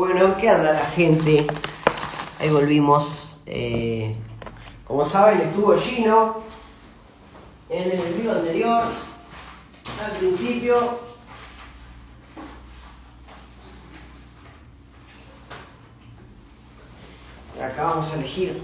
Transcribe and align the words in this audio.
Bueno, 0.00 0.34
¿qué 0.38 0.48
anda 0.48 0.72
la 0.72 0.86
gente? 0.86 1.46
Ahí 2.38 2.48
volvimos. 2.48 3.36
Eh, 3.44 4.16
como 4.86 5.04
saben, 5.04 5.42
estuvo 5.42 5.76
Gino 5.76 6.38
en 7.68 7.90
el 7.90 8.14
video 8.14 8.32
anterior, 8.32 8.84
al 10.02 10.12
principio. 10.12 10.78
Y 17.58 17.60
acá 17.60 17.84
vamos 17.84 18.10
a 18.10 18.14
elegir 18.14 18.58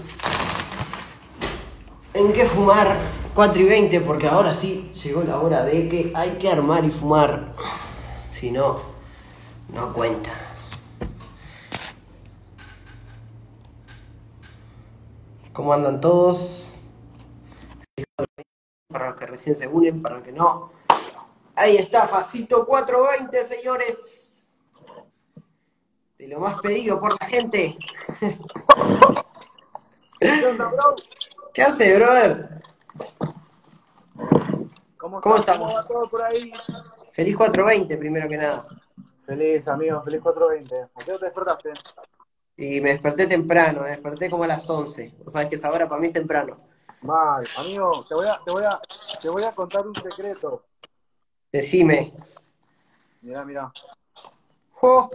en 2.15 2.33
qué 2.33 2.47
fumar 2.47 2.97
4 3.35 3.61
y 3.61 3.65
20, 3.65 4.01
porque 4.01 4.27
ahora 4.27 4.55
sí 4.55 4.91
llegó 5.03 5.21
la 5.21 5.37
hora 5.39 5.63
de 5.63 5.87
que 5.87 6.11
hay 6.15 6.31
que 6.39 6.51
armar 6.51 6.83
y 6.83 6.89
fumar. 6.89 7.53
Si 8.31 8.49
no, 8.49 8.81
no 9.71 9.93
cuenta. 9.93 10.31
¿Cómo 15.57 15.73
andan 15.73 15.99
todos? 15.99 16.69
Para 18.87 19.09
los 19.09 19.19
que 19.19 19.25
recién 19.25 19.55
se 19.55 19.67
unen, 19.67 20.03
para 20.03 20.17
los 20.17 20.23
que 20.23 20.31
no. 20.31 20.71
Ahí 21.55 21.77
está, 21.77 22.07
Facito 22.07 22.67
420, 22.67 23.43
señores. 23.43 24.51
De 26.19 26.27
lo 26.27 26.39
más 26.41 26.61
pedido 26.61 27.01
por 27.01 27.19
la 27.19 27.25
gente. 27.25 27.75
¿Qué 31.55 31.61
hace, 31.63 31.95
brother? 31.95 32.61
¿Cómo, 34.99 35.19
¿Cómo 35.21 35.37
estamos? 35.37 35.71
¿Cómo 35.71 35.73
va 35.73 35.87
todo 35.87 36.07
por 36.07 36.23
ahí? 36.23 36.53
Feliz 37.13 37.35
420, 37.35 37.97
primero 37.97 38.29
que 38.29 38.37
nada. 38.37 38.67
Feliz, 39.25 39.67
amigo, 39.67 40.03
feliz 40.03 40.21
420. 40.21 40.83
¿A 40.83 41.03
qué 41.03 41.13
te 41.13 41.25
despertaste? 41.25 41.73
Y 42.57 42.81
me 42.81 42.89
desperté 42.89 43.27
temprano, 43.27 43.83
me 43.83 43.89
desperté 43.89 44.29
como 44.31 44.43
a 44.43 44.47
las 44.47 44.67
11. 44.67 45.13
O 45.25 45.29
sabes 45.29 45.47
que 45.47 45.55
esa 45.55 45.71
hora 45.71 45.87
para 45.87 46.01
mí 46.01 46.07
es 46.07 46.13
temprano. 46.13 46.57
Mal, 47.01 47.45
amigo, 47.57 48.03
te 48.09 48.15
voy 48.15 48.27
a, 48.27 48.39
te 48.43 48.51
voy 48.51 48.63
a, 48.63 48.79
te 49.21 49.29
voy 49.29 49.43
a 49.43 49.51
contar 49.51 49.85
un 49.85 49.93
secreto. 49.93 50.65
Decime. 51.51 52.13
Mirá, 53.21 53.45
mirá. 53.45 53.71
Jo, 54.71 55.09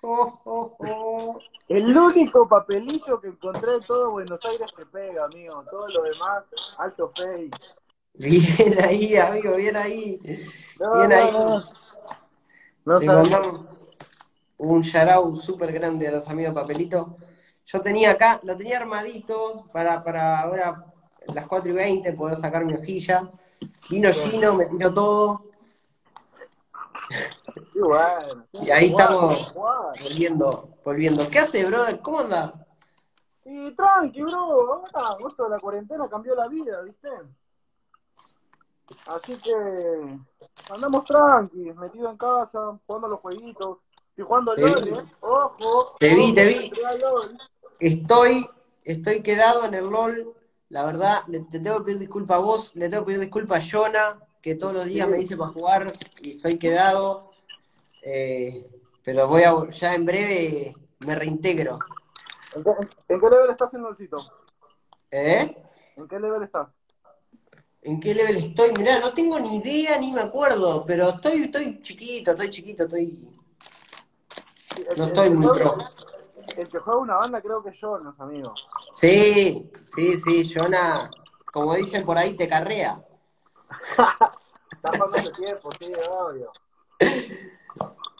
jo, 0.00 0.40
jo, 0.44 0.76
jo. 0.78 1.40
El 1.66 1.96
único 1.96 2.46
papelillo 2.48 3.20
que 3.20 3.28
encontré 3.28 3.74
en 3.74 3.80
todo 3.80 4.12
Buenos 4.12 4.44
Aires 4.44 4.72
que 4.76 4.86
pega, 4.86 5.24
amigo. 5.24 5.64
Todo 5.68 5.88
lo 5.88 6.02
demás, 6.02 6.44
alto 6.78 7.12
fake. 7.16 7.56
Bien 8.14 8.76
ahí, 8.84 9.16
amigo, 9.16 9.56
bien 9.56 9.76
ahí. 9.76 10.20
No, 10.78 10.92
Bien 10.92 11.10
no, 11.10 11.16
ahí. 11.16 11.32
no. 11.32 11.62
No 12.84 13.00
mandamos 13.00 13.83
un 14.58 14.82
shout 14.82 15.40
súper 15.40 15.72
grande 15.72 16.08
a 16.08 16.12
los 16.12 16.28
amigos 16.28 16.54
Papelito. 16.54 17.16
Yo 17.66 17.80
tenía 17.80 18.12
acá, 18.12 18.40
lo 18.42 18.56
tenía 18.56 18.78
armadito 18.78 19.68
para, 19.72 20.04
para 20.04 20.40
ahora 20.40 20.84
las 21.34 21.46
4 21.46 21.70
y 21.70 21.72
20 21.72 22.12
poder 22.12 22.36
sacar 22.36 22.64
mi 22.64 22.74
hojilla. 22.74 23.30
Vino 23.88 24.12
Gino, 24.12 24.54
me 24.54 24.66
tiró 24.66 24.92
todo 24.92 25.44
Qué 27.72 27.80
bueno. 27.80 28.46
y 28.52 28.70
ahí 28.70 28.86
estamos 28.86 29.54
volviendo, 29.54 30.68
volviendo. 30.84 31.28
¿Qué 31.28 31.38
hace, 31.40 31.64
brother? 31.64 32.00
¿Cómo 32.00 32.20
andás? 32.20 32.60
Y 33.44 33.70
tranqui, 33.72 34.22
bro. 34.22 34.84
Ahora, 34.92 35.28
esto 35.28 35.44
de 35.44 35.50
la 35.50 35.58
cuarentena 35.58 36.08
cambió 36.08 36.34
la 36.34 36.48
vida, 36.48 36.80
¿viste? 36.82 37.08
Así 39.06 39.36
que 39.36 39.52
andamos 40.72 41.04
tranqui, 41.04 41.72
metido 41.72 42.10
en 42.10 42.16
casa, 42.16 42.78
jugando 42.86 43.06
a 43.06 43.10
los 43.10 43.20
jueguitos. 43.20 43.78
Estoy 44.14 44.26
jugando 44.26 44.54
vi. 44.54 44.62
LOL, 44.62 44.88
¿eh? 45.00 45.04
Ojo. 45.22 45.96
Te 45.98 46.14
vi, 46.14 46.32
te 46.32 46.44
vi. 46.44 46.72
Estoy, 47.80 48.48
estoy 48.84 49.22
quedado 49.24 49.64
en 49.64 49.74
el 49.74 49.86
LOL. 49.86 50.32
La 50.68 50.86
verdad, 50.86 51.24
le, 51.26 51.40
te 51.40 51.58
tengo 51.58 51.78
que 51.78 51.84
pedir 51.86 51.98
disculpas 51.98 52.36
a 52.36 52.40
vos, 52.40 52.70
le 52.76 52.88
tengo 52.88 53.02
que 53.02 53.06
pedir 53.08 53.20
disculpas 53.22 53.58
a 53.58 53.68
Jonah, 53.68 54.20
que 54.40 54.54
todos 54.54 54.72
los 54.72 54.84
días 54.84 55.06
Sí. 55.06 55.10
me 55.12 55.18
dice 55.18 55.36
para 55.36 55.50
jugar 55.50 55.92
y 56.22 56.36
estoy 56.36 56.58
quedado. 56.60 57.32
Eh, 58.02 58.64
pero 59.02 59.26
voy 59.26 59.42
a, 59.42 59.68
ya 59.70 59.94
en 59.94 60.04
breve 60.06 60.76
me 61.00 61.16
reintegro. 61.16 61.80
¿En 62.54 62.62
qué, 62.62 62.70
en 63.08 63.20
qué 63.20 63.30
level 63.30 63.50
estás 63.50 63.74
en 63.74 63.82
LOLcito? 63.82 64.18
¿Eh? 65.10 65.56
¿En 65.96 66.06
qué 66.06 66.20
level 66.20 66.42
estás? 66.44 66.68
¿En 67.82 67.98
qué 67.98 68.14
level 68.14 68.36
estoy? 68.36 68.72
Mirá, 68.78 69.00
no 69.00 69.12
tengo 69.12 69.40
ni 69.40 69.56
idea 69.56 69.98
ni 69.98 70.12
me 70.12 70.20
acuerdo, 70.20 70.84
pero 70.86 71.08
estoy, 71.08 71.42
estoy 71.42 71.82
chiquito, 71.82 72.30
estoy 72.30 72.50
chiquito, 72.50 72.84
estoy. 72.84 73.28
El- 74.76 74.98
No 74.98 75.04
estoy 75.04 75.30
muy 75.30 75.46
pro. 75.58 75.76
El 76.56 76.68
que 76.68 76.78
juega 76.78 77.00
una 77.00 77.16
banda 77.16 77.40
creo 77.40 77.62
que 77.62 77.70
es 77.70 77.80
Jonas, 77.80 78.14
amigo. 78.18 78.54
Sí, 78.94 79.70
sí, 79.84 80.16
sí, 80.18 80.52
Jonah, 80.52 81.10
como 81.52 81.74
dicen 81.74 82.04
por 82.04 82.18
ahí, 82.18 82.36
te 82.36 82.48
carrea. 82.48 83.02
Está 84.70 84.90
hace 84.90 85.30
tiempo, 85.32 85.70
sí, 85.78 85.92
obvio. 86.10 86.52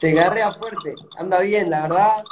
Te 0.01 0.15
carrea 0.15 0.53
fuerte, 0.53 0.95
anda 1.19 1.41
bien, 1.41 1.71
la 1.71 1.83
verdad. 1.83 2.25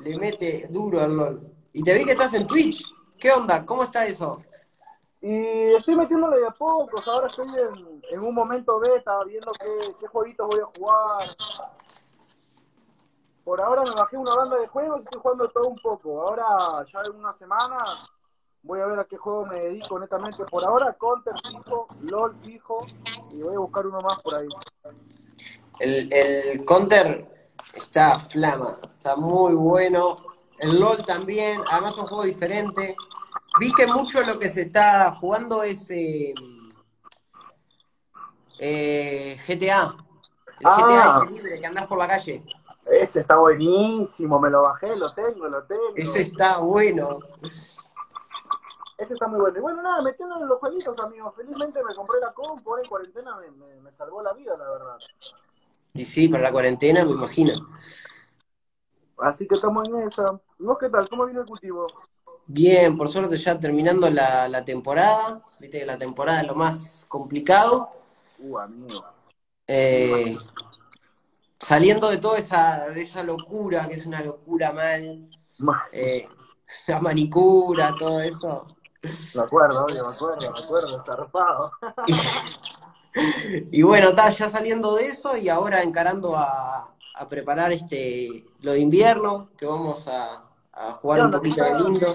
Le 0.00 0.18
mete 0.18 0.66
duro 0.70 1.00
al 1.00 1.16
LOL. 1.16 1.52
Y 1.72 1.82
te 1.82 1.94
vi 1.94 2.04
que 2.04 2.12
estás 2.12 2.34
en 2.34 2.46
Twitch. 2.46 2.84
¿Qué 3.18 3.30
onda? 3.32 3.64
¿Cómo 3.64 3.84
está 3.84 4.06
eso? 4.06 4.38
Y 5.22 5.74
estoy 5.74 5.96
metiéndole 5.96 6.38
de 6.38 6.46
a 6.46 6.50
pocos, 6.50 7.08
ahora 7.08 7.26
estoy 7.28 7.46
en, 7.46 8.02
en 8.10 8.20
un 8.20 8.34
momento 8.34 8.78
beta, 8.78 9.24
viendo 9.24 9.50
qué, 9.58 9.94
qué 9.98 10.06
jueguitos 10.06 10.46
voy 10.46 10.60
a 10.60 10.78
jugar. 10.78 11.24
Por 13.46 13.60
ahora 13.60 13.84
me 13.84 13.92
bajé 13.92 14.16
una 14.16 14.34
banda 14.34 14.56
de 14.56 14.66
juegos 14.66 14.98
y 14.98 15.04
estoy 15.04 15.22
jugando 15.22 15.48
todo 15.50 15.68
un 15.68 15.76
poco. 15.76 16.20
Ahora, 16.20 16.44
ya 16.92 16.98
en 17.08 17.14
una 17.14 17.32
semana, 17.32 17.78
voy 18.62 18.80
a 18.80 18.86
ver 18.86 18.98
a 18.98 19.04
qué 19.04 19.16
juego 19.16 19.46
me 19.46 19.60
dedico 19.60 20.00
netamente. 20.00 20.44
Por 20.46 20.64
ahora, 20.64 20.96
Counter 20.98 21.32
fijo, 21.48 21.86
LOL 22.00 22.34
fijo, 22.44 22.84
y 23.30 23.42
voy 23.42 23.54
a 23.54 23.58
buscar 23.60 23.86
uno 23.86 24.00
más 24.00 24.20
por 24.20 24.34
ahí. 24.34 24.48
El, 25.78 26.12
el 26.12 26.64
Counter 26.64 27.52
está 27.72 28.18
flama, 28.18 28.80
está 28.96 29.14
muy 29.14 29.54
bueno. 29.54 30.26
El 30.58 30.80
LOL 30.80 31.06
también, 31.06 31.62
además 31.70 31.92
es 31.92 31.98
un 31.98 32.08
juego 32.08 32.24
diferente. 32.24 32.96
Vi 33.60 33.72
que 33.74 33.86
mucho 33.86 34.22
lo 34.22 34.40
que 34.40 34.48
se 34.48 34.62
está 34.62 35.14
jugando 35.20 35.62
es 35.62 35.88
eh, 35.90 36.34
eh, 38.58 39.38
GTA. 39.46 39.94
El 40.58 40.66
Ah. 40.66 41.20
GTA 41.20 41.22
ese 41.22 41.32
libre 41.32 41.60
que 41.60 41.66
andás 41.68 41.86
por 41.86 41.98
la 41.98 42.08
calle. 42.08 42.42
Ese 42.90 43.20
está 43.20 43.36
buenísimo, 43.36 44.38
me 44.38 44.50
lo 44.50 44.62
bajé, 44.62 44.96
lo 44.96 45.12
tengo, 45.12 45.48
lo 45.48 45.64
tengo. 45.64 45.92
Ese 45.96 46.22
está 46.22 46.58
bueno. 46.58 47.18
Ese 48.96 49.14
está 49.14 49.26
muy 49.26 49.40
bueno. 49.40 49.58
Y 49.58 49.60
bueno, 49.60 49.82
nada, 49.82 50.02
metiéndole 50.02 50.42
en 50.42 50.48
los 50.48 50.58
jueguitos, 50.60 50.98
amigos. 51.00 51.34
Felizmente 51.36 51.82
me 51.82 51.94
compré 51.94 52.20
la 52.20 52.32
compu, 52.32 52.70
ahora 52.70 52.82
en 52.82 52.88
cuarentena 52.88 53.36
me, 53.36 53.50
me, 53.50 53.80
me 53.80 53.92
salvó 53.92 54.22
la 54.22 54.32
vida, 54.32 54.56
la 54.56 54.70
verdad. 54.70 54.98
Y 55.94 56.04
sí, 56.04 56.28
para 56.28 56.44
la 56.44 56.52
cuarentena, 56.52 57.04
me 57.04 57.12
imagino. 57.12 57.52
Así 59.18 59.46
que 59.48 59.54
estamos 59.54 59.88
en 59.88 60.06
esa. 60.06 60.40
¿Y 60.58 60.64
vos 60.64 60.78
qué 60.78 60.88
tal? 60.88 61.08
¿Cómo 61.08 61.26
vino 61.26 61.40
el 61.40 61.46
cultivo? 61.46 61.86
Bien, 62.46 62.96
por 62.96 63.10
suerte 63.10 63.36
ya 63.36 63.58
terminando 63.58 64.08
la, 64.10 64.48
la 64.48 64.64
temporada. 64.64 65.42
Viste 65.58 65.80
que 65.80 65.86
la 65.86 65.98
temporada 65.98 66.42
es 66.42 66.46
lo 66.46 66.54
más 66.54 67.06
complicado. 67.08 67.90
Uh, 68.38 68.58
amigo. 68.58 69.04
Eh, 69.66 70.36
saliendo 71.58 72.10
de 72.10 72.18
toda 72.18 72.38
esa, 72.38 72.88
de 72.90 73.02
esa 73.02 73.22
locura, 73.22 73.86
que 73.88 73.94
es 73.94 74.06
una 74.06 74.20
locura 74.22 74.72
mal. 74.72 75.28
Ma- 75.58 75.84
eh, 75.92 76.28
la 76.88 77.00
manicura, 77.00 77.94
todo 77.98 78.20
eso. 78.20 78.64
Me 79.34 79.42
acuerdo, 79.42 79.84
obvio, 79.84 80.02
me 80.04 80.14
acuerdo, 80.14 80.40
me 80.40 80.58
acuerdo, 80.64 81.04
zarpado. 81.04 81.72
Y 83.72 83.80
bueno, 83.80 84.10
está 84.10 84.28
ya 84.28 84.50
saliendo 84.50 84.94
de 84.94 85.06
eso 85.06 85.38
y 85.38 85.48
ahora 85.48 85.82
encarando 85.82 86.36
a, 86.36 86.94
a 87.14 87.28
preparar 87.30 87.72
este 87.72 88.44
lo 88.60 88.72
de 88.72 88.80
invierno, 88.80 89.48
que 89.56 89.64
vamos 89.64 90.06
a, 90.06 90.44
a 90.72 90.92
jugar 90.92 91.20
¿Qué 91.20 91.24
un 91.24 91.30
poquito 91.30 91.64
de 91.64 91.78
lindo. 91.78 92.06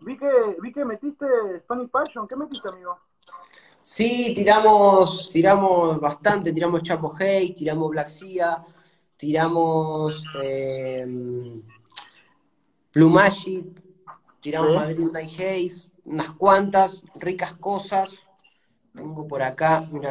Vi 0.00 0.18
que, 0.18 0.56
vi 0.60 0.70
que 0.72 0.84
metiste 0.84 1.24
Spanish 1.60 1.88
Passion. 1.88 2.28
¿Qué 2.28 2.36
metiste, 2.36 2.68
amigo? 2.68 2.98
Sí, 3.80 4.34
tiramos, 4.34 5.30
tiramos 5.32 5.98
bastante, 5.98 6.52
tiramos 6.52 6.82
Chapo 6.82 7.10
Hate, 7.18 7.54
tiramos 7.54 7.88
Black 7.88 8.10
Sea, 8.10 8.62
tiramos 9.20 10.24
eh, 10.42 11.04
Blue 12.94 13.10
Magic, 13.10 13.66
tiramos. 14.40 14.74
Madrid 14.74 15.08
Night 15.12 15.30
Haze, 15.34 15.92
unas 16.06 16.30
cuantas 16.32 17.04
ricas 17.16 17.52
cosas. 17.54 18.18
Tengo 18.94 19.28
por 19.28 19.42
acá 19.42 19.86
una, 19.92 20.10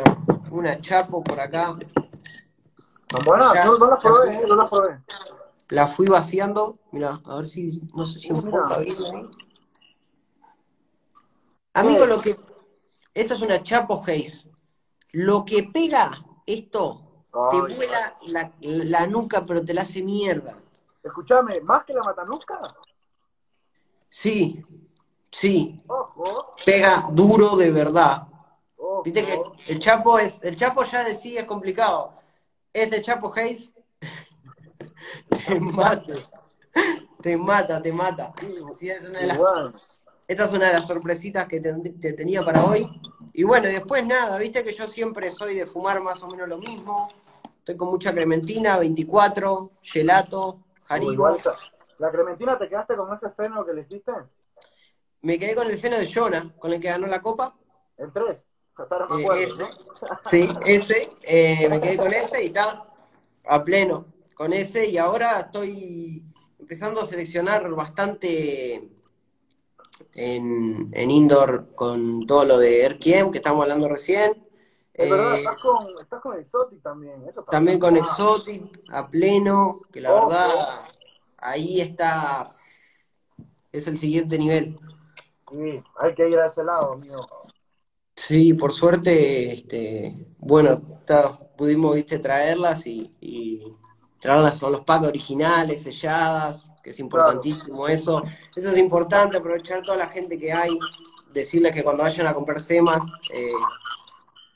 una 0.51 0.79
Chapo 0.79 1.23
por 1.23 1.39
acá. 1.39 1.75
Ya. 3.11 3.65
no, 3.65 3.77
no 3.79 3.89
las 3.89 4.03
probé, 4.03 4.35
eh, 4.35 4.47
no 4.47 4.55
las 4.55 4.69
probé. 4.69 4.99
La 5.69 5.87
fui 5.87 6.07
vaciando. 6.07 6.77
Mira, 6.91 7.19
a 7.25 7.35
ver 7.37 7.47
si, 7.47 7.81
no 7.95 8.05
sé 8.05 8.19
si 8.19 8.29
enfoca 8.29 8.77
ahí. 8.77 8.93
Amigo, 11.73 12.01
¿Qué? 12.03 12.07
lo 12.07 12.21
que. 12.21 12.35
Esto 13.15 13.33
es 13.33 13.41
una 13.41 13.63
Chapo 13.63 14.03
Haze. 14.03 14.51
Lo 15.11 15.43
que 15.43 15.63
pega 15.63 16.11
esto, 16.45 17.08
te 17.31 17.61
vuela 17.75 18.17
la, 18.27 18.51
la 18.61 19.07
nuca, 19.07 19.45
pero 19.45 19.63
te 19.63 19.73
la 19.73 19.81
hace 19.81 20.01
mierda. 20.01 20.57
Escúchame, 21.03 21.61
¿más 21.61 21.85
que 21.85 21.93
la 21.93 22.01
matanusca? 22.01 22.59
Sí, 24.07 24.65
sí. 25.31 25.81
Ojo. 25.87 26.53
Pega 26.65 27.07
duro 27.11 27.55
de 27.55 27.71
verdad. 27.71 28.27
ojo. 28.77 29.03
Viste 29.03 29.25
que 29.25 29.39
el 29.67 29.79
Chapo 29.79 30.19
es, 30.19 30.39
el 30.43 30.55
Chapo 30.55 30.83
ya 30.83 31.03
de 31.03 31.15
sí 31.15 31.37
es 31.37 31.45
complicado. 31.45 32.13
Este 32.73 33.01
Chapo 33.01 33.31
Hayes 33.35 33.73
te 35.47 35.59
mata. 35.59 36.13
Te 37.21 37.37
mata, 37.37 37.81
te 37.81 37.91
mata. 37.93 38.33
Sí, 38.75 38.89
es 38.89 39.07
una 39.07 39.19
de 39.19 39.27
las. 39.27 40.03
Esta 40.27 40.45
es 40.45 40.51
una 40.51 40.67
de 40.67 40.73
las 40.73 40.87
sorpresitas 40.87 41.47
que 41.47 41.59
te, 41.59 41.73
te 41.73 42.13
tenía 42.13 42.43
para 42.43 42.63
hoy. 42.63 42.98
Y 43.33 43.43
bueno, 43.43 43.69
y 43.69 43.73
después 43.73 44.05
nada, 44.05 44.37
viste 44.37 44.63
que 44.63 44.71
yo 44.71 44.87
siempre 44.87 45.31
soy 45.31 45.55
de 45.55 45.65
fumar 45.65 46.01
más 46.01 46.21
o 46.23 46.27
menos 46.27 46.47
lo 46.47 46.57
mismo. 46.57 47.11
Estoy 47.59 47.77
con 47.77 47.89
mucha 47.89 48.13
crementina, 48.13 48.77
24, 48.77 49.71
gelato, 49.81 50.61
jaribo. 50.83 51.37
¿La 51.97 52.11
Clementina 52.11 52.57
te 52.57 52.69
quedaste 52.69 52.95
con 52.95 53.13
ese 53.13 53.29
feno 53.31 53.65
que 53.65 53.73
le 53.73 53.81
hiciste? 53.81 54.11
Me 55.21 55.37
quedé 55.37 55.53
con 55.53 55.69
el 55.69 55.77
feno 55.77 55.97
de 55.97 56.11
Jonah, 56.11 56.53
con 56.57 56.71
el 56.71 56.79
que 56.79 56.87
ganó 56.87 57.07
la 57.07 57.21
copa. 57.21 57.55
El 57.97 58.11
3. 58.11 58.45
Hasta 58.77 58.95
ahora 58.95 59.07
me 59.13 59.21
Eh, 59.21 59.43
ese. 59.43 59.63
¿no? 59.63 59.69
Sí, 60.23 60.49
ese. 60.65 61.09
eh, 61.23 61.67
me 61.69 61.81
quedé 61.81 61.97
con 61.97 62.13
ese 62.13 62.43
y 62.43 62.47
está 62.47 62.85
a 63.45 63.63
pleno 63.65 64.05
con 64.33 64.53
ese. 64.53 64.89
Y 64.89 64.97
ahora 64.97 65.41
estoy 65.41 66.23
empezando 66.57 67.01
a 67.01 67.05
seleccionar 67.05 67.69
bastante 67.71 68.89
en, 70.15 70.89
en 70.93 71.11
indoor 71.11 71.67
con 71.75 72.25
todo 72.27 72.45
lo 72.45 72.57
de 72.57 72.83
Erkiem, 72.83 73.31
que 73.31 73.37
estamos 73.39 73.63
hablando 73.63 73.87
recién. 73.89 74.31
Es 74.93 75.09
verdad, 75.09 75.33
Eh, 75.33 75.39
estás 75.39 75.59
con, 75.59 75.77
estás 76.01 76.21
con 76.21 76.37
Exotic 76.37 76.81
también. 76.81 77.23
Eso 77.27 77.43
También 77.49 77.79
con 77.79 77.95
Exotic, 77.95 78.63
a 78.89 79.07
pleno, 79.09 79.81
que 79.91 80.01
la 80.01 80.11
verdad 80.13 80.49
ahí 81.37 81.79
está, 81.81 82.47
es 83.71 83.87
el 83.87 83.97
siguiente 83.97 84.37
nivel. 84.37 84.77
Sí, 85.49 85.83
hay 85.97 86.15
que 86.15 86.29
ir 86.29 86.39
a 86.39 86.47
ese 86.47 86.63
lado, 86.63 86.93
amigo. 86.93 87.27
Sí, 88.15 88.53
por 88.53 88.73
suerte, 88.73 89.53
este, 89.53 90.13
bueno, 90.37 90.81
está- 90.99 91.37
pudimos, 91.57 91.95
viste, 91.95 92.19
traerlas 92.19 92.85
y, 92.85 93.11
y 93.19 93.63
traerlas 94.19 94.59
con 94.59 94.71
los 94.71 94.81
packs 94.81 95.07
originales, 95.07 95.81
selladas, 95.83 96.71
que 96.89 96.93
es 96.93 96.99
importantísimo 96.99 97.87
eso. 97.87 98.23
Eso 98.55 98.69
es 98.69 98.77
importante, 98.79 99.37
aprovechar 99.37 99.83
toda 99.83 99.95
la 99.99 100.07
gente 100.07 100.39
que 100.39 100.51
hay, 100.51 100.79
decirles 101.31 101.71
que 101.71 101.83
cuando 101.83 102.01
vayan 102.01 102.25
a 102.25 102.33
comprar 102.33 102.59
semas, 102.59 102.99
eh, 103.31 103.51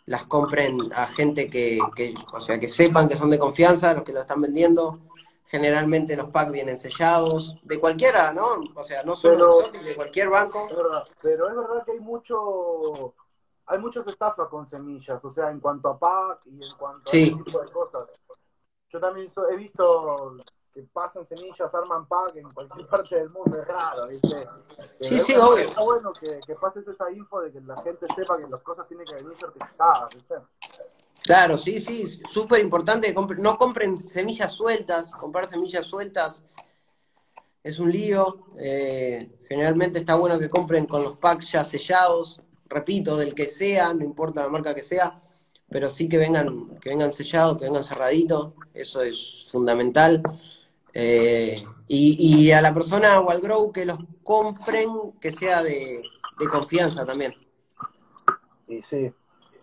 las 0.08 0.26
compren 0.26 0.80
a 0.96 1.06
gente 1.06 1.48
que, 1.48 1.78
que, 1.96 2.12
o 2.34 2.42
sea, 2.42 2.60
que 2.60 2.68
sepan 2.68 3.08
que 3.08 3.16
son 3.16 3.30
de 3.30 3.38
confianza, 3.38 3.94
los 3.94 4.04
que 4.04 4.14
lo 4.14 4.22
están 4.22 4.42
vendiendo. 4.42 5.00
Generalmente 5.46 6.18
los 6.18 6.30
packs 6.32 6.52
vienen 6.52 6.80
sellados, 6.80 7.56
de 7.62 7.80
cualquiera, 7.80 8.34
¿no? 8.34 8.48
O 8.74 8.84
sea, 8.84 9.04
no 9.04 9.16
solo 9.16 9.36
Pero- 9.38 9.54
de 9.54 9.60
Exotic, 9.60 9.82
de 9.84 9.96
cualquier 9.96 10.30
banco. 10.32 10.68
Es 10.72 10.76
verdad. 10.76 11.04
Pero 11.22 11.50
es 11.50 11.56
verdad 11.56 11.86
que 11.86 11.92
hay 11.92 12.00
mucho. 12.00 13.14
Hay 13.68 13.78
muchas 13.78 14.08
estafas 14.08 14.50
con 14.50 14.66
semillas, 14.66 15.24
o 15.24 15.30
sea, 15.30 15.52
en 15.52 15.60
cuanto 15.60 15.88
a 15.90 16.00
pack 16.00 16.48
y 16.48 16.56
en 16.56 16.74
cuanto 16.80 17.12
Sí. 17.12 17.22
a 17.22 17.26
ese 17.26 17.44
tipo 17.44 17.60
de 17.62 17.72
cosas. 17.72 18.08
Yo 18.90 19.00
también 19.00 19.30
so- 19.30 19.48
he 19.50 19.56
visto 19.56 20.36
que 20.74 20.82
pasan 20.84 21.26
semillas, 21.26 21.74
arman 21.74 22.08
pack 22.08 22.36
en 22.36 22.50
cualquier 22.52 22.88
parte 22.88 23.16
del 23.16 23.30
mundo, 23.30 23.62
es 23.62 23.68
raro, 23.68 24.08
¿viste? 24.08 24.36
Pero 24.78 24.88
Sí, 25.00 25.20
sí, 25.20 25.36
obvio. 25.36 25.70
Está 25.70 25.84
bueno 25.84 26.12
que, 26.20 26.40
que 26.46 26.56
pases 26.56 26.88
esa 26.88 27.12
info 27.12 27.42
de 27.42 27.52
que 27.52 27.62
la 27.62 27.76
gente 27.78 28.08
sepa 28.16 28.38
que 28.38 28.48
las 28.48 28.64
cosas 28.64 28.88
tienen 28.88 29.06
que 29.06 29.16
venir 29.16 29.38
certificadas, 29.38 30.10
¿viste? 30.14 30.36
Claro, 31.24 31.58
sí, 31.58 31.80
sí, 31.80 32.22
súper 32.30 32.60
importante. 32.62 33.14
no 33.38 33.58
compren 33.58 33.96
semillas 33.98 34.52
sueltas, 34.52 35.14
comprar 35.14 35.48
semillas 35.48 35.86
sueltas 35.86 36.44
es 37.64 37.80
un 37.80 37.92
lío. 37.92 38.46
eh, 38.58 39.30
generalmente 39.48 40.00
está 40.00 40.16
bueno 40.16 40.38
que 40.40 40.50
compren 40.50 40.86
con 40.86 41.04
los 41.04 41.18
packs 41.18 41.52
ya 41.52 41.64
sellados, 41.64 42.42
repito, 42.66 43.16
del 43.18 43.34
que 43.36 43.46
sea, 43.46 43.94
no 43.94 44.04
importa 44.04 44.42
la 44.42 44.50
marca 44.50 44.74
que 44.74 44.82
sea, 44.82 45.22
pero 45.70 45.90
sí 45.90 46.10
que 46.10 46.18
vengan, 46.18 46.78
que 46.80 46.90
vengan 46.90 47.14
sellados, 47.14 47.58
que 47.58 47.66
vengan 47.66 47.84
cerraditos, 47.84 48.54
eso 48.74 49.02
es 49.02 49.48
fundamental. 49.52 50.22
Eh, 50.94 51.64
y, 51.88 52.46
y 52.48 52.52
a 52.52 52.62
la 52.62 52.74
persona 52.74 53.20
o 53.20 53.30
al 53.30 53.42
grow 53.42 53.72
que 53.72 53.86
los 53.86 54.00
compren, 54.24 55.14
que 55.20 55.32
sea 55.32 55.64
de, 55.64 56.04
de 56.38 56.48
confianza 56.48 57.06
también. 57.06 57.34
Y 58.68 58.82
sí. 58.82 59.12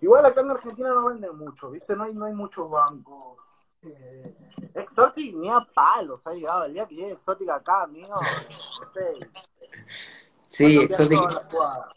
Igual 0.00 0.24
acá 0.26 0.40
en 0.40 0.50
Argentina 0.50 0.88
no 0.90 1.08
venden 1.08 1.36
mucho, 1.36 1.70
¿viste? 1.70 1.94
No 1.94 2.04
hay, 2.04 2.14
no 2.14 2.24
hay 2.24 2.32
muchos 2.32 2.70
bancos. 2.70 3.38
Eh, 3.82 4.34
Exotic 4.74 5.34
ni 5.34 5.48
a 5.48 5.60
palos 5.74 6.26
ha 6.26 6.32
llegado. 6.32 6.64
El 6.64 6.74
día 6.74 6.86
que 6.86 6.94
llegue 6.94 7.12
Exotic 7.12 7.48
acá, 7.50 7.82
amigo, 7.82 8.14
este, 8.82 9.30
Sí, 10.46 10.88
jugada. 10.88 11.94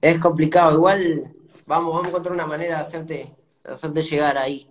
Es 0.00 0.18
complicado, 0.20 0.74
igual 0.74 1.34
vamos, 1.66 1.92
vamos 1.92 2.04
a 2.04 2.08
encontrar 2.08 2.34
una 2.34 2.46
manera 2.46 2.76
de 2.76 2.82
hacerte, 2.82 3.36
de 3.64 3.72
hacerte 3.72 4.02
llegar 4.02 4.36
ahí. 4.36 4.70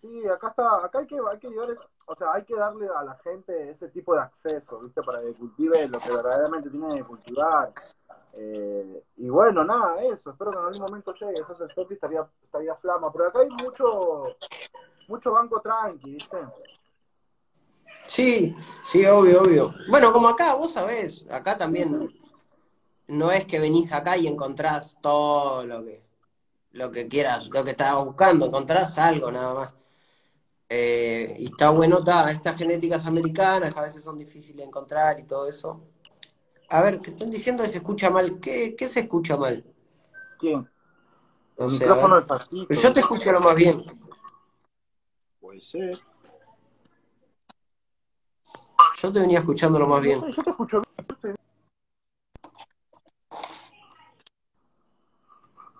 Sí, 0.00 0.26
acá 0.26 0.48
está, 0.48 0.84
acá 0.84 0.98
hay 1.00 1.06
que, 1.06 1.16
hay 1.16 1.38
que 1.38 1.48
o 2.06 2.14
sea, 2.14 2.32
hay 2.34 2.44
que 2.44 2.54
darle 2.54 2.88
a 2.88 3.02
la 3.02 3.16
gente 3.16 3.70
ese 3.70 3.88
tipo 3.88 4.14
de 4.14 4.22
acceso, 4.22 4.80
¿viste? 4.80 5.02
Para 5.02 5.20
que 5.20 5.34
cultive 5.34 5.88
lo 5.88 5.98
que 5.98 6.10
verdaderamente 6.10 6.70
tiene 6.70 6.88
que 6.88 7.04
cultivar. 7.04 7.72
Eh, 8.32 9.02
y 9.16 9.28
bueno, 9.28 9.64
nada, 9.64 10.02
eso, 10.04 10.30
espero 10.30 10.52
que 10.52 10.58
en 10.58 10.64
algún 10.66 10.82
momento 10.82 11.14
llegue, 11.14 11.34
ese 11.34 11.64
Exotic 11.64 11.92
estaría, 11.92 12.26
estaría 12.44 12.74
flama, 12.76 13.10
pero 13.10 13.26
acá 13.26 13.40
hay 13.40 13.48
mucho, 13.48 14.22
mucho 15.08 15.32
banco 15.32 15.60
tranqui, 15.60 16.12
¿viste? 16.12 16.38
Sí, 18.06 18.54
sí, 18.86 19.04
obvio, 19.06 19.42
obvio. 19.42 19.74
Bueno, 19.90 20.12
como 20.12 20.28
acá, 20.28 20.54
vos 20.54 20.72
sabés, 20.72 21.24
acá 21.30 21.58
también 21.58 22.14
no 23.08 23.32
es 23.32 23.46
que 23.46 23.58
venís 23.58 23.92
acá 23.92 24.16
y 24.16 24.28
encontrás 24.28 24.96
todo 25.00 25.64
lo 25.64 25.84
que, 25.84 26.04
lo 26.72 26.90
que 26.90 27.08
quieras, 27.08 27.48
lo 27.48 27.64
que 27.64 27.70
estabas 27.70 28.04
buscando, 28.04 28.46
encontrás 28.46 28.96
algo 28.98 29.30
nada 29.32 29.54
más. 29.54 29.74
Eh, 30.68 31.36
y 31.38 31.46
está 31.46 31.70
bueno, 31.70 31.98
está, 31.98 32.30
estas 32.30 32.56
genéticas 32.56 33.06
americanas 33.06 33.72
que 33.72 33.80
a 33.80 33.84
veces 33.84 34.02
son 34.02 34.18
difíciles 34.18 34.56
de 34.58 34.64
encontrar 34.64 35.18
y 35.20 35.24
todo 35.24 35.48
eso. 35.48 35.80
A 36.68 36.82
ver, 36.82 37.00
¿qué 37.00 37.10
están 37.10 37.30
diciendo 37.30 37.62
que 37.62 37.70
se 37.70 37.78
escucha 37.78 38.10
mal? 38.10 38.40
¿Qué, 38.40 38.74
qué 38.74 38.88
se 38.88 39.00
escucha 39.00 39.36
mal? 39.36 39.64
¿Quién? 40.38 40.68
No 41.58 41.66
El 41.66 41.70
sé, 41.70 41.78
micrófono 41.78 42.16
del 42.16 42.24
Fastito. 42.24 42.74
Yo 42.74 42.92
te 42.92 43.00
escucho 43.00 43.32
lo 43.32 43.40
más 43.40 43.54
bien. 43.54 43.84
Puede 45.40 45.60
ser. 45.60 46.00
Yo 49.00 49.12
te 49.12 49.20
venía 49.20 49.38
escuchando 49.38 49.78
lo 49.78 49.86
más 49.86 50.02
bien. 50.02 50.20
Yo 50.20 50.42
te 50.42 50.50
escucho 50.50 50.82
bien. 51.22 51.36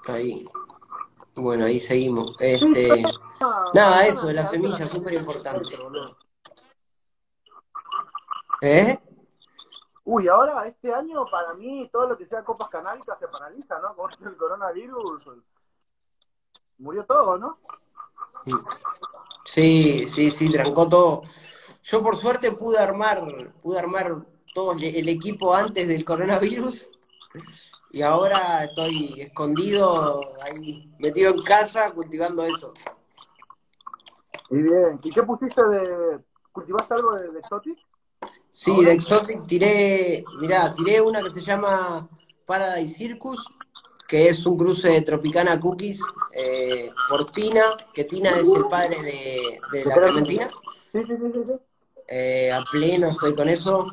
Ahí. 0.07 0.47
Bueno, 1.37 1.67
ahí 1.67 1.79
seguimos. 1.81 2.35
Este, 2.41 3.03
nada, 3.75 4.07
eso, 4.07 4.27
de 4.27 4.35
la 4.35 4.47
semilla, 4.47 4.87
súper 4.87 5.15
importante. 5.15 5.77
¿Eh? 8.63 8.99
Uy, 10.05 10.29
ahora 10.29 10.67
este 10.67 10.95
año 10.95 11.27
para 11.31 11.53
mí 11.55 11.89
todo 11.93 12.09
lo 12.09 12.17
que 12.17 12.25
sea 12.25 12.45
copas 12.45 12.69
canábicas 12.71 13.19
se 13.19 13.29
paraliza, 13.29 13.79
¿no? 13.81 13.95
Con 13.95 14.11
del 14.19 14.37
coronavirus. 14.37 15.25
Murió 16.79 17.05
todo, 17.05 17.37
¿no? 17.37 17.59
Sí, 19.45 20.07
sí, 20.07 20.31
sí, 20.31 20.51
trancó 20.51 20.89
todo. 20.89 21.23
Yo 21.83 22.03
por 22.03 22.17
suerte 22.17 22.53
pude 22.53 22.79
armar, 22.79 23.53
pude 23.63 23.79
armar 23.79 24.25
todo 24.55 24.73
el 24.73 24.85
el 24.85 25.09
equipo 25.09 25.55
antes 25.55 25.87
del 25.87 26.05
coronavirus 26.05 26.89
y 27.97 28.03
ahora 28.03 28.65
estoy 28.65 29.23
escondido 29.23 30.21
ahí, 30.43 30.93
metido 30.99 31.31
en 31.31 31.43
casa 31.43 31.91
cultivando 31.93 32.45
eso. 32.45 32.75
Y 34.51 34.61
bien. 34.61 35.01
¿Y 35.03 35.11
qué 35.11 35.23
pusiste 35.23 35.63
de. 35.67 36.21
¿Cultivaste 36.53 36.93
algo 36.93 37.13
de, 37.13 37.29
de 37.31 37.39
Exotic? 37.39 37.79
Sí, 38.51 38.85
de 38.85 38.93
Exotic 38.93 39.47
tiré, 39.47 40.23
mirá, 40.39 40.75
tiré 40.75 41.01
una 41.01 41.23
que 41.23 41.31
se 41.31 41.41
llama 41.41 42.07
Paradise 42.45 42.99
Circus, 42.99 43.43
que 44.07 44.29
es 44.29 44.45
un 44.45 44.59
cruce 44.59 44.89
de 44.91 45.01
Tropicana 45.01 45.59
Cookies 45.59 46.03
eh, 46.33 46.91
por 47.09 47.25
Tina, 47.31 47.63
que 47.95 48.05
Tina 48.05 48.29
es 48.29 48.47
el 48.47 48.65
padre 48.65 49.03
de, 49.03 49.59
de 49.73 49.85
la 49.87 49.95
Clementina. 49.95 50.47
Sí, 50.93 51.01
sí, 51.03 51.07
sí, 51.07 51.33
sí. 51.33 51.41
sí. 51.47 51.53
Eh, 52.09 52.53
a 52.53 52.63
pleno 52.71 53.09
estoy 53.09 53.35
con 53.35 53.49
eso. 53.49 53.87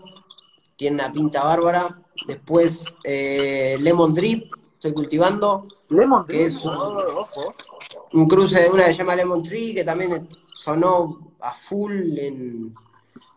Tiene 0.75 0.95
una 0.95 1.13
pinta 1.13 1.41
bárbara. 1.45 2.02
Después 2.27 2.95
eh, 3.03 3.75
Lemon 3.79 4.13
Drip, 4.13 4.53
estoy 4.73 4.93
cultivando. 4.93 5.67
Lemon 5.89 6.25
Que 6.25 6.33
Drip, 6.37 6.47
es 6.47 6.63
un- 6.63 6.73
oh, 6.73 7.03
ojo. 7.19 7.53
Un 8.13 8.27
cruce 8.27 8.61
de 8.61 8.69
una 8.69 8.83
que 8.85 8.91
se 8.91 8.97
llama 8.97 9.15
Lemon 9.15 9.41
Tree, 9.43 9.73
que 9.73 9.83
también 9.83 10.29
sonó 10.53 11.31
a 11.41 11.53
full 11.53 12.17
en, 12.19 12.73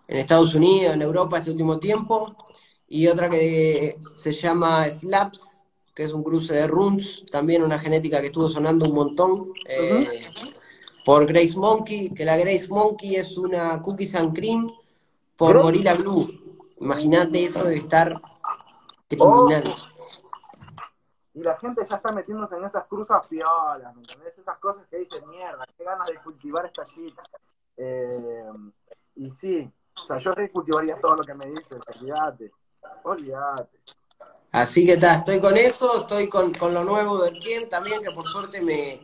en 0.09 0.16
Estados 0.16 0.54
Unidos, 0.54 0.95
en 0.95 1.02
Europa 1.02 1.38
este 1.38 1.50
último 1.50 1.78
tiempo. 1.78 2.37
Y 2.88 3.06
otra 3.09 3.28
que 3.30 3.99
se 4.14 4.33
llama 4.33 4.85
Slaps, 4.90 5.62
que 5.95 6.04
es 6.04 6.12
un 6.12 6.23
cruce 6.23 6.52
de 6.54 6.66
Runs, 6.66 7.25
también 7.33 7.62
una 7.62 7.78
genética 7.78 8.21
que 8.21 8.26
estuvo 8.26 8.49
sonando 8.49 8.85
un 8.88 8.95
montón. 8.95 9.52
eh, 9.68 10.23
Por 11.04 11.25
Grace 11.26 11.56
Monkey, 11.56 12.11
que 12.11 12.25
la 12.25 12.37
Grace 12.37 12.66
Monkey 12.68 13.14
es 13.16 13.38
una 13.38 13.80
cookies 13.80 14.14
and 14.16 14.35
cream 14.37 14.71
por 15.37 15.61
Gorilla 15.62 15.95
Glue. 15.95 16.26
Imagínate 16.80 17.45
eso 17.45 17.64
de 17.64 17.76
estar 17.76 18.21
criminal. 19.08 19.75
Y 21.34 21.42
la 21.42 21.56
gente 21.58 21.84
ya 21.84 21.96
está 21.96 22.12
metiéndose 22.12 22.56
en 22.56 22.64
esas 22.64 22.86
cruzas 22.86 23.26
piolas, 23.28 23.94
¿me 23.94 24.00
entendés? 24.00 24.38
Esas 24.38 24.56
cosas 24.58 24.86
que 24.88 24.98
dicen, 24.98 25.28
mierda, 25.28 25.66
qué 25.76 25.84
ganas 25.84 26.08
de 26.08 26.18
cultivar 26.22 26.64
esta 26.64 26.82
shit. 26.84 27.14
Eh, 27.76 28.50
y 29.16 29.30
sí, 29.30 29.70
o 29.94 30.06
sea, 30.06 30.18
yo 30.18 30.32
recultivaría 30.32 30.98
todo 30.98 31.16
lo 31.16 31.22
que 31.25 31.34
me 31.34 31.46
dices, 31.46 31.78
olvídate, 31.94 32.52
olvídate. 33.02 33.80
Así 34.52 34.86
que 34.86 34.92
está, 34.94 35.16
estoy 35.16 35.40
con 35.40 35.56
eso, 35.56 36.00
estoy 36.00 36.28
con, 36.28 36.54
con 36.54 36.72
lo 36.72 36.84
nuevo 36.84 37.22
del 37.22 37.38
Quien 37.38 37.68
también, 37.68 38.02
que 38.02 38.10
por 38.12 38.26
suerte 38.26 38.62
me, 38.62 39.02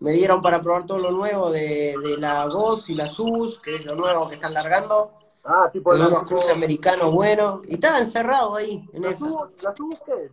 me 0.00 0.12
dieron 0.12 0.42
para 0.42 0.60
probar 0.60 0.86
todo 0.86 0.98
lo 0.98 1.10
nuevo 1.12 1.50
de, 1.50 1.94
de 2.02 2.16
la 2.18 2.46
GOS 2.46 2.90
y 2.90 2.94
la 2.94 3.06
SUS, 3.06 3.60
que 3.60 3.76
es 3.76 3.84
lo 3.84 3.94
nuevo 3.94 4.28
que 4.28 4.34
están 4.34 4.54
largando. 4.54 5.12
Ah, 5.50 5.70
tipo 5.72 5.94
unos 5.94 6.24
cruces 6.24 6.52
americanos 6.52 7.10
buenos. 7.10 7.60
Y 7.66 7.74
estaba 7.74 8.00
encerrado 8.00 8.54
ahí, 8.54 8.86
en 8.92 9.02
¿La. 9.02 9.12
SUS, 9.12 9.50
¿La 9.62 9.74
SUS 9.74 10.02
qué 10.04 10.24
es? 10.24 10.30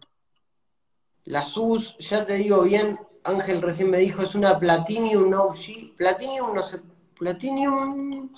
La 1.24 1.46
SUS, 1.46 1.98
ya 2.00 2.26
te 2.26 2.34
digo 2.34 2.64
bien, 2.64 3.00
Ángel 3.24 3.62
recién 3.62 3.90
me 3.90 3.98
dijo, 4.00 4.22
es 4.22 4.36
una 4.36 4.60
Platinum 4.60 5.34
OG. 5.34 5.96
Platinum, 5.96 6.54
no 6.54 6.62
sé, 6.62 6.82
Platinum... 7.18 8.30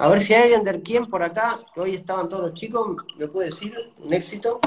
A 0.00 0.08
ver 0.08 0.20
si 0.20 0.34
hay 0.34 0.42
alguien 0.42 0.64
del 0.64 0.82
quién 0.82 1.06
por 1.06 1.22
acá, 1.22 1.60
que 1.74 1.80
hoy 1.80 1.94
estaban 1.94 2.28
todos 2.28 2.42
los 2.42 2.54
chicos, 2.54 2.96
me 3.16 3.28
puede 3.28 3.50
decir, 3.50 3.74
un 3.98 4.12
éxito. 4.12 4.60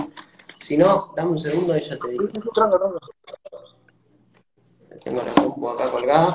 Si 0.59 0.77
no, 0.77 1.13
dame 1.15 1.31
un 1.31 1.39
segundo 1.39 1.77
y 1.77 1.81
ya 1.81 1.97
te 1.97 2.09
digo. 2.09 2.27
Tengo 5.03 5.21
la 5.21 5.33
compu 5.33 5.69
acá 5.69 5.91
colgada. 5.91 6.33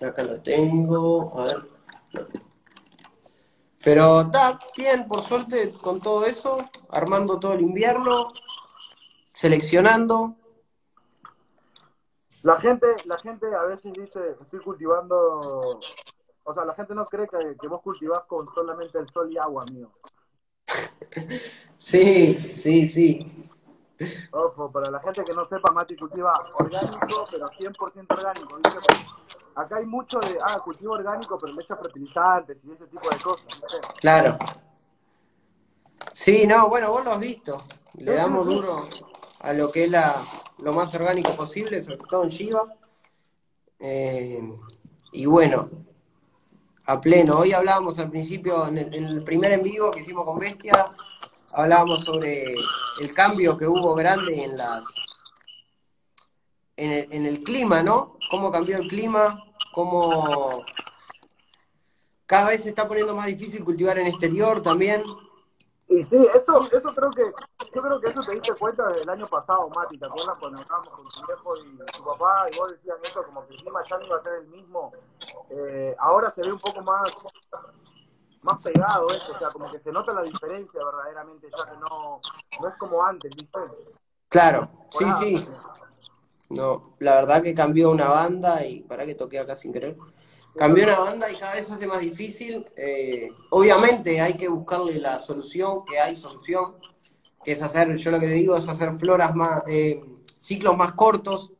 Acá 0.00 0.22
lo 0.22 0.37
tengo. 0.48 1.38
A 1.38 1.44
ver. 1.44 1.58
Pero 3.84 4.22
está 4.22 4.58
bien, 4.76 5.06
por 5.06 5.22
suerte, 5.22 5.72
con 5.72 6.00
todo 6.00 6.24
eso, 6.24 6.58
armando 6.90 7.38
todo 7.38 7.52
el 7.52 7.60
invierno, 7.60 8.32
seleccionando. 9.26 10.34
La 12.42 12.58
gente, 12.60 12.86
la 13.04 13.18
gente 13.18 13.54
a 13.54 13.62
veces 13.64 13.92
dice, 13.92 14.36
estoy 14.40 14.60
cultivando, 14.60 15.40
o 16.44 16.54
sea, 16.54 16.64
la 16.64 16.74
gente 16.74 16.94
no 16.94 17.04
cree 17.06 17.28
que, 17.28 17.56
que 17.60 17.68
vos 17.68 17.82
cultivás 17.82 18.20
con 18.26 18.48
solamente 18.48 18.98
el 18.98 19.08
sol 19.08 19.30
y 19.30 19.38
agua, 19.38 19.64
amigo. 19.68 19.92
Sí, 21.80 22.52
sí, 22.56 22.88
sí. 22.88 23.46
Ojo, 24.32 24.70
para 24.72 24.90
la 24.90 24.98
gente 24.98 25.22
que 25.22 25.32
no 25.32 25.44
sepa, 25.44 25.72
Mati 25.72 25.96
cultiva 25.96 26.32
orgánico, 26.54 27.24
pero 27.30 27.46
100% 27.46 28.06
orgánico. 28.10 28.56
¿viste? 28.56 28.94
Acá 29.58 29.78
hay 29.78 29.86
mucho 29.86 30.20
de, 30.20 30.38
ah, 30.40 30.60
cultivo 30.60 30.92
orgánico, 30.92 31.36
pero 31.36 31.52
le 31.52 31.62
echa 31.62 31.76
fertilizantes 31.76 32.64
y 32.64 32.70
ese 32.70 32.86
tipo 32.86 33.10
de 33.10 33.16
cosas. 33.18 33.44
¿viste? 33.46 33.88
Claro. 34.00 34.38
Sí, 36.12 36.46
no, 36.46 36.68
bueno, 36.68 36.90
vos 36.90 37.04
lo 37.04 37.10
has 37.10 37.18
visto. 37.18 37.64
Le 37.94 38.14
damos 38.14 38.46
duro 38.46 38.88
a 39.40 39.52
lo 39.52 39.72
que 39.72 39.84
es 39.84 39.90
la, 39.90 40.14
lo 40.58 40.72
más 40.72 40.94
orgánico 40.94 41.34
posible, 41.34 41.82
sobre 41.82 41.98
todo 42.08 42.22
en 42.22 42.28
Shiva. 42.28 42.72
Eh, 43.80 44.40
y 45.10 45.26
bueno, 45.26 45.68
a 46.86 47.00
pleno. 47.00 47.40
Hoy 47.40 47.52
hablábamos 47.52 47.98
al 47.98 48.10
principio, 48.10 48.68
en 48.68 48.78
el, 48.78 48.94
en 48.94 49.04
el 49.06 49.24
primer 49.24 49.50
en 49.50 49.64
vivo 49.64 49.90
que 49.90 50.02
hicimos 50.02 50.24
con 50.24 50.38
Bestia, 50.38 50.86
hablábamos 51.52 52.04
sobre 52.04 52.44
el 53.00 53.12
cambio 53.12 53.58
que 53.58 53.66
hubo 53.66 53.96
grande 53.96 54.44
en 54.44 54.56
las 54.56 54.84
en 56.76 56.92
el, 56.92 57.12
en 57.12 57.26
el 57.26 57.40
clima, 57.40 57.82
¿no? 57.82 58.16
Cómo 58.30 58.52
cambió 58.52 58.76
el 58.76 58.86
clima, 58.86 59.47
cómo 59.72 60.64
cada 62.26 62.48
vez 62.48 62.62
se 62.62 62.68
está 62.68 62.86
poniendo 62.86 63.14
más 63.14 63.26
difícil 63.26 63.64
cultivar 63.64 63.98
en 63.98 64.06
exterior 64.06 64.60
también. 64.60 65.02
Y 65.88 66.04
sí, 66.04 66.28
eso, 66.34 66.68
eso 66.70 66.94
creo 66.94 67.10
que, 67.10 67.22
yo 67.74 67.80
creo 67.80 67.98
que 67.98 68.10
eso 68.10 68.20
te 68.20 68.32
diste 68.32 68.54
cuenta 68.54 68.86
del 68.88 69.08
año 69.08 69.24
pasado, 69.26 69.70
Mati, 69.74 69.96
¿te 69.98 70.04
acuerdas 70.04 70.38
cuando 70.38 70.60
estábamos 70.60 70.88
con 70.88 71.06
tu 71.06 71.26
viejo 71.26 71.56
y 71.56 71.78
tu 71.96 72.04
papá 72.04 72.46
y 72.52 72.58
vos 72.58 72.70
decían 72.72 72.98
eso, 73.02 73.24
como 73.24 73.46
que 73.46 73.54
el 73.54 73.62
clima 73.62 73.82
ya 73.88 73.96
no 73.96 74.04
iba 74.04 74.16
a 74.18 74.20
ser 74.20 74.34
el 74.34 74.48
mismo? 74.48 74.92
Eh, 75.48 75.96
ahora 75.98 76.28
se 76.28 76.42
ve 76.42 76.52
un 76.52 76.58
poco 76.58 76.82
más, 76.82 77.10
más 78.42 78.62
pegado 78.62 79.08
eso, 79.08 79.32
o 79.32 79.34
sea, 79.34 79.48
como 79.48 79.70
que 79.72 79.80
se 79.80 79.90
nota 79.90 80.12
la 80.12 80.22
diferencia 80.22 80.84
verdaderamente, 80.84 81.48
ya 81.56 81.70
que 81.70 81.78
no, 81.78 82.20
no 82.60 82.68
es 82.68 82.74
como 82.76 83.02
antes, 83.02 83.34
¿viste? 83.34 83.58
Claro, 84.28 84.68
sí, 84.90 85.06
sí. 85.20 85.46
No, 86.50 86.94
la 87.00 87.14
verdad 87.16 87.42
que 87.42 87.54
cambió 87.54 87.90
una 87.90 88.08
banda 88.08 88.64
y 88.66 88.80
para 88.80 89.04
que 89.04 89.14
toqué 89.14 89.38
acá 89.38 89.54
sin 89.54 89.72
querer. 89.72 89.96
Cambió 90.56 90.84
una 90.84 90.98
banda 90.98 91.30
y 91.30 91.36
cada 91.36 91.54
vez 91.54 91.66
se 91.66 91.74
hace 91.74 91.86
más 91.86 92.00
difícil. 92.00 92.66
Eh, 92.76 93.28
obviamente 93.50 94.20
hay 94.20 94.34
que 94.34 94.48
buscarle 94.48 94.94
la 94.98 95.20
solución, 95.20 95.84
que 95.84 95.98
hay 96.00 96.16
solución, 96.16 96.76
que 97.44 97.52
es 97.52 97.62
hacer, 97.62 97.94
yo 97.96 98.10
lo 98.10 98.18
que 98.18 98.26
digo 98.28 98.56
es 98.56 98.66
hacer 98.66 98.98
floras 98.98 99.34
más, 99.34 99.62
eh, 99.68 100.02
ciclos 100.38 100.76
más 100.76 100.92
cortos, 100.92 101.52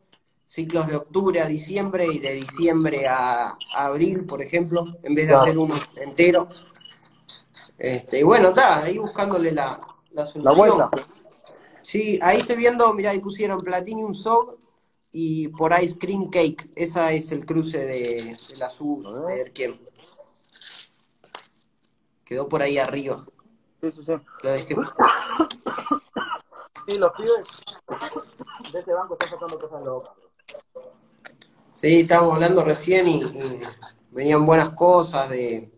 ciclos 0.47 0.87
de 0.87 0.97
octubre 0.97 1.41
a 1.43 1.47
diciembre 1.47 2.07
y 2.07 2.19
de 2.19 2.33
diciembre 2.33 3.07
a, 3.07 3.49
a 3.75 3.85
abril, 3.87 4.25
por 4.25 4.41
ejemplo, 4.41 4.85
en 5.03 5.15
vez 5.15 5.27
de 5.29 5.35
Claro. 5.35 5.43
hacer 5.43 5.59
uno 5.59 5.75
entero. 5.97 6.49
Este, 7.79 8.21
y 8.21 8.23
bueno, 8.23 8.49
está, 8.49 8.83
ahí 8.83 8.99
buscándole 8.99 9.53
la, 9.53 9.79
la 10.13 10.23
La 10.23 10.27
solución. 10.27 10.57
vuelta. 10.57 10.91
Sí, 11.83 12.19
ahí 12.23 12.39
estoy 12.39 12.57
viendo, 12.57 12.93
mira, 12.95 13.11
ahí 13.11 13.21
pusieron 13.21 13.61
Platinum 13.61 14.15
Sog 14.15 14.57
y 15.13 15.49
por 15.49 15.73
Ice 15.83 15.99
Cream 15.99 16.31
Cake. 16.31 16.71
Esa 16.75 17.13
es 17.13 17.33
el 17.33 17.45
cruce 17.47 17.79
de, 17.79 18.37
de 18.49 18.57
la 18.59 18.71
SUS, 18.71 19.07
A 19.07 19.21
de. 19.21 19.41
Erquiem. 19.41 19.79
Quedó 22.25 22.49
por 22.49 22.63
ahí 22.63 22.79
arriba. 22.79 23.27
Sí, 23.81 23.93
sí, 23.93 24.05
sí. 24.05 24.13
Lo 24.43 24.51
dejé. 24.51 24.77
Sí, 26.87 26.99
los 26.99 27.13
pibes 27.13 27.65
de 28.73 28.81
ese 28.81 28.93
banco 28.93 29.15
están 29.15 29.31
sacando 29.31 29.59
cosas 29.59 29.83
locas. 29.83 30.13
Sí, 31.73 32.01
estábamos 32.01 32.35
hablando 32.35 32.65
recién 32.65 33.07
y, 33.07 33.23
y 33.23 33.61
venían 34.11 34.45
buenas 34.45 34.71
cosas 34.71 35.31
de 35.31 35.71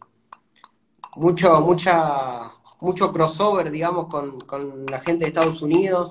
mucho, 1.16 1.60
mucha, 1.60 2.50
mucho 2.80 3.12
crossover, 3.12 3.70
digamos, 3.70 4.06
con, 4.06 4.40
con 4.40 4.86
la 4.86 5.00
gente 5.00 5.24
de 5.24 5.28
Estados 5.28 5.62
Unidos. 5.62 6.08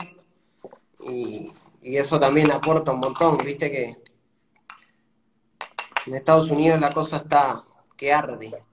Y, 1.07 1.49
y 1.89 1.97
eso 1.97 2.19
también 2.19 2.51
aporta 2.51 2.91
un 2.91 2.99
montón, 2.99 3.35
viste 3.39 3.71
que 3.71 3.97
en 6.05 6.13
Estados 6.13 6.51
Unidos 6.51 6.79
la 6.79 6.91
cosa 6.91 7.17
está 7.17 7.65
que 7.97 8.13
arde. 8.13 8.63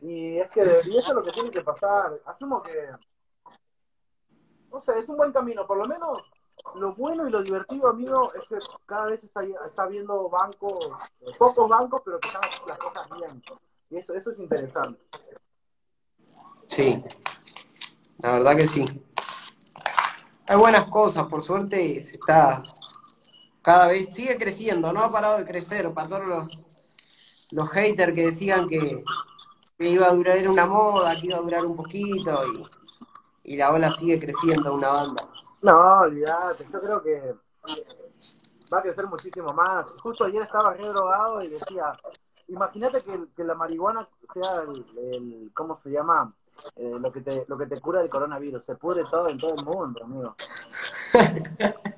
Y 0.00 0.38
es 0.38 0.48
que 0.52 0.60
y 0.84 0.96
eso 0.96 1.08
es 1.08 1.14
lo 1.14 1.24
que 1.24 1.32
tiene 1.32 1.50
que 1.50 1.62
pasar. 1.62 2.20
Asumo 2.24 2.62
que, 2.62 2.70
no 4.70 4.80
sé, 4.80 4.96
es 4.96 5.08
un 5.08 5.16
buen 5.16 5.32
camino. 5.32 5.66
Por 5.66 5.78
lo 5.78 5.86
menos 5.86 6.20
lo 6.76 6.94
bueno 6.94 7.26
y 7.26 7.32
lo 7.32 7.42
divertido, 7.42 7.88
amigo, 7.88 8.32
es 8.32 8.48
que 8.48 8.58
cada 8.86 9.06
vez 9.06 9.24
está, 9.24 9.42
está 9.42 9.86
viendo 9.86 10.28
bancos, 10.28 10.88
pocos 11.36 11.68
bancos, 11.68 12.00
pero 12.04 12.20
que 12.20 12.28
están 12.28 12.44
haciendo 12.44 12.68
las 12.68 12.78
cosas 12.78 13.10
bien. 13.10 13.42
Y 13.90 13.96
eso, 13.96 14.14
eso 14.14 14.30
es 14.30 14.38
interesante. 14.38 15.02
Sí, 16.68 17.02
la 18.18 18.34
verdad 18.34 18.56
que 18.56 18.68
sí. 18.68 18.86
Hay 20.52 20.58
buenas 20.58 20.84
cosas, 20.88 21.22
por 21.28 21.42
suerte 21.42 22.02
se 22.02 22.16
está 22.16 22.62
cada 23.62 23.86
vez, 23.88 24.14
sigue 24.14 24.36
creciendo, 24.36 24.92
no 24.92 25.02
ha 25.02 25.10
parado 25.10 25.38
de 25.38 25.46
crecer, 25.46 25.90
para 25.94 26.08
todos 26.08 26.26
los, 26.26 26.68
los 27.52 27.70
haters 27.70 28.12
que 28.14 28.26
decían 28.26 28.68
que, 28.68 29.02
iba 29.78 30.06
a 30.06 30.12
durar 30.12 30.46
una 30.46 30.66
moda, 30.66 31.18
que 31.18 31.28
iba 31.28 31.38
a 31.38 31.40
durar 31.40 31.64
un 31.64 31.74
poquito, 31.74 32.38
y, 33.44 33.56
la 33.56 33.72
ola 33.72 33.90
sigue 33.92 34.20
creciendo 34.20 34.74
una 34.74 34.90
banda. 34.90 35.26
No, 35.62 36.00
olvídate, 36.00 36.66
yo 36.70 36.80
creo 36.82 37.02
que 37.02 37.34
va 38.70 38.78
a 38.78 38.82
crecer 38.82 39.06
muchísimo 39.06 39.54
más. 39.54 39.90
Justo 40.02 40.26
ayer 40.26 40.42
estaba 40.42 40.74
re 40.74 40.86
drogado 40.86 41.40
y 41.40 41.48
decía, 41.48 41.98
imagínate 42.48 43.00
que, 43.00 43.24
que 43.34 43.42
la 43.42 43.54
marihuana 43.54 44.06
sea 44.34 44.52
el, 44.68 44.84
el- 44.98 45.50
¿cómo 45.54 45.74
se 45.74 45.88
llama? 45.88 46.30
Eh, 46.76 46.96
lo 47.00 47.12
que 47.12 47.20
te 47.20 47.44
lo 47.48 47.58
que 47.58 47.66
te 47.66 47.80
cura 47.80 48.00
del 48.00 48.08
coronavirus. 48.08 48.64
Se 48.64 48.76
pudre 48.76 49.04
todo 49.10 49.28
en 49.28 49.38
todo 49.38 49.54
el 49.54 49.64
mundo, 49.64 50.04
amigo. 50.04 50.36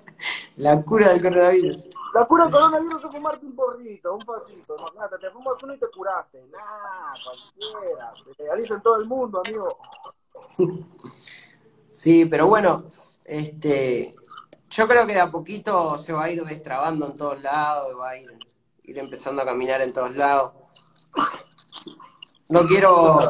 La 0.56 0.80
cura 0.82 1.12
del 1.12 1.22
coronavirus. 1.22 1.90
La 2.14 2.24
cura 2.26 2.44
del 2.44 2.52
coronavirus 2.52 3.04
es 3.04 3.14
fumarte 3.14 3.46
un 3.46 3.56
porrito, 3.56 4.14
un 4.14 4.20
pasito. 4.20 4.76
Imagínate, 4.78 5.18
te 5.18 5.30
fumas 5.30 5.62
uno 5.62 5.74
y 5.74 5.78
te 5.78 5.90
curaste. 5.90 6.46
Nah, 6.52 7.14
cualquiera. 7.24 8.12
Se 8.24 8.42
legaliza 8.42 8.74
en 8.74 8.82
todo 8.82 8.96
el 8.96 9.06
mundo, 9.06 9.42
amigo. 9.44 9.78
Sí, 11.94 12.24
pero 12.24 12.48
bueno, 12.48 12.86
este, 13.24 14.16
yo 14.68 14.88
creo 14.88 15.06
que 15.06 15.14
de 15.14 15.20
a 15.20 15.30
poquito 15.30 15.96
se 15.96 16.12
va 16.12 16.24
a 16.24 16.30
ir 16.30 16.42
destrabando 16.42 17.06
en 17.06 17.16
todos 17.16 17.40
lados, 17.40 17.96
va 17.96 18.10
a 18.10 18.16
ir, 18.16 18.36
ir 18.82 18.98
empezando 18.98 19.42
a 19.42 19.44
caminar 19.44 19.80
en 19.80 19.92
todos 19.92 20.16
lados. 20.16 20.50
No 22.48 22.66
quiero, 22.66 23.20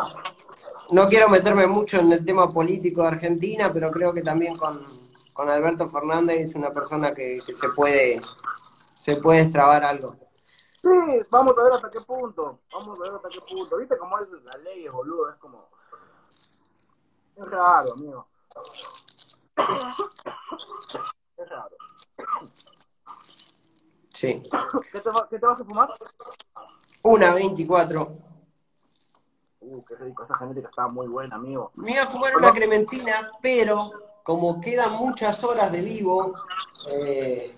no 0.91 1.07
quiero 1.09 1.29
meterme 1.29 1.67
mucho 1.67 1.99
en 1.99 2.13
el 2.13 2.25
tema 2.25 2.51
político 2.53 3.03
de 3.03 3.09
Argentina, 3.09 3.71
pero 3.73 3.91
creo 3.91 4.13
que 4.13 4.23
también 4.23 4.55
con, 4.57 4.85
con 5.33 5.49
Alberto 5.49 5.89
Fernández 5.89 6.41
es 6.49 6.55
una 6.55 6.71
persona 6.73 7.13
que, 7.15 7.39
que 7.47 7.55
se 7.55 7.69
puede, 7.71 8.21
se 9.01 9.17
puede 9.17 9.45
destrabar 9.45 9.85
algo. 9.85 10.17
Sí, 10.83 10.91
vamos 11.31 11.55
a 11.59 11.63
ver 11.63 11.73
hasta 11.73 11.91
qué 11.91 12.01
punto. 12.01 12.61
Vamos 12.73 12.99
a 13.01 13.03
ver 13.03 13.13
hasta 13.15 13.29
qué 13.31 13.41
punto. 13.41 13.79
¿Viste 13.79 13.97
cómo 13.99 14.19
es 14.19 14.29
la 14.45 14.57
ley, 14.59 14.87
boludo? 14.89 15.31
Es 15.31 15.37
como. 15.37 15.69
Es 17.37 17.51
raro, 17.51 17.95
amigo. 17.95 18.29
Es 21.37 21.49
raro. 21.49 21.77
Sí. 24.13 24.43
¿Qué 24.93 25.01
te, 25.01 25.11
va- 25.11 25.27
qué 25.29 25.39
te 25.39 25.47
vas 25.47 25.61
a 25.61 25.65
fumar? 25.65 25.89
Una 27.03 27.35
24. 27.35 28.17
Uh, 29.67 29.83
qué 29.85 29.97
rico. 29.97 30.23
Esa 30.23 30.37
genética 30.37 30.69
está 30.69 30.89
muy 30.89 31.07
buena, 31.07 31.37
amigo. 31.37 31.71
Me 31.77 31.93
iba 31.93 32.03
a 32.03 32.07
fumar 32.07 32.37
una 32.37 32.53
crementina, 32.53 33.31
pero 33.41 33.93
como 34.23 34.61
quedan 34.61 34.93
muchas 34.93 35.43
horas 35.43 35.73
de 35.73 35.81
vivo, 35.81 36.35
eh, 36.91 37.57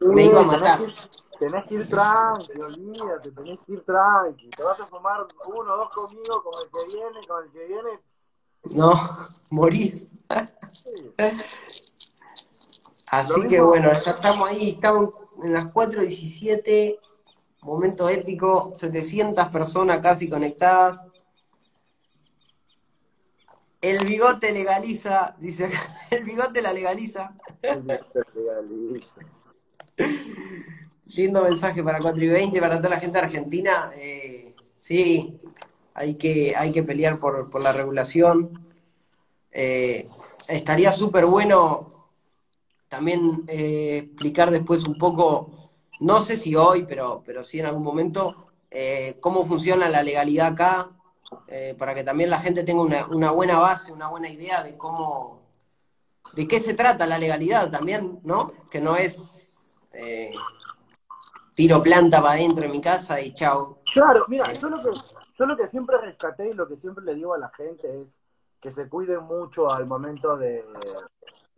me 0.00 0.24
iba 0.24 0.40
a 0.40 0.44
matar. 0.44 0.78
Tenés 0.78 0.94
que, 0.94 1.38
tenés 1.38 1.64
que 1.66 1.74
ir 1.76 1.88
tranqui, 1.88 2.60
olvídate, 2.60 3.30
tenés 3.30 3.58
que 3.66 3.72
ir 3.72 3.84
tranqui. 3.84 4.50
Te 4.50 4.62
vas 4.62 4.80
a 4.80 4.86
fumar 4.86 5.26
uno 5.46 5.72
o 5.72 5.76
dos 5.78 5.94
conmigo, 5.94 6.42
con 6.42 6.52
el 6.62 6.70
que 6.70 6.96
viene, 6.96 7.26
con 7.26 7.44
el 7.44 7.50
que 7.52 7.66
viene. 7.66 8.00
No, 8.64 8.92
morís. 9.50 10.08
Sí. 10.72 11.12
Así 13.08 13.46
que 13.48 13.60
bueno, 13.60 13.92
ya 13.92 14.10
estamos 14.10 14.48
ahí, 14.48 14.70
estamos 14.70 15.10
en 15.42 15.54
las 15.54 15.64
4.17, 15.64 16.98
momento 17.62 18.08
épico, 18.08 18.72
700 18.74 19.48
personas 19.48 19.98
casi 19.98 20.28
conectadas. 20.28 21.00
El 23.80 24.04
bigote 24.04 24.52
legaliza, 24.52 25.36
dice 25.38 25.66
acá, 25.66 25.78
el 26.10 26.24
bigote 26.24 26.62
la 26.62 26.72
legaliza. 26.72 27.34
Legaliza. 27.62 29.20
Lindo 31.16 31.42
mensaje 31.42 31.82
para 31.82 31.98
4 31.98 32.22
y 32.22 32.28
20, 32.28 32.60
para 32.60 32.76
toda 32.76 32.90
la 32.90 33.00
gente 33.00 33.18
de 33.18 33.24
Argentina. 33.24 33.90
Eh, 33.96 34.54
sí, 34.78 35.40
hay 35.94 36.14
que, 36.14 36.54
hay 36.56 36.70
que 36.70 36.82
pelear 36.82 37.18
por, 37.18 37.50
por 37.50 37.62
la 37.62 37.72
regulación. 37.72 38.70
Eh, 39.50 40.08
estaría 40.48 40.92
súper 40.92 41.26
bueno 41.26 41.90
también 42.90 43.44
eh, 43.46 43.98
explicar 44.04 44.50
después 44.50 44.84
un 44.86 44.98
poco, 44.98 45.52
no 46.00 46.22
sé 46.22 46.36
si 46.36 46.56
hoy, 46.56 46.84
pero, 46.84 47.22
pero 47.24 47.44
sí 47.44 47.60
en 47.60 47.66
algún 47.66 47.82
momento, 47.82 48.46
eh, 48.70 49.18
cómo 49.20 49.46
funciona 49.46 49.88
la 49.88 50.02
legalidad 50.02 50.48
acá, 50.48 50.90
eh, 51.46 51.74
para 51.78 51.94
que 51.94 52.02
también 52.02 52.30
la 52.30 52.40
gente 52.40 52.64
tenga 52.64 52.82
una, 52.82 53.06
una 53.06 53.30
buena 53.30 53.58
base, 53.58 53.92
una 53.92 54.08
buena 54.08 54.28
idea 54.28 54.62
de 54.62 54.76
cómo, 54.76 55.42
de 56.34 56.48
qué 56.48 56.58
se 56.60 56.74
trata 56.74 57.06
la 57.06 57.18
legalidad 57.18 57.70
también, 57.70 58.20
¿no? 58.24 58.52
Que 58.70 58.80
no 58.80 58.96
es 58.96 59.80
eh, 59.92 60.30
tiro 61.54 61.82
planta 61.82 62.22
para 62.22 62.34
adentro 62.34 62.62
de 62.64 62.70
mi 62.70 62.80
casa 62.80 63.20
y 63.20 63.34
chao. 63.34 63.78
Claro, 63.92 64.24
mira, 64.28 64.52
yo 64.52 64.68
lo, 64.68 64.82
que, 64.82 64.90
yo 65.38 65.46
lo 65.46 65.56
que 65.56 65.68
siempre 65.68 65.98
rescaté 65.98 66.48
y 66.48 66.52
lo 66.54 66.66
que 66.66 66.76
siempre 66.76 67.04
le 67.04 67.14
digo 67.14 67.34
a 67.34 67.38
la 67.38 67.50
gente 67.50 68.02
es 68.02 68.18
que 68.60 68.70
se 68.70 68.88
cuiden 68.88 69.24
mucho 69.24 69.70
al 69.70 69.86
momento 69.86 70.36
de, 70.36 70.64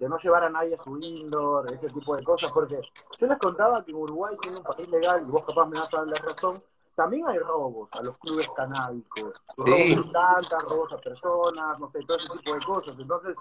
de 0.03 0.09
no 0.09 0.19
llevar 0.19 0.43
a 0.43 0.51
nadie 0.51 0.75
a 0.75 0.79
su 0.79 0.99
indoor, 0.99 1.73
ese 1.73 1.89
tipo 1.89 2.17
de 2.17 2.25
cosas, 2.25 2.51
porque 2.51 2.81
yo 3.19 3.27
les 3.29 3.39
contaba 3.39 3.85
que 3.85 3.93
en 3.93 3.99
Uruguay, 3.99 4.35
siendo 4.43 4.59
un 4.59 4.65
país 4.67 4.89
legal, 4.89 5.23
y 5.25 5.31
vos 5.31 5.45
capaz 5.45 5.67
me 5.67 5.79
vas 5.79 5.95
a 5.95 5.99
dar 5.99 6.09
la 6.09 6.17
razón, 6.17 6.61
también 6.97 7.29
hay 7.29 7.39
robos 7.39 7.89
a 7.93 8.03
los 8.03 8.19
clubes 8.19 8.49
canábicos, 8.57 9.33
robos 9.57 9.81
Sí. 9.81 9.95
de 9.95 10.03
plantas, 10.03 10.63
robos 10.65 10.93
a 10.93 10.99
personas, 10.99 11.79
no 11.79 11.89
sé, 11.89 12.01
todo 12.05 12.17
ese 12.17 12.33
tipo 12.33 12.53
de 12.53 12.61
cosas. 12.67 12.95
Entonces, 12.99 13.37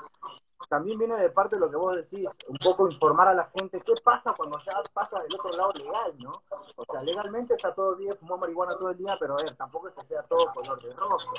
también 0.70 1.00
viene 1.00 1.18
de 1.18 1.32
parte 1.32 1.56
de 1.56 1.62
lo 1.62 1.70
que 1.72 1.78
vos 1.78 1.96
decís, 1.96 2.30
un 2.48 2.58
poco 2.58 2.88
informar 2.88 3.30
a 3.30 3.34
la 3.34 3.48
gente 3.48 3.82
qué 3.84 3.94
pasa 4.04 4.34
cuando 4.38 4.60
ya 4.60 4.74
pasa 4.94 5.18
del 5.18 5.34
otro 5.34 5.52
lado 5.58 5.72
legal, 5.74 6.14
¿no? 6.20 6.32
O 6.76 6.86
sea, 6.86 7.02
legalmente 7.02 7.56
está 7.56 7.74
todo 7.74 7.96
bien, 7.96 8.16
fumar 8.18 8.38
marihuana 8.38 8.76
todo 8.76 8.92
el 8.92 8.98
día, 8.98 9.18
pero 9.20 9.34
a 9.34 9.38
ver, 9.38 9.52
tampoco 9.56 9.88
es 9.88 9.96
que 9.96 10.06
sea 10.06 10.22
todo 10.24 10.54
color 10.54 10.80
de 10.84 10.94
rosa, 10.94 11.32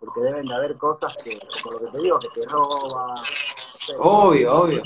porque 0.00 0.20
deben 0.22 0.46
de 0.46 0.54
haber 0.54 0.78
cosas 0.78 1.14
que, 1.22 1.38
como 1.62 1.78
lo 1.78 1.84
que 1.84 1.90
te 1.92 1.98
digo, 1.98 2.18
que 2.18 2.40
te 2.40 2.48
roban, 2.48 3.14
Obvio, 3.98 4.54
obvio. 4.54 4.82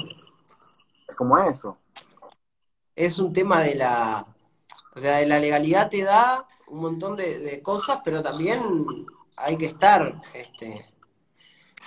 es 1.08 1.14
como 1.16 1.38
eso. 1.38 1.78
Es 2.94 3.18
un 3.18 3.32
tema 3.32 3.60
de 3.60 3.74
la, 3.74 4.26
o 4.94 5.00
sea, 5.00 5.18
de 5.18 5.26
la 5.26 5.38
legalidad 5.38 5.90
te 5.90 6.02
da 6.02 6.46
un 6.68 6.80
montón 6.80 7.16
de, 7.16 7.38
de 7.38 7.62
cosas, 7.62 8.00
pero 8.04 8.22
también 8.22 8.62
hay 9.36 9.56
que 9.56 9.66
estar, 9.66 10.20
este, 10.34 10.86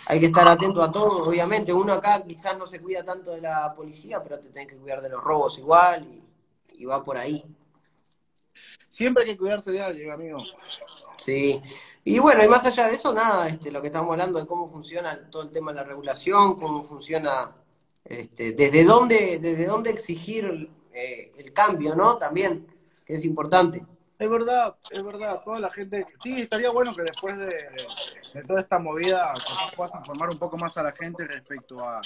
hay 0.05 0.19
que 0.19 0.27
estar 0.27 0.47
atento 0.47 0.81
a 0.81 0.91
todo, 0.91 1.27
obviamente. 1.27 1.73
Uno 1.73 1.93
acá 1.93 2.23
quizás 2.25 2.57
no 2.57 2.67
se 2.67 2.79
cuida 2.79 3.03
tanto 3.03 3.31
de 3.31 3.41
la 3.41 3.73
policía, 3.75 4.23
pero 4.23 4.39
te 4.39 4.49
tenés 4.49 4.67
que 4.67 4.77
cuidar 4.77 5.01
de 5.01 5.09
los 5.09 5.23
robos 5.23 5.57
igual 5.57 6.05
y, 6.05 6.23
y 6.81 6.85
va 6.85 7.03
por 7.03 7.17
ahí. 7.17 7.43
Siempre 8.89 9.23
hay 9.23 9.31
que 9.31 9.37
cuidarse 9.37 9.71
de 9.71 9.81
alguien, 9.81 10.11
amigo. 10.11 10.43
Sí. 11.19 11.61
Y 12.05 12.17
bueno, 12.19 12.43
y 12.43 12.47
más 12.47 12.65
allá 12.65 12.87
de 12.87 12.95
eso, 12.95 13.13
nada, 13.13 13.47
este, 13.49 13.71
lo 13.71 13.81
que 13.81 13.87
estamos 13.87 14.11
hablando 14.11 14.39
de 14.39 14.47
cómo 14.47 14.71
funciona 14.71 15.29
todo 15.29 15.43
el 15.43 15.51
tema 15.51 15.71
de 15.71 15.77
la 15.77 15.83
regulación, 15.83 16.55
cómo 16.55 16.83
funciona, 16.83 17.55
este, 18.05 18.53
desde 18.53 18.83
dónde, 18.85 19.37
desde 19.39 19.67
dónde 19.67 19.91
exigir 19.91 20.71
eh, 20.93 21.31
el 21.37 21.53
cambio, 21.53 21.95
¿no? 21.95 22.17
También, 22.17 22.65
que 23.05 23.15
es 23.15 23.25
importante. 23.25 23.85
Es 24.17 24.29
verdad, 24.29 24.75
es 24.89 25.01
verdad, 25.03 25.41
toda 25.45 25.59
la 25.59 25.69
gente, 25.71 26.05
sí, 26.21 26.41
estaría 26.41 26.71
bueno 26.71 26.91
que 26.93 27.03
después 27.03 27.37
de, 27.37 28.43
toda 28.45 28.59
esta 28.59 28.77
movida 28.77 29.33
capaz 29.33 29.75
puedas 29.77 29.93
informar 29.95 30.29
un 30.29 30.37
poco 30.37 30.57
más 30.57 30.75
a 30.77 30.83
la 30.83 30.91
gente 30.91 31.25
respecto 31.25 31.79
a, 31.87 32.01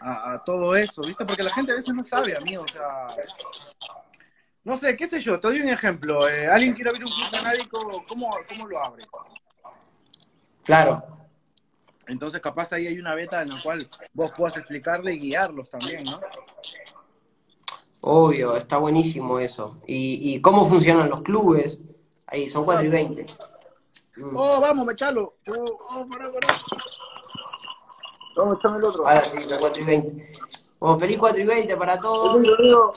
a- 0.00 0.32
a 0.34 0.44
todo 0.44 0.76
eso, 0.76 1.02
¿viste? 1.02 1.24
Porque 1.24 1.42
la 1.42 1.50
gente 1.52 1.72
a 1.72 1.76
veces 1.76 1.92
no 1.92 2.04
sabe, 2.04 2.36
amigo, 2.36 2.62
o 2.62 2.68
sea, 2.68 3.08
no 4.66 4.76
sé, 4.76 4.96
qué 4.96 5.06
sé 5.06 5.20
yo, 5.20 5.38
te 5.38 5.46
doy 5.46 5.60
un 5.60 5.68
ejemplo, 5.68 6.28
eh, 6.28 6.48
alguien 6.48 6.74
quiere 6.74 6.90
abrir 6.90 7.04
un 7.04 7.12
club 7.12 7.30
canábico, 7.30 8.04
¿cómo, 8.08 8.28
¿cómo 8.48 8.66
lo 8.66 8.84
abre? 8.84 9.04
Claro, 10.64 11.04
Entonces 12.08 12.40
capaz 12.40 12.72
ahí 12.72 12.88
hay 12.88 12.98
una 12.98 13.14
beta 13.14 13.42
en 13.42 13.50
la 13.50 13.62
cual 13.62 13.88
vos 14.12 14.32
puedas 14.36 14.56
explicarle 14.56 15.14
y 15.14 15.20
guiarlos 15.20 15.70
también, 15.70 16.02
¿no? 16.04 16.18
obvio, 18.00 18.56
está 18.56 18.78
buenísimo 18.78 19.38
eso. 19.38 19.80
Y, 19.86 20.34
y 20.34 20.40
cómo 20.40 20.66
funcionan 20.66 21.10
los 21.10 21.22
clubes, 21.22 21.80
ahí 22.26 22.50
son 22.50 22.64
4 22.64 22.86
y 22.86 22.88
20. 22.88 23.26
Mm. 24.16 24.36
Oh, 24.36 24.60
vamos, 24.60 24.84
mechalo. 24.84 25.32
Oh, 25.48 25.78
oh, 25.90 26.06
pará, 26.08 26.26
pará. 26.32 26.60
Vamos, 28.36 28.54
echame 28.58 28.78
el 28.78 28.84
otro. 28.84 29.06
Ahora 29.06 29.20
sí, 29.20 29.42
son 29.42 29.58
4 29.60 29.82
y 29.82 29.84
20. 29.84 30.38
Bueno, 30.80 30.98
feliz 30.98 31.18
4 31.18 31.40
y 31.40 31.46
20 31.46 31.76
para 31.76 32.00
todos. 32.00 32.36
Amigo, 32.36 32.54
amigo. 32.56 32.92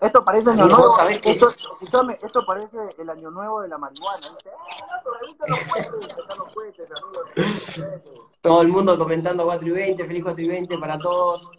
Esto 0.00 0.24
parece 0.24 0.50
año 0.50 0.66
nuevo. 0.66 0.82
¿vos 0.88 0.96
sabés 0.96 1.20
que- 1.20 1.30
Esto, 1.32 1.48
escúchame, 1.48 2.18
esto 2.22 2.44
parece 2.46 2.78
el 2.98 3.10
año 3.10 3.30
nuevo 3.30 3.60
de 3.60 3.68
la 3.68 3.76
marihuana. 3.78 4.26
Todo 8.40 8.62
el 8.62 8.68
mundo 8.68 8.98
comentando 8.98 9.44
4 9.44 9.68
y 9.68 9.72
20, 9.72 10.04
feliz 10.06 10.22
4 10.24 10.42
y 10.42 10.48
20 10.48 10.78
para 10.78 10.98
todos. 10.98 11.50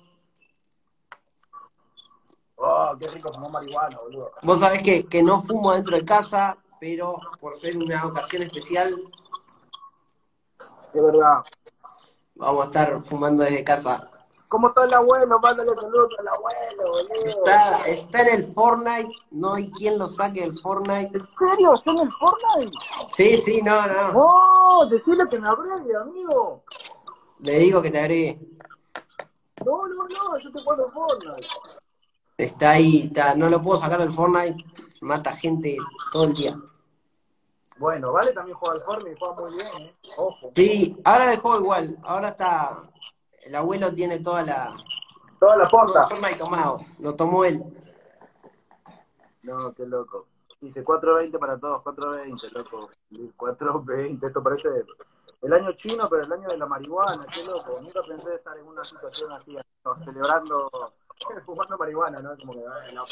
Oh, 2.56 2.96
qué 3.00 3.08
rico 3.08 3.32
fumar 3.34 3.52
marihuana, 3.52 3.98
boludo. 4.00 4.32
Vos 4.44 4.60
sabés 4.60 4.84
que, 4.84 5.06
que 5.08 5.24
no 5.24 5.42
fumo 5.42 5.74
dentro 5.74 5.96
de 5.98 6.06
casa, 6.06 6.58
pero 6.80 7.16
por 7.40 7.56
ser 7.56 7.78
una 7.78 8.06
ocasión 8.06 8.44
especial, 8.44 8.96
De 10.94 11.02
verdad. 11.02 11.44
vamos 12.36 12.62
a 12.64 12.66
estar 12.66 13.04
fumando 13.04 13.44
desde 13.44 13.64
casa. 13.64 14.11
¿Cómo 14.52 14.68
está 14.68 14.84
el 14.84 14.94
abuelo? 14.94 15.40
Mándale 15.40 15.70
saludos 15.70 16.12
al 16.20 16.28
abuelo, 16.28 16.92
boludo. 16.92 17.24
Está, 17.24 17.86
está 17.86 18.22
en 18.24 18.42
el 18.42 18.54
Fortnite, 18.54 19.10
no 19.32 19.54
hay 19.54 19.72
quien 19.72 19.98
lo 19.98 20.10
saque 20.10 20.42
del 20.42 20.60
Fortnite. 20.60 21.18
¿En 21.18 21.26
serio? 21.40 21.74
¿Está 21.74 21.92
en 21.92 22.00
el 22.00 22.12
Fortnite? 22.12 22.78
Sí, 23.16 23.42
sí, 23.46 23.62
no, 23.62 23.88
no. 23.88 24.12
¡Oh! 24.14 24.86
Decirle 24.90 25.24
que 25.30 25.40
me 25.40 25.48
agregue, 25.48 25.96
amigo. 25.96 26.66
Le 27.40 27.60
digo 27.60 27.82
que 27.82 27.92
te 27.92 28.00
agregue. 28.00 28.42
No, 29.66 29.88
no, 29.88 30.04
no, 30.04 30.38
yo 30.38 30.52
te 30.52 30.62
juego 30.62 30.92
Fortnite. 30.92 31.48
Está 32.38 32.72
ahí, 32.72 33.04
está, 33.06 33.34
no 33.36 33.50
lo 33.50 33.62
puedo 33.62 33.80
sacar 33.80 34.00
del 34.00 34.12
Fortnite, 34.12 34.66
mata 35.00 35.32
gente 35.32 35.78
todo 36.12 36.26
el 36.26 36.34
día. 36.34 36.60
Bueno, 37.78 38.12
Vale 38.12 38.34
también 38.34 38.58
juega 38.58 38.76
al 38.76 38.82
Fortnite 38.82 39.16
y 39.16 39.18
juega 39.18 39.42
muy 39.42 39.54
bien, 39.54 39.88
¿eh? 39.88 39.94
Ojo. 40.18 40.52
Sí, 40.54 40.98
ahora 41.06 41.28
dejó 41.28 41.58
igual, 41.58 41.98
ahora 42.04 42.28
está, 42.28 42.91
el 43.44 43.56
abuelo 43.56 43.94
tiene 43.94 44.20
toda 44.20 44.44
la, 44.44 44.76
Toda 45.42 45.58
la 45.58 45.68
posta. 45.68 46.08
Fortnite 46.08 46.38
tomado, 46.38 46.82
lo 47.00 47.16
tomó 47.16 47.44
él. 47.44 47.64
No, 49.42 49.74
qué 49.74 49.88
loco. 49.88 50.28
Dice 50.60 50.84
4.20 50.84 51.40
para 51.40 51.58
todos, 51.58 51.82
4.20, 51.84 52.54
loco. 52.54 52.90
4.20, 53.12 54.24
esto 54.24 54.44
parece 54.44 54.70
el 55.42 55.54
año 55.54 55.72
chino, 55.72 56.08
pero 56.08 56.22
el 56.22 56.32
año 56.32 56.48
de 56.48 56.60
la 56.60 56.68
marihuana, 56.68 57.22
qué 57.34 57.44
loco. 57.52 57.82
Nunca 57.82 58.02
pensé 58.08 58.30
estar 58.36 58.56
en 58.56 58.68
una 58.68 58.84
situación 58.84 59.32
así, 59.32 59.58
no, 59.84 59.98
celebrando, 59.98 60.70
fumando 61.48 61.76
marihuana, 61.76 62.20
¿no? 62.20 62.38
Como 62.38 62.54
que, 62.54 62.92
loco. 62.94 63.10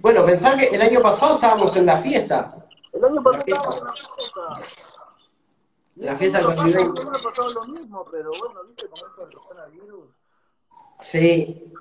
Bueno, 0.00 0.24
pensar 0.24 0.56
que 0.56 0.74
el 0.74 0.80
año 0.80 1.02
pasado 1.02 1.34
estábamos 1.34 1.76
en 1.76 1.84
la 1.84 1.98
fiesta, 1.98 2.54
El 2.90 3.04
año 3.04 3.22
pasado 3.22 3.44
estábamos 3.46 3.80
en 3.80 3.86
la 3.86 3.92
fiesta. 3.92 5.07
La 5.98 6.16
fiesta 6.16 6.38
año 6.38 6.48
del 6.48 6.56
pasado 6.56 6.72
2020. 6.72 7.04
no 7.04 7.10
me 7.10 7.18
ha 7.18 7.22
pasado 7.22 7.50
lo 7.50 7.72
mismo, 7.72 8.04
pero 8.10 8.30
bueno, 8.38 8.64
viste, 8.64 8.88
con 8.88 9.08
esto 9.08 9.26
del 9.26 9.38
coronavirus. 9.38 10.04
Sí. 11.00 11.72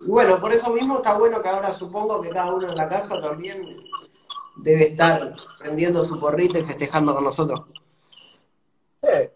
Y 0.00 0.10
bueno, 0.10 0.40
por 0.40 0.52
eso 0.52 0.72
mismo 0.72 0.96
está 0.96 1.16
bueno 1.16 1.40
que 1.40 1.48
ahora 1.48 1.68
supongo 1.68 2.20
que 2.20 2.30
cada 2.30 2.52
uno 2.52 2.68
en 2.68 2.76
la 2.76 2.88
casa 2.88 3.20
también 3.20 3.80
debe 4.56 4.88
estar 4.88 5.34
prendiendo 5.58 6.02
su 6.04 6.18
porrito 6.18 6.58
y 6.58 6.64
festejando 6.64 7.14
con 7.14 7.24
nosotros. 7.24 7.60
Sí, 9.02 9.30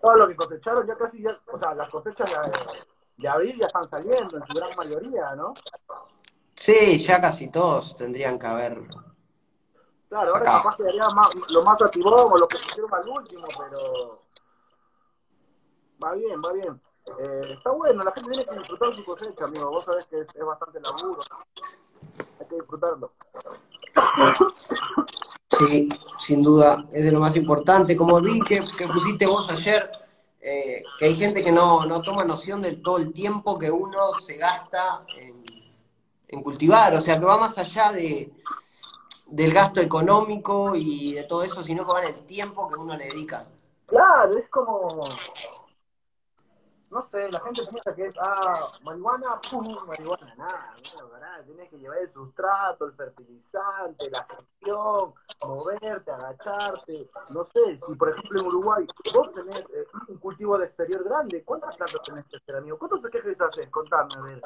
todo 0.00 0.14
lo 0.16 0.28
que 0.28 0.36
cosecharon 0.36 0.86
ya 0.86 0.96
casi, 0.96 1.22
ya, 1.22 1.38
o 1.52 1.58
sea, 1.58 1.74
las 1.74 1.90
cosechas 1.90 2.30
de, 2.30 3.22
de 3.22 3.28
abril 3.28 3.56
ya 3.58 3.66
están 3.66 3.88
saliendo 3.88 4.36
en 4.36 4.46
su 4.46 4.56
gran 4.56 4.70
mayoría, 4.76 5.34
¿no? 5.34 5.52
Sí, 6.54 6.98
ya 6.98 7.20
casi 7.20 7.48
todos 7.48 7.96
tendrían 7.96 8.38
que 8.38 8.46
haber. 8.46 8.82
Claro, 10.10 10.32
ahora 10.34 10.44
capaz 10.44 10.76
quedaría 10.76 11.08
más, 11.10 11.30
lo 11.50 11.62
más 11.62 11.80
activón 11.80 12.32
o 12.32 12.36
lo 12.36 12.48
que 12.48 12.58
pusieron 12.58 12.92
al 12.92 13.08
último, 13.08 13.46
pero 13.56 14.18
va 16.02 16.14
bien, 16.14 16.42
va 16.44 16.52
bien. 16.52 16.80
Eh, 17.20 17.54
está 17.56 17.70
bueno, 17.70 18.02
la 18.02 18.10
gente 18.10 18.30
tiene 18.32 18.44
que 18.44 18.58
disfrutar 18.58 18.96
su 18.96 19.04
cosecha, 19.04 19.44
amigo. 19.44 19.70
Vos 19.70 19.84
sabés 19.84 20.08
que 20.08 20.18
es, 20.18 20.34
es 20.34 20.44
bastante 20.44 20.80
laburo. 20.80 21.20
Hay 22.40 22.46
que 22.48 22.56
disfrutarlo. 22.56 23.12
Sí, 25.56 25.88
sin 26.18 26.42
duda, 26.42 26.84
es 26.90 27.04
de 27.04 27.12
lo 27.12 27.20
más 27.20 27.36
importante. 27.36 27.96
Como 27.96 28.20
vi 28.20 28.40
que, 28.40 28.60
que 28.76 28.88
pusiste 28.88 29.26
vos 29.26 29.48
ayer, 29.52 29.92
eh, 30.40 30.82
que 30.98 31.04
hay 31.04 31.14
gente 31.14 31.44
que 31.44 31.52
no, 31.52 31.86
no 31.86 32.02
toma 32.02 32.24
noción 32.24 32.60
de 32.62 32.72
todo 32.72 32.96
el 32.96 33.12
tiempo 33.12 33.56
que 33.60 33.70
uno 33.70 34.18
se 34.18 34.36
gasta 34.38 35.04
en, 35.16 35.44
en 36.26 36.42
cultivar, 36.42 36.96
o 36.96 37.00
sea, 37.00 37.20
que 37.20 37.26
va 37.26 37.38
más 37.38 37.56
allá 37.58 37.92
de, 37.92 38.32
del 39.30 39.52
gasto 39.52 39.80
económico 39.80 40.74
y 40.74 41.14
de 41.14 41.24
todo 41.24 41.42
eso, 41.42 41.62
sino 41.62 41.86
en 41.98 42.14
el 42.14 42.26
tiempo 42.26 42.68
que 42.68 42.76
uno 42.76 42.96
le 42.96 43.04
dedica. 43.04 43.46
Claro, 43.86 44.36
es 44.36 44.48
como. 44.48 44.88
No 46.90 47.00
sé, 47.02 47.30
la 47.30 47.38
gente 47.38 47.62
piensa 47.70 47.94
que 47.94 48.06
es, 48.06 48.16
ah, 48.18 48.56
marihuana, 48.82 49.40
pum, 49.48 49.64
marihuana, 49.86 50.34
nada, 50.34 50.74
verdad, 51.12 51.44
tienes 51.44 51.70
que 51.70 51.78
llevar 51.78 51.98
el 51.98 52.10
sustrato, 52.10 52.84
el 52.84 52.94
fertilizante, 52.94 54.10
la 54.10 54.26
gestión, 54.26 55.14
moverte, 55.46 56.10
agacharte, 56.10 57.08
no 57.28 57.44
sé, 57.44 57.78
si 57.86 57.94
por 57.94 58.10
ejemplo 58.10 58.40
en 58.40 58.46
Uruguay 58.48 58.86
vos 59.14 59.32
tenés 59.32 59.60
eh, 59.72 59.84
un 60.08 60.18
cultivo 60.18 60.58
de 60.58 60.64
exterior 60.64 61.04
grande, 61.04 61.44
¿cuántas 61.44 61.76
plantas 61.76 62.02
tenés 62.02 62.24
que 62.24 62.36
hacer, 62.36 62.56
amigo? 62.56 62.76
¿Cuántos 62.76 63.04
equejes 63.04 63.40
haces? 63.40 63.68
Contame, 63.70 64.10
a 64.16 64.22
ver. 64.22 64.42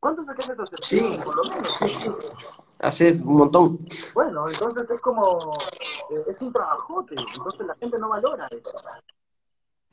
¿Cuántos 0.00 0.28
equejes 0.28 0.58
haces? 0.58 0.78
Sí. 0.82 1.18
Por 1.22 1.36
lo 1.36 1.42
menos. 1.44 1.68
Sí, 1.76 1.88
sí. 1.88 2.10
Hace 2.78 3.12
un 3.12 3.34
montón. 3.36 3.86
Bueno, 4.14 4.48
entonces 4.48 4.88
es 4.88 5.00
como, 5.02 5.38
eh, 6.10 6.22
es 6.26 6.40
un 6.40 6.50
trabajote, 6.52 7.14
entonces 7.14 7.66
la 7.66 7.74
gente 7.76 7.98
no 7.98 8.08
valora 8.08 8.48
eso. 8.50 8.70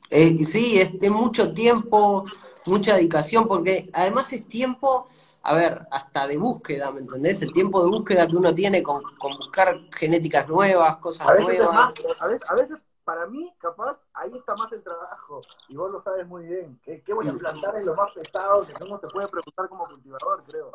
Eh, 0.08 0.42
sí, 0.46 0.80
es 0.80 0.98
de 0.98 1.10
mucho 1.10 1.52
tiempo, 1.52 2.24
mucha 2.64 2.94
dedicación, 2.96 3.46
porque 3.46 3.90
además 3.92 4.32
es 4.32 4.48
tiempo, 4.48 5.06
a 5.42 5.52
ver, 5.54 5.86
hasta 5.90 6.26
de 6.26 6.38
búsqueda, 6.38 6.90
¿me 6.90 7.00
entendés? 7.00 7.42
El 7.42 7.52
tiempo 7.52 7.82
de 7.82 7.90
búsqueda 7.90 8.26
que 8.26 8.36
uno 8.36 8.54
tiene 8.54 8.82
con, 8.82 9.02
con 9.18 9.36
buscar 9.36 9.76
genéticas 9.94 10.48
nuevas, 10.48 10.96
cosas 10.96 11.28
A 11.28 11.34
es 11.34 11.42
nuevas. 11.42 11.74
más, 11.74 11.92
a, 12.20 12.26
veces, 12.26 12.50
a 12.50 12.54
veces, 12.54 12.78
para 13.08 13.26
mí, 13.26 13.50
capaz, 13.56 14.02
ahí 14.12 14.30
está 14.36 14.54
más 14.54 14.70
el 14.70 14.82
trabajo. 14.82 15.40
Y 15.70 15.76
vos 15.76 15.90
lo 15.90 15.98
sabes 15.98 16.26
muy 16.26 16.44
bien. 16.44 16.78
¿Qué, 16.82 17.02
qué 17.02 17.14
voy 17.14 17.26
a 17.26 17.32
plantar 17.32 17.74
es 17.74 17.86
lo 17.86 17.94
más 17.94 18.12
pesado 18.12 18.66
que 18.66 18.84
uno 18.84 18.98
te 18.98 19.08
puede 19.08 19.26
preguntar 19.28 19.66
como 19.66 19.84
cultivador, 19.84 20.44
creo. 20.46 20.70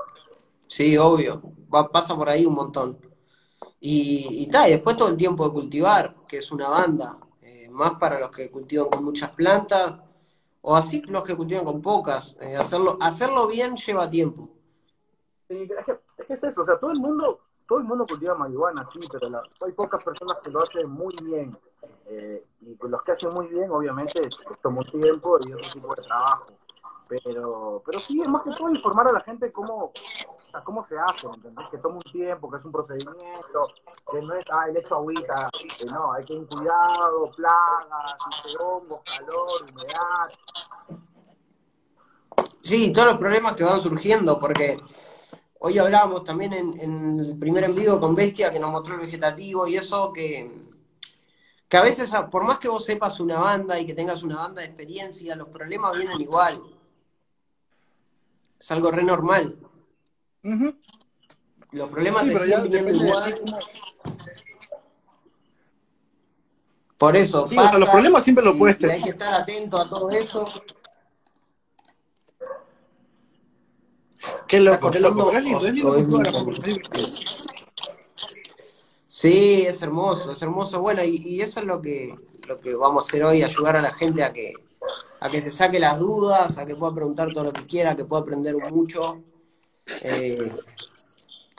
Sí, 0.66 0.98
obvio, 0.98 1.44
va, 1.72 1.92
pasa 1.92 2.16
por 2.16 2.28
ahí 2.28 2.48
un 2.48 2.56
montón. 2.56 2.98
Y, 3.80 4.42
y, 4.42 4.48
ta, 4.48 4.68
y 4.68 4.72
después 4.72 4.98
todo 4.98 5.10
el 5.10 5.16
tiempo 5.18 5.46
de 5.46 5.54
cultivar, 5.54 6.16
que 6.28 6.38
es 6.38 6.52
una 6.52 6.70
banda, 6.70 7.20
eh, 7.40 7.70
más 7.70 8.00
para 8.00 8.20
los 8.20 8.32
que 8.32 8.50
cultivan 8.50 8.90
con 8.90 9.04
muchas 9.04 9.30
plantas, 9.30 9.94
o 10.62 10.76
así 10.76 11.04
los 11.04 11.22
que 11.22 11.36
cultivan 11.36 11.66
con 11.66 11.84
pocas. 11.84 12.36
Eh, 12.42 12.58
hacerlo, 12.58 12.98
hacerlo 13.00 13.46
bien 13.46 13.76
lleva 13.76 14.10
tiempo. 14.10 14.50
Sí, 15.48 15.70
es, 15.78 15.86
que, 15.86 16.00
es 16.18 16.26
que 16.26 16.34
es 16.34 16.44
eso, 16.44 16.64
o 16.64 16.66
sea, 16.66 16.80
todo 16.80 16.94
el 16.94 17.00
mundo, 17.00 17.42
todo 17.74 17.82
el 17.82 17.88
mundo 17.88 18.06
cultiva 18.06 18.36
marihuana, 18.36 18.86
sí, 18.94 19.00
pero 19.12 19.32
la, 19.32 19.42
hay 19.66 19.72
pocas 19.72 20.04
personas 20.04 20.38
que 20.44 20.52
lo 20.52 20.62
hacen 20.62 20.88
muy 20.88 21.16
bien. 21.24 21.58
Eh, 22.06 22.46
y 22.62 22.76
pues 22.76 22.92
los 22.92 23.02
que 23.02 23.14
hacen 23.14 23.30
muy 23.34 23.48
bien, 23.48 23.72
obviamente, 23.72 24.22
les 24.22 24.62
toma 24.62 24.82
un 24.82 25.02
tiempo 25.02 25.40
y 25.42 25.54
otro 25.56 25.72
tipo 25.74 25.88
de 25.88 26.04
trabajo. 26.04 26.46
Pero, 27.08 27.82
pero 27.84 28.00
sí, 28.00 28.22
es 28.22 28.30
más 28.30 28.44
que 28.44 28.52
todo 28.52 28.70
informar 28.70 29.08
a 29.08 29.14
la 29.14 29.22
gente 29.22 29.52
cómo, 29.52 29.92
cómo 30.64 30.84
se 30.84 31.00
hace, 31.00 31.26
¿entendés? 31.26 31.68
Que 31.72 31.80
toma 31.80 31.96
un 31.96 32.12
tiempo, 32.12 32.52
que 32.52 32.58
es 32.58 32.66
un 32.66 32.72
procedimiento, 32.72 33.68
que 34.12 34.22
no 34.22 34.36
es, 34.36 34.46
ah, 34.52 34.70
el 34.70 34.78
hecho 34.78 34.98
agüita, 34.98 35.50
que 35.52 35.86
no, 35.92 36.14
hay 36.14 36.24
que 36.26 36.36
tener 36.36 36.48
cuidado, 36.50 37.32
plagas, 37.36 38.56
hongos, 38.60 39.02
calor, 39.18 39.64
humedad. 39.64 40.30
Sí, 42.62 42.94
todos 42.94 43.08
los 43.08 43.18
problemas 43.18 43.54
que 43.54 43.64
van 43.64 43.82
surgiendo, 43.82 44.40
porque 44.40 44.78
hoy 45.66 45.78
hablábamos 45.80 46.26
también 46.26 46.52
en, 46.52 46.80
en 46.80 47.20
el 47.20 47.38
primer 47.38 47.64
en 47.64 47.74
vivo 47.74 47.98
con 47.98 48.14
Bestia, 48.14 48.52
que 48.52 48.60
nos 48.60 48.70
mostró 48.70 48.96
el 48.96 49.02
vegetativo 49.02 49.66
y 49.66 49.78
eso, 49.78 50.12
que, 50.12 50.52
que 51.70 51.78
a 51.78 51.82
veces, 51.82 52.12
por 52.30 52.44
más 52.44 52.60
que 52.60 52.68
vos 52.68 52.84
sepas 52.84 53.22
una 53.22 53.40
banda 53.40 53.80
y 53.80 53.86
que 53.86 53.94
tengas 53.94 54.24
una 54.24 54.36
banda 54.36 54.62
de 54.62 54.68
experiencia, 54.68 55.38
los 55.38 55.48
problemas 55.48 55.98
vienen 55.98 56.20
igual. 56.20 56.62
Es 58.60 58.72
algo 58.72 58.92
re 58.92 59.04
normal. 59.04 59.56
Uh 60.44 60.50
-huh. 60.50 60.76
Los 61.72 61.90
problemas 61.90 62.24
sí, 62.24 62.30
te 62.30 62.40
siguen 62.40 62.64
viniendo 62.64 62.92
igual. 62.92 63.64
Por 66.98 67.16
eso, 67.16 67.48
sí, 67.48 67.56
pasa, 67.56 67.68
o 67.68 67.72
sea, 67.72 67.80
los 67.80 67.90
problemas 67.90 68.24
siempre 68.24 68.44
los 68.44 68.58
puedes 68.58 68.78
tener. 68.78 68.98
Hay 68.98 69.04
que 69.04 69.10
estar 69.12 69.34
atento 69.34 69.78
a 69.78 69.88
todo 69.88 70.10
eso. 70.10 70.46
Qué 74.48 74.60
loco, 74.60 74.92
qué 74.92 75.00
loco. 75.00 75.32
Sí, 79.08 79.64
es 79.68 79.82
hermoso, 79.82 80.34
es 80.34 80.42
hermoso. 80.42 80.82
Bueno, 80.82 81.04
y, 81.04 81.16
y, 81.18 81.42
eso 81.42 81.60
es 81.60 81.66
lo 81.66 81.82
que, 81.82 82.16
lo 82.48 82.60
que 82.60 82.74
vamos 82.76 83.06
a 83.06 83.08
hacer 83.08 83.24
hoy, 83.24 83.44
ayudar 83.44 83.78
a 83.78 83.82
la 83.82 83.94
gente 83.94 84.24
a 84.24 84.34
que, 84.34 84.54
a 85.20 85.30
que 85.30 85.42
se 85.42 85.52
saque 85.52 85.80
las 85.80 86.00
dudas, 86.00 86.58
a 86.58 86.66
que 86.66 86.76
pueda 86.76 86.94
preguntar 86.94 87.32
todo 87.34 87.46
lo 87.46 87.54
que 87.54 87.66
quiera, 87.66 87.96
que 87.96 88.06
pueda 88.06 88.24
aprender 88.24 88.56
mucho. 88.58 89.24
Eh, 90.04 90.52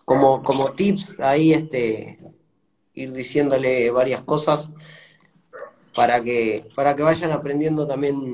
como, 0.05 0.42
como 0.42 0.72
tips 0.72 1.18
ahí, 1.20 1.53
este, 1.53 2.18
ir 2.94 3.12
diciéndole 3.12 3.90
varias 3.90 4.22
cosas 4.22 4.70
para 5.94 6.22
que, 6.22 6.68
para 6.74 6.94
que 6.96 7.03
vayan 7.03 7.33
aprendiendo 7.33 7.87
también 7.87 8.33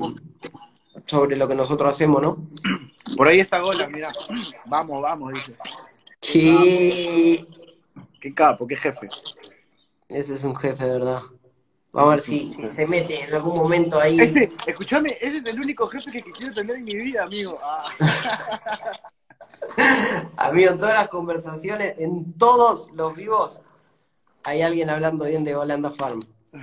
sobre 1.05 1.35
lo 1.35 1.47
que 1.47 1.55
nosotros 1.55 1.93
hacemos, 1.93 2.21
¿no? 2.21 2.47
Por 3.15 3.27
ahí 3.27 3.39
está 3.39 3.59
Gola, 3.59 3.87
mira. 3.87 4.11
Vamos, 4.65 5.01
vamos, 5.01 5.33
dice. 5.33 5.55
Sí. 6.21 7.47
Qué 8.19 8.33
capo, 8.33 8.67
qué 8.67 8.75
jefe. 8.75 9.07
Ese 10.07 10.35
es 10.35 10.43
un 10.43 10.55
jefe, 10.55 10.85
verdad. 10.85 11.21
Vamos 11.91 12.11
a 12.11 12.15
ver 12.15 12.23
si, 12.23 12.53
si, 12.53 12.67
se 12.67 12.87
mete 12.87 13.23
en 13.23 13.33
algún 13.33 13.55
momento 13.55 13.99
ahí. 13.99 14.19
Ese, 14.19 14.51
escúchame, 14.65 15.17
ese 15.19 15.37
es 15.37 15.45
el 15.45 15.59
único 15.59 15.87
jefe 15.87 16.11
que 16.11 16.21
quisiera 16.21 16.53
tener 16.53 16.77
en 16.77 16.85
mi 16.85 16.95
vida, 16.95 17.23
amigo. 17.23 17.57
Ah. 17.61 17.83
amigo, 20.37 20.77
todas 20.77 20.93
las 20.93 21.09
conversaciones, 21.09 21.95
en 21.97 22.33
todos 22.37 22.89
los 22.93 23.15
vivos, 23.15 23.61
hay 24.43 24.61
alguien 24.61 24.89
hablando 24.89 25.25
bien 25.25 25.43
de 25.43 25.55
Holanda 25.55 25.91
Farm. 25.91 26.21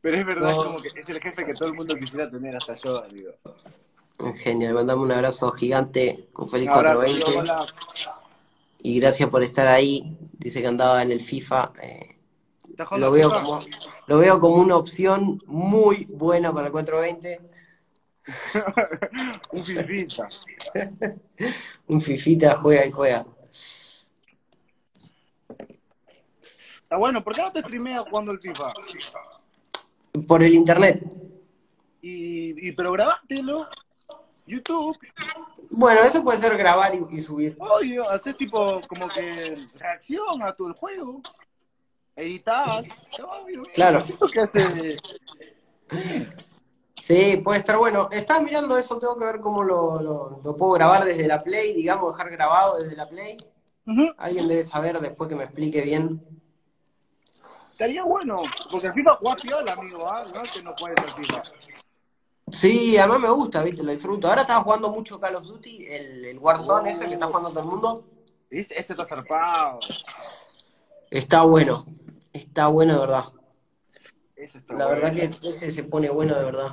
Pero 0.00 0.16
es 0.16 0.26
verdad, 0.26 0.50
no. 0.50 0.64
como 0.64 0.82
que 0.82 0.88
es 0.88 1.08
el 1.08 1.20
jefe 1.20 1.44
que 1.44 1.54
todo 1.54 1.68
el 1.68 1.74
mundo 1.74 1.94
quisiera 1.94 2.28
tener, 2.28 2.56
hasta 2.56 2.74
yo, 2.74 3.04
amigo. 3.04 3.30
Genial, 4.36 4.74
mandame 4.74 5.02
un 5.02 5.12
abrazo 5.12 5.50
gigante, 5.50 6.28
un 6.36 6.48
feliz 6.48 6.68
un 6.68 6.74
abrazo, 6.74 6.96
420. 6.96 7.52
Y 8.82 9.00
gracias 9.00 9.28
por 9.28 9.42
estar 9.42 9.66
ahí. 9.66 10.16
Dice 10.32 10.60
que 10.60 10.68
andaba 10.68 11.02
en 11.02 11.12
el 11.12 11.20
FIFA. 11.20 11.72
Eh, 11.82 12.16
lo, 12.98 13.10
veo 13.10 13.30
FIFA? 13.30 13.42
como, 13.42 13.60
lo 14.06 14.18
veo 14.18 14.40
como 14.40 14.54
una 14.56 14.76
opción 14.76 15.42
muy 15.46 16.06
buena 16.10 16.52
para 16.52 16.66
el 16.66 16.72
420. 16.72 17.40
un 19.52 19.64
fifita. 19.64 20.28
un 21.88 22.00
fifita 22.00 22.58
juega 22.60 22.86
y 22.86 22.90
juega. 22.92 23.26
Está 26.82 26.96
bueno, 26.96 27.24
¿por 27.24 27.34
qué 27.34 27.42
no 27.42 27.52
te 27.52 27.60
streameas 27.60 28.04
jugando 28.08 28.32
el 28.32 28.38
FIFA? 28.38 28.72
Por 30.28 30.42
el 30.42 30.54
internet. 30.54 31.02
Y, 32.02 32.68
y 32.68 32.72
pero 32.72 32.92
grabátelo. 32.92 33.68
YouTube. 34.46 34.98
Bueno, 35.70 36.00
eso 36.02 36.22
puede 36.22 36.38
ser 36.38 36.56
grabar 36.56 36.94
y, 36.94 37.16
y 37.16 37.20
subir. 37.20 37.56
Oye, 37.58 37.98
hacer 38.10 38.36
tipo 38.36 38.80
como 38.88 39.08
que 39.08 39.54
reacción 39.78 40.42
a 40.42 40.54
todo 40.54 40.68
el 40.68 40.74
juego. 40.74 41.20
Editas. 42.16 42.82
Obvio. 43.22 43.62
Claro. 43.74 44.04
que 44.32 44.40
hace... 44.40 44.96
Sí, 47.02 47.38
puede 47.38 47.58
estar 47.58 47.76
bueno. 47.78 48.08
Estás 48.12 48.42
mirando 48.42 48.76
eso, 48.76 48.98
tengo 48.98 49.18
que 49.18 49.24
ver 49.24 49.40
cómo 49.40 49.64
lo, 49.64 50.00
lo, 50.00 50.40
lo, 50.44 50.56
puedo 50.56 50.72
grabar 50.72 51.04
desde 51.04 51.26
la 51.26 51.42
Play, 51.42 51.74
digamos, 51.74 52.14
dejar 52.14 52.30
grabado 52.30 52.78
desde 52.78 52.96
la 52.96 53.08
Play. 53.08 53.38
Uh 53.86 53.90
-huh. 53.90 54.14
Alguien 54.18 54.46
debe 54.46 54.62
saber 54.62 55.00
después 55.00 55.28
que 55.28 55.34
me 55.34 55.44
explique 55.44 55.82
bien. 55.82 56.20
Estaría 57.68 58.04
bueno, 58.04 58.36
porque 58.70 58.86
el 58.86 58.92
FIFA 58.92 59.16
juega 59.16 59.36
piola, 59.36 59.72
amigo, 59.72 60.08
¿ah? 60.08 60.22
No 60.32 60.42
es 60.42 60.52
que 60.52 60.62
no 60.62 60.74
puedes 60.76 61.04
el 61.04 61.10
FIFA. 61.14 61.42
Sí, 62.52 62.96
además 62.98 63.20
me 63.20 63.30
gusta, 63.30 63.62
viste, 63.62 63.82
lo 63.82 63.92
disfruto. 63.92 64.28
Ahora 64.28 64.42
estaba 64.42 64.62
jugando 64.62 64.90
mucho 64.90 65.18
Call 65.18 65.36
of 65.36 65.44
Duty, 65.44 65.86
el, 65.86 66.24
el 66.26 66.38
Warzone 66.38 66.92
ese 66.92 67.06
que 67.06 67.14
está 67.14 67.26
jugando 67.26 67.50
todo 67.50 67.60
el 67.60 67.66
mundo. 67.66 68.04
Ese 68.50 68.78
ese 68.78 68.92
está 68.92 69.06
zarpado. 69.06 69.80
Está 71.10 71.42
bueno, 71.42 71.86
está 72.32 72.66
bueno 72.68 72.94
de 72.94 73.00
verdad. 73.00 73.24
Ese 74.36 74.58
está 74.58 74.74
La 74.74 74.86
bueno. 74.86 75.00
verdad 75.02 75.14
que 75.40 75.48
ese 75.48 75.70
se 75.72 75.84
pone 75.84 76.10
bueno 76.10 76.34
de 76.34 76.44
verdad. 76.44 76.72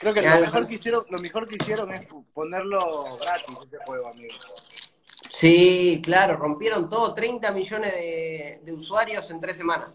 Creo 0.00 0.14
que 0.14 0.22
lo 0.22 0.28
lo- 0.34 0.40
mejor 0.40 0.66
que 0.66 0.74
hicieron, 0.74 1.04
lo 1.10 1.18
mejor 1.18 1.46
que 1.46 1.56
hicieron 1.60 1.92
es 1.92 2.08
ponerlo 2.32 2.78
gratis 3.20 3.56
ese 3.66 3.78
juego, 3.86 4.08
amigo. 4.08 4.34
Sí, 5.30 6.00
claro, 6.04 6.36
rompieron 6.36 6.88
todo, 6.88 7.14
30 7.14 7.52
millones 7.52 7.92
de, 7.94 8.60
de 8.64 8.72
usuarios 8.72 9.30
en 9.30 9.40
tres 9.40 9.56
semanas. 9.56 9.90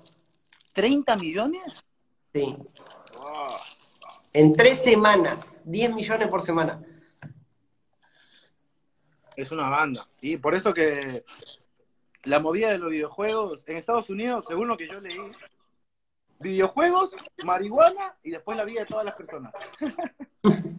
¿30 0.73 1.19
millones? 1.19 1.83
Sí, 2.33 2.55
Oh, 3.27 3.47
en 4.35 4.51
tres 4.51 4.83
semanas, 4.83 5.61
10 5.63 5.93
millones 5.95 6.27
por 6.27 6.41
semana. 6.41 6.81
es 9.37 9.51
una 9.51 9.69
banda. 9.69 10.07
Y 10.21 10.37
por 10.37 10.55
eso 10.55 10.73
que 10.73 11.25
la 12.23 12.39
movida 12.39 12.69
de 12.69 12.77
los 12.77 12.89
videojuegos 12.89 13.63
en 13.67 13.75
Estados 13.77 14.09
Unidos, 14.09 14.45
según 14.47 14.67
lo 14.69 14.77
que 14.77 14.87
yo 14.87 14.99
leí, 15.01 15.17
videojuegos, 16.39 17.11
marihuana 17.43 18.15
y 18.23 18.31
después 18.31 18.57
la 18.57 18.63
vida 18.65 18.81
de 18.81 18.85
todas 18.85 19.03
las 19.05 19.15
personas. 19.15 19.53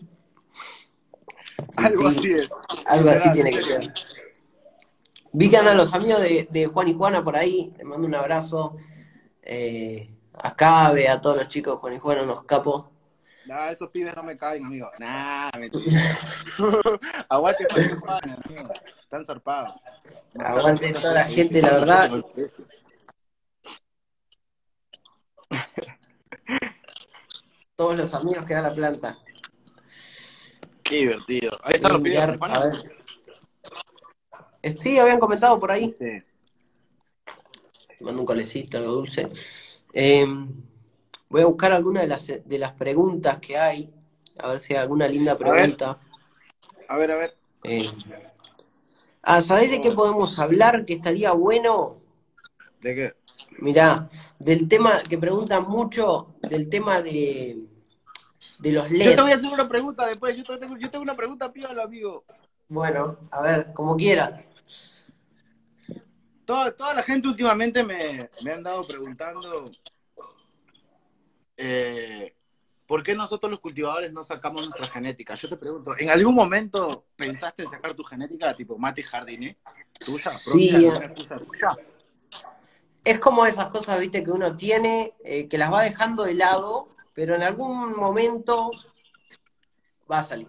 Algo 1.77 2.11
Sí. 2.11 2.17
así 2.19 2.33
es. 2.33 2.51
Algo 2.87 3.11
así 3.11 3.33
tiene 3.33 3.51
que 3.51 3.61
ser. 3.63 3.93
Vi 5.33 5.51
que 5.51 5.57
andan 5.59 5.77
los 5.77 5.93
amigos 5.93 6.23
de, 6.23 6.49
de 6.51 6.67
Juan 6.67 6.89
y 6.89 6.95
Juana 6.95 7.23
por 7.23 7.37
ahí, 7.37 7.73
les 7.77 7.87
mando 7.87 8.07
un 8.07 8.15
abrazo. 8.15 8.77
Eh, 9.43 10.11
a 10.33 10.55
Cabe, 10.57 11.09
a 11.09 11.21
todos 11.21 11.37
los 11.37 11.49
chicos 11.49 11.79
Juan 11.79 11.95
y 11.95 11.99
Juana, 11.99 12.23
unos 12.23 12.45
capos. 12.45 12.87
Nah, 13.47 13.71
esos 13.71 13.91
pibes 13.91 14.15
no 14.17 14.25
me 14.25 14.37
caen, 14.37 14.65
amigo. 14.65 14.91
Nah, 14.99 15.51
mentira. 15.57 16.01
Aguante 17.29 17.67
Juan, 18.01 18.43
amigo. 18.45 18.73
Están 19.01 19.25
zarpados. 19.25 19.77
Aguante 20.39 20.93
toda 20.93 21.15
la 21.15 21.25
gente, 21.25 21.63
la 21.63 21.71
verdad. 21.73 22.25
Todos 27.77 27.99
los 27.99 28.15
amigos 28.15 28.45
que 28.45 28.55
da 28.55 28.63
la 28.63 28.75
planta. 28.75 29.19
Qué 30.83 30.97
divertido. 30.97 31.53
Ahí 31.63 31.77
están 31.77 31.93
los 31.93 32.03
pibes. 32.03 32.27
mirar, 32.27 32.39
a 32.51 32.59
ver. 32.59 32.75
Eh, 34.63 34.77
Sí, 34.77 34.99
habían 34.99 35.21
comentado 35.21 35.61
por 35.61 35.71
ahí. 35.71 35.95
Sí. 35.99 36.23
Te 37.97 38.05
mando 38.05 38.23
un 38.23 38.27
colecito, 38.27 38.79
algo 38.79 38.93
dulce. 38.93 39.29
Eh, 39.93 40.27
voy 41.29 41.43
a 41.43 41.47
buscar 41.47 41.73
alguna 41.73 42.01
de 42.01 42.07
las, 42.07 42.27
de 42.27 42.59
las 42.59 42.73
preguntas 42.73 43.39
que 43.39 43.57
hay. 43.59 43.93
A 44.43 44.49
ver 44.49 44.59
si 44.59 44.75
hay 44.75 44.81
alguna 44.81 45.09
linda 45.09 45.37
pregunta. 45.37 45.99
A 46.89 46.97
ver, 46.97 47.11
a 47.11 47.17
ver. 47.17 47.37
Eh, 47.65 47.91
ah, 49.23 49.41
¿sabés 49.41 49.71
de 49.71 49.81
qué 49.83 49.93
podemos 49.93 50.39
hablar? 50.39 50.85
Que 50.85 50.95
estaría 50.95 51.33
bueno. 51.33 51.99
¿De 52.81 52.95
qué? 52.95 53.15
Mirá, 53.59 54.09
del 54.39 54.69
tema 54.69 54.91
que 55.09 55.19
preguntan 55.19 55.67
mucho, 55.69 56.35
del 56.43 56.69
tema 56.69 57.01
de, 57.01 57.59
de 58.59 58.73
los 58.73 58.85
Yo 58.85 58.99
te 58.99 59.05
LED. 59.05 59.21
voy 59.21 59.33
a 59.33 59.37
hacer 59.37 59.51
una 59.53 59.69
pregunta 59.69 60.07
después. 60.07 60.37
Yo 60.37 60.43
te 60.43 60.59
tengo, 60.59 60.77
yo 60.77 60.91
tengo 60.91 61.03
una 61.03 61.17
pregunta 61.17 61.53
piola, 61.53 61.85
amigo. 61.85 62.25
Bueno, 62.69 63.19
a 63.31 63.43
ver, 63.43 63.73
como 63.73 63.97
quieras. 63.97 64.45
Toda, 66.45 66.77
toda 66.77 66.95
la 66.95 67.03
gente 67.03 67.27
últimamente 67.27 67.83
me, 67.83 68.29
me 68.45 68.53
han 68.53 68.63
dado 68.63 68.87
preguntando 68.87 69.65
eh, 71.57 72.35
¿por 72.87 73.03
qué 73.03 73.15
nosotros 73.15 73.51
los 73.51 73.61
cultivadores 73.61 74.13
no 74.13 74.23
sacamos 74.23 74.63
nuestra 74.63 74.89
genética? 74.89 75.35
Yo 75.35 75.49
te 75.49 75.57
pregunto, 75.57 75.95
¿en 75.99 76.11
algún 76.11 76.35
momento 76.35 77.07
pensaste 77.17 77.65
en 77.65 77.71
sacar 77.71 77.95
tu 77.95 78.05
genética 78.05 78.55
tipo 78.55 78.79
Mati 78.79 79.03
Jardine? 79.03 79.59
¿Tuya? 79.99 80.31
Sí, 80.31 80.89
¿Propia? 81.29 81.77
Es 83.05 83.21
como 83.21 83.47
esas 83.47 83.69
cosas, 83.69 84.01
viste, 84.01 84.25
que 84.25 84.33
uno 84.33 84.57
tiene, 84.57 85.15
eh, 85.25 85.49
que 85.49 85.59
las 85.59 85.73
va 85.73 85.83
dejando 85.83 86.25
de 86.25 86.35
lado, 86.35 86.89
pero 87.15 87.35
en 87.35 87.43
algún 87.43 87.97
momento 87.97 88.71
va 90.11 90.19
a 90.19 90.25
salir. 90.25 90.49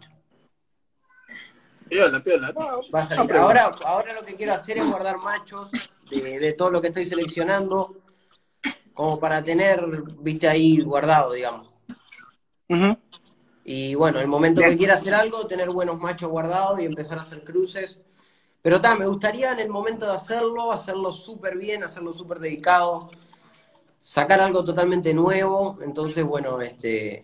Piola, 1.87 2.21
piola. 2.23 2.51
No, 2.51 2.81
Va 2.93 3.03
a 3.03 3.07
salir. 3.07 3.31
Ahora, 3.33 3.71
ahora 3.85 4.13
lo 4.13 4.23
que 4.23 4.35
quiero 4.35 4.53
hacer 4.53 4.77
es 4.77 4.85
guardar 4.85 5.17
machos 5.19 5.69
de, 6.09 6.39
de 6.39 6.53
todo 6.53 6.71
lo 6.71 6.81
que 6.81 6.87
estoy 6.87 7.05
seleccionando, 7.05 7.95
como 8.97 9.19
para 9.19 9.43
tener, 9.43 9.79
viste, 10.21 10.47
ahí 10.47 10.81
guardado, 10.81 11.33
digamos. 11.33 11.69
Y 13.63 13.93
bueno, 13.93 14.19
el 14.19 14.27
momento 14.27 14.59
que 14.61 14.75
quiera 14.75 14.95
hacer 14.95 15.13
algo, 15.13 15.45
tener 15.45 15.69
buenos 15.69 15.99
machos 15.99 16.31
guardados 16.31 16.81
y 16.81 16.85
empezar 16.85 17.19
a 17.19 17.21
hacer 17.21 17.43
cruces. 17.43 17.99
Pero 18.63 18.81
ta, 18.81 18.95
me 18.95 19.05
gustaría 19.05 19.51
en 19.51 19.59
el 19.59 19.69
momento 19.69 20.07
de 20.07 20.13
hacerlo, 20.13 20.71
hacerlo 20.71 21.11
súper 21.11 21.59
bien, 21.59 21.83
hacerlo 21.83 22.11
súper 22.11 22.39
dedicado, 22.39 23.11
sacar 23.99 24.41
algo 24.41 24.63
totalmente 24.63 25.13
nuevo. 25.13 25.77
Entonces, 25.83 26.23
bueno, 26.25 26.59
este, 26.59 27.23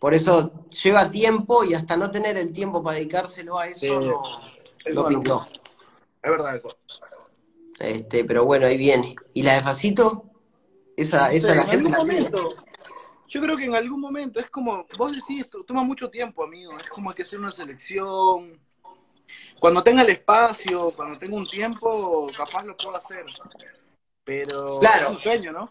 por 0.00 0.14
eso 0.14 0.64
lleva 0.82 1.12
tiempo 1.12 1.62
y 1.62 1.74
hasta 1.74 1.96
no 1.96 2.10
tener 2.10 2.36
el 2.36 2.52
tiempo 2.52 2.82
para 2.82 2.96
dedicárselo 2.96 3.56
a 3.56 3.68
eso, 3.68 3.78
Sí. 3.80 3.88
no, 3.90 4.20
Es 4.84 4.92
lo 4.92 5.06
pintó. 5.06 5.46
Es 6.20 6.28
verdad 6.28 6.56
eso. 6.56 6.68
Este, 7.78 8.24
pero 8.24 8.44
bueno, 8.44 8.66
ahí 8.66 8.76
viene. 8.76 9.14
¿Y 9.32 9.42
la 9.42 9.54
de 9.54 9.60
Facito? 9.60 10.24
Esa, 10.98 11.32
esa 11.32 11.52
Sí, 11.52 11.54
la 11.54 11.62
en 11.62 11.68
gente 11.70 11.76
algún 11.76 11.92
la 11.92 11.98
momento, 11.98 12.48
yo 13.28 13.40
creo 13.40 13.56
que 13.56 13.64
en 13.66 13.74
algún 13.76 14.00
momento 14.00 14.40
es 14.40 14.50
como, 14.50 14.84
vos 14.98 15.12
decís, 15.14 15.44
esto 15.46 15.62
toma 15.64 15.84
mucho 15.84 16.10
tiempo, 16.10 16.42
amigo, 16.42 16.76
es 16.76 16.88
como 16.88 17.14
que 17.14 17.22
hacer 17.22 17.38
una 17.38 17.52
selección. 17.52 18.58
Cuando 19.60 19.82
tenga 19.84 20.02
el 20.02 20.10
espacio, 20.10 20.90
cuando 20.96 21.16
tenga 21.16 21.36
un 21.36 21.46
tiempo, 21.46 22.28
capaz 22.36 22.64
lo 22.64 22.76
puedo 22.76 22.96
hacer. 22.96 23.24
Pero 24.24 24.80
Claro. 24.80 25.10
es 25.10 25.16
un 25.18 25.22
sueño, 25.22 25.52
¿no? 25.52 25.70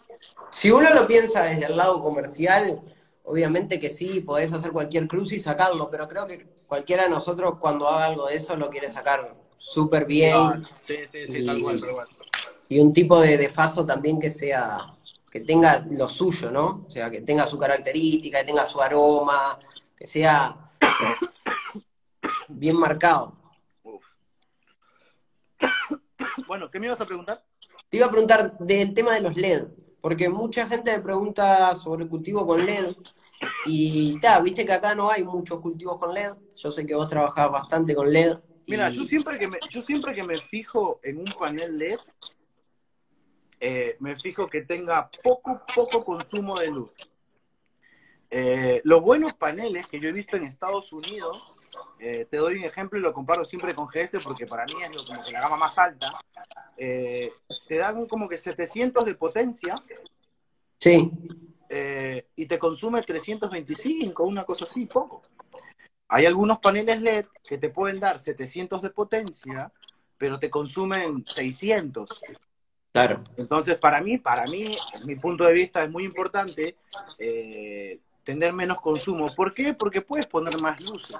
Si 0.49 0.71
uno 0.71 0.93
lo 0.93 1.05
piensa 1.07 1.43
desde 1.43 1.65
el 1.65 1.75
lado 1.75 2.01
comercial, 2.01 2.81
obviamente 3.25 3.81
que 3.81 3.89
sí, 3.89 4.21
podés 4.21 4.53
hacer 4.53 4.71
cualquier 4.71 5.09
cruz 5.09 5.33
y 5.33 5.41
sacarlo, 5.41 5.89
pero 5.91 6.07
creo 6.07 6.25
que 6.25 6.45
cualquiera 6.67 7.03
de 7.03 7.09
nosotros 7.09 7.55
cuando 7.59 7.85
haga 7.89 8.05
algo 8.05 8.27
de 8.27 8.35
eso 8.37 8.55
lo 8.55 8.69
quiere 8.69 8.89
sacar 8.89 9.35
súper 9.57 10.05
bien 10.05 10.63
Sí, 10.85 10.99
sí, 11.11 11.25
sí, 11.29 11.45
tal 11.45 11.61
cual, 11.61 11.79
tal 11.81 11.91
cual. 11.91 12.07
y 12.69 12.79
un 12.79 12.93
tipo 12.93 13.19
de, 13.19 13.37
de 13.37 13.49
faso 13.49 13.85
también 13.85 14.19
que 14.19 14.29
sea, 14.29 14.96
que 15.37 15.45
tenga 15.45 15.85
lo 15.91 16.09
suyo, 16.09 16.49
¿no? 16.49 16.85
O 16.87 16.89
sea, 16.91 17.11
que 17.11 17.21
tenga 17.21 17.45
su 17.45 17.57
característica, 17.57 18.39
que 18.39 18.45
tenga 18.45 18.65
su 18.65 18.81
aroma, 18.81 19.59
que 19.95 20.07
sea 20.07 20.57
bien 22.47 22.77
marcado. 22.79 23.35
Uf. 23.83 24.03
Bueno, 26.47 26.71
¿qué 26.71 26.79
me 26.79 26.87
ibas 26.87 27.01
a 27.01 27.05
preguntar? 27.05 27.43
Te 27.89 27.97
iba 27.97 28.07
a 28.07 28.11
preguntar 28.11 28.57
del 28.59 28.93
tema 28.93 29.13
de 29.13 29.21
los 29.21 29.35
LED, 29.37 29.67
porque 30.01 30.27
mucha 30.29 30.67
gente 30.67 30.95
me 30.97 31.03
pregunta 31.03 31.75
sobre 31.75 32.03
el 32.05 32.09
cultivo 32.09 32.45
con 32.47 32.65
LED 32.65 32.95
y 33.67 34.19
ta, 34.19 34.39
viste 34.41 34.65
que 34.65 34.73
acá 34.73 34.95
no 34.95 35.09
hay 35.11 35.23
muchos 35.23 35.59
cultivos 35.61 35.97
con 35.99 36.13
LED. 36.13 36.33
Yo 36.55 36.71
sé 36.71 36.85
que 36.85 36.95
vos 36.95 37.07
trabajás 37.09 37.51
bastante 37.51 37.93
con 37.95 38.11
LED. 38.11 38.37
y- 38.65 38.71
Mira, 38.71 38.89
yo 38.89 39.03
siempre 39.03 39.37
que 39.37 39.47
me, 39.47 39.59
yo 39.69 39.81
siempre 39.83 40.15
que 40.15 40.23
me 40.23 40.37
fijo 40.37 40.99
en 41.03 41.19
un 41.19 41.25
panel 41.39 41.77
LED, 41.77 41.99
eh, 43.59 43.97
me 43.99 44.15
fijo 44.15 44.47
que 44.47 44.61
tenga 44.61 45.09
poco, 45.23 45.61
poco 45.75 46.03
consumo 46.03 46.59
de 46.59 46.71
luz. 46.71 46.91
Eh, 48.29 48.81
los 48.83 49.01
buenos 49.01 49.33
paneles 49.33 49.87
que 49.87 49.99
yo 49.99 50.09
he 50.09 50.11
visto 50.11 50.35
en 50.35 50.43
Estados 50.43 50.91
Unidos, 50.91 51.57
eh, 51.99 52.27
te 52.29 52.37
doy 52.37 52.57
un 52.57 52.65
ejemplo 52.65 52.99
y 52.99 53.01
lo 53.01 53.13
comparo 53.13 53.45
siempre 53.45 53.73
con 53.73 53.87
GS 53.87 54.21
porque 54.23 54.45
para 54.45 54.65
mí 54.65 54.73
es 54.81 55.03
como 55.03 55.23
que 55.23 55.31
la 55.31 55.41
gama 55.41 55.57
más 55.57 55.77
alta, 55.77 56.19
te 56.75 57.31
dan 57.69 58.05
como 58.07 58.27
que 58.27 58.37
700 58.37 59.05
de 59.05 59.15
potencia 59.15 59.75
Sí, 60.79 61.11
y 62.35 62.45
te 62.45 62.59
consume 62.59 63.01
325, 63.01 64.23
una 64.23 64.43
cosa 64.43 64.65
así, 64.65 64.85
poco. 64.85 65.23
Hay 66.09 66.25
algunos 66.25 66.59
paneles 66.59 67.01
LED 67.01 67.25
que 67.47 67.57
te 67.57 67.69
pueden 67.69 67.99
dar 67.99 68.19
700 68.19 68.81
de 68.81 68.89
potencia, 68.91 69.71
pero 70.17 70.39
te 70.39 70.49
consumen 70.49 71.25
600. 71.25 72.21
Claro. 73.05 73.23
Entonces, 73.37 73.77
para 73.77 74.01
mí, 74.01 74.17
para 74.17 74.43
mí, 74.45 74.75
mi 75.05 75.15
punto 75.15 75.43
de 75.43 75.53
vista, 75.53 75.83
es 75.83 75.89
muy 75.89 76.03
importante 76.05 76.75
eh, 77.19 77.99
tener 78.23 78.53
menos 78.53 78.81
consumo. 78.81 79.27
¿Por 79.33 79.53
qué? 79.53 79.73
Porque 79.73 80.01
puedes 80.01 80.27
poner 80.27 80.59
más 80.61 80.79
luces. 80.81 81.17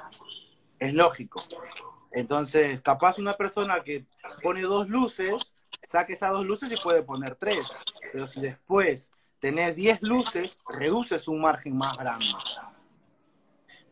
Es 0.80 0.94
lógico. 0.94 1.42
Entonces, 2.12 2.82
capaz 2.82 3.18
una 3.20 3.34
persona 3.34 3.82
que 3.84 4.06
pone 4.42 4.62
dos 4.62 4.90
luces, 4.90 5.54
saque 5.84 6.14
esas 6.14 6.32
dos 6.32 6.46
luces 6.46 6.72
y 6.72 6.82
puede 6.82 7.04
poner 7.04 7.36
tres. 7.36 7.72
Pero 8.12 8.28
si 8.28 8.42
después 8.42 9.12
tenés 9.40 9.76
10 9.76 10.02
luces, 10.02 10.58
reduces 10.68 11.28
un 11.28 11.42
margen 11.42 11.78
más 11.78 11.98
grande. 11.98 12.26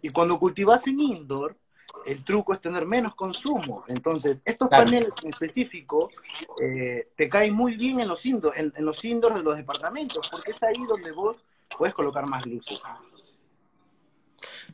Y 0.02 0.10
cuando 0.10 0.39
cultivas 0.39 0.86
en 0.88 1.00
indoor, 1.00 1.58
el 2.05 2.23
truco 2.23 2.53
es 2.53 2.62
tener 2.62 2.86
menos 2.86 3.15
consumo. 3.15 3.84
Entonces, 3.88 4.41
estos 4.45 4.69
Claro. 4.69 4.86
paneles 4.86 5.13
en 5.23 5.29
específico 5.29 6.10
eh, 6.62 7.05
te 7.15 7.29
caen 7.29 7.53
muy 7.53 7.75
bien 7.75 7.99
en 7.99 8.08
los, 8.08 8.25
indoor, 8.25 8.53
en, 8.58 8.73
en 8.75 8.86
los 8.86 9.03
indoors 9.03 9.36
de 9.36 9.43
los 9.43 9.58
departamentos, 9.58 10.29
porque 10.29 10.51
es 10.51 10.63
ahí 10.63 10.81
donde 10.88 11.12
vos 11.12 11.45
puedes 11.77 11.93
colocar 11.93 12.25
más 12.27 12.45
luces. 12.45 12.79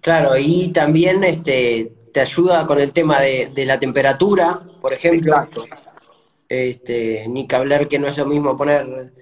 Claro, 0.01 0.37
y 0.37 0.69
también 0.69 1.23
este, 1.23 1.93
te 2.11 2.21
ayuda 2.21 2.65
con 2.65 2.79
el 2.79 2.93
tema 2.93 3.19
de, 3.19 3.65
la 3.65 3.79
temperatura, 3.79 4.59
por 4.79 4.93
ejemplo. 4.93 5.35
Este, 6.49 7.25
ni 7.29 7.47
que 7.47 7.55
hablar 7.55 7.87
que 7.87 7.97
no 7.97 8.07
es 8.07 8.17
lo 8.17 8.25
mismo 8.25 8.57
poner. 8.57 9.13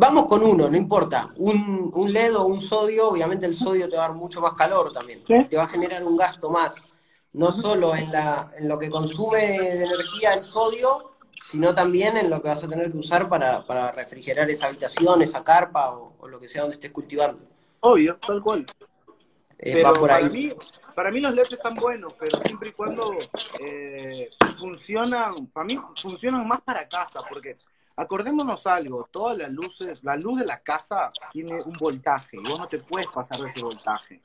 Vamos 0.00 0.26
con 0.26 0.44
uno, 0.44 0.70
no 0.70 0.76
importa. 0.76 1.28
Un, 1.38 1.90
un 1.92 2.12
LED 2.12 2.36
o 2.36 2.44
un 2.44 2.60
sodio, 2.60 3.08
obviamente 3.08 3.46
el 3.46 3.56
sodio 3.56 3.88
te 3.88 3.96
va 3.96 4.04
a 4.04 4.08
dar 4.08 4.16
mucho 4.16 4.40
más 4.40 4.54
calor 4.54 4.92
también. 4.92 5.24
Te 5.24 5.56
va 5.56 5.64
a 5.64 5.68
generar 5.68 6.04
un 6.04 6.16
gasto 6.16 6.50
más. 6.50 6.76
No 7.32 7.50
solo 7.50 7.96
en, 7.96 8.12
la, 8.12 8.52
en 8.56 8.68
lo 8.68 8.78
que 8.78 8.90
consume 8.90 9.40
de 9.58 9.82
energía 9.82 10.34
el 10.34 10.44
sodio, 10.44 11.10
sino 11.44 11.74
también 11.74 12.16
en 12.16 12.30
lo 12.30 12.40
que 12.40 12.48
vas 12.48 12.62
a 12.62 12.68
tener 12.68 12.92
que 12.92 12.98
usar 12.98 13.28
para, 13.28 13.66
para 13.66 13.90
refrigerar 13.90 14.48
esa 14.48 14.68
habitación, 14.68 15.20
esa 15.20 15.42
carpa 15.42 15.90
o, 15.90 16.14
o 16.20 16.28
lo 16.28 16.38
que 16.38 16.48
sea 16.48 16.62
donde 16.62 16.76
estés 16.76 16.92
cultivando. 16.92 17.42
Obvio, 17.80 18.18
tal 18.24 18.40
cual. 18.40 18.66
Eh, 19.58 19.82
para 19.82 20.20
mí, 20.28 20.52
para 20.94 21.10
mí 21.10 21.18
los 21.18 21.34
LEDs 21.34 21.54
están 21.54 21.74
buenos, 21.74 22.14
pero 22.16 22.40
siempre 22.44 22.68
y 22.68 22.72
cuando 22.72 23.18
eh, 23.58 24.30
funcionan, 24.60 25.34
para 25.52 25.66
mí 25.66 25.76
funcionan 26.00 26.46
más 26.46 26.60
para 26.60 26.88
casa, 26.88 27.20
porque 27.28 27.56
acordémonos 27.98 28.66
algo, 28.66 29.08
todas 29.10 29.36
las 29.36 29.50
luces, 29.50 30.02
la 30.02 30.16
luz 30.16 30.40
de 30.40 30.46
la 30.46 30.60
casa 30.60 31.12
tiene 31.32 31.60
un 31.62 31.74
voltaje, 31.74 32.38
y 32.38 32.48
vos 32.48 32.58
no 32.58 32.66
te 32.66 32.78
puedes 32.78 33.08
pasar 33.08 33.38
de 33.38 33.48
ese 33.48 33.62
voltaje. 33.62 34.20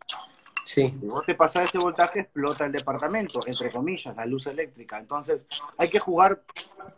Sí. 0.65 0.87
Si 0.87 1.07
vos 1.07 1.25
te 1.25 1.35
pasas 1.35 1.63
de 1.63 1.65
ese 1.65 1.77
voltaje, 1.77 2.21
explota 2.21 2.65
el 2.65 2.71
departamento, 2.71 3.45
entre 3.45 3.69
comillas, 3.71 4.15
la 4.15 4.25
luz 4.25 4.47
eléctrica. 4.47 4.97
Entonces, 4.97 5.45
hay 5.77 5.89
que 5.89 5.99
jugar 5.99 6.41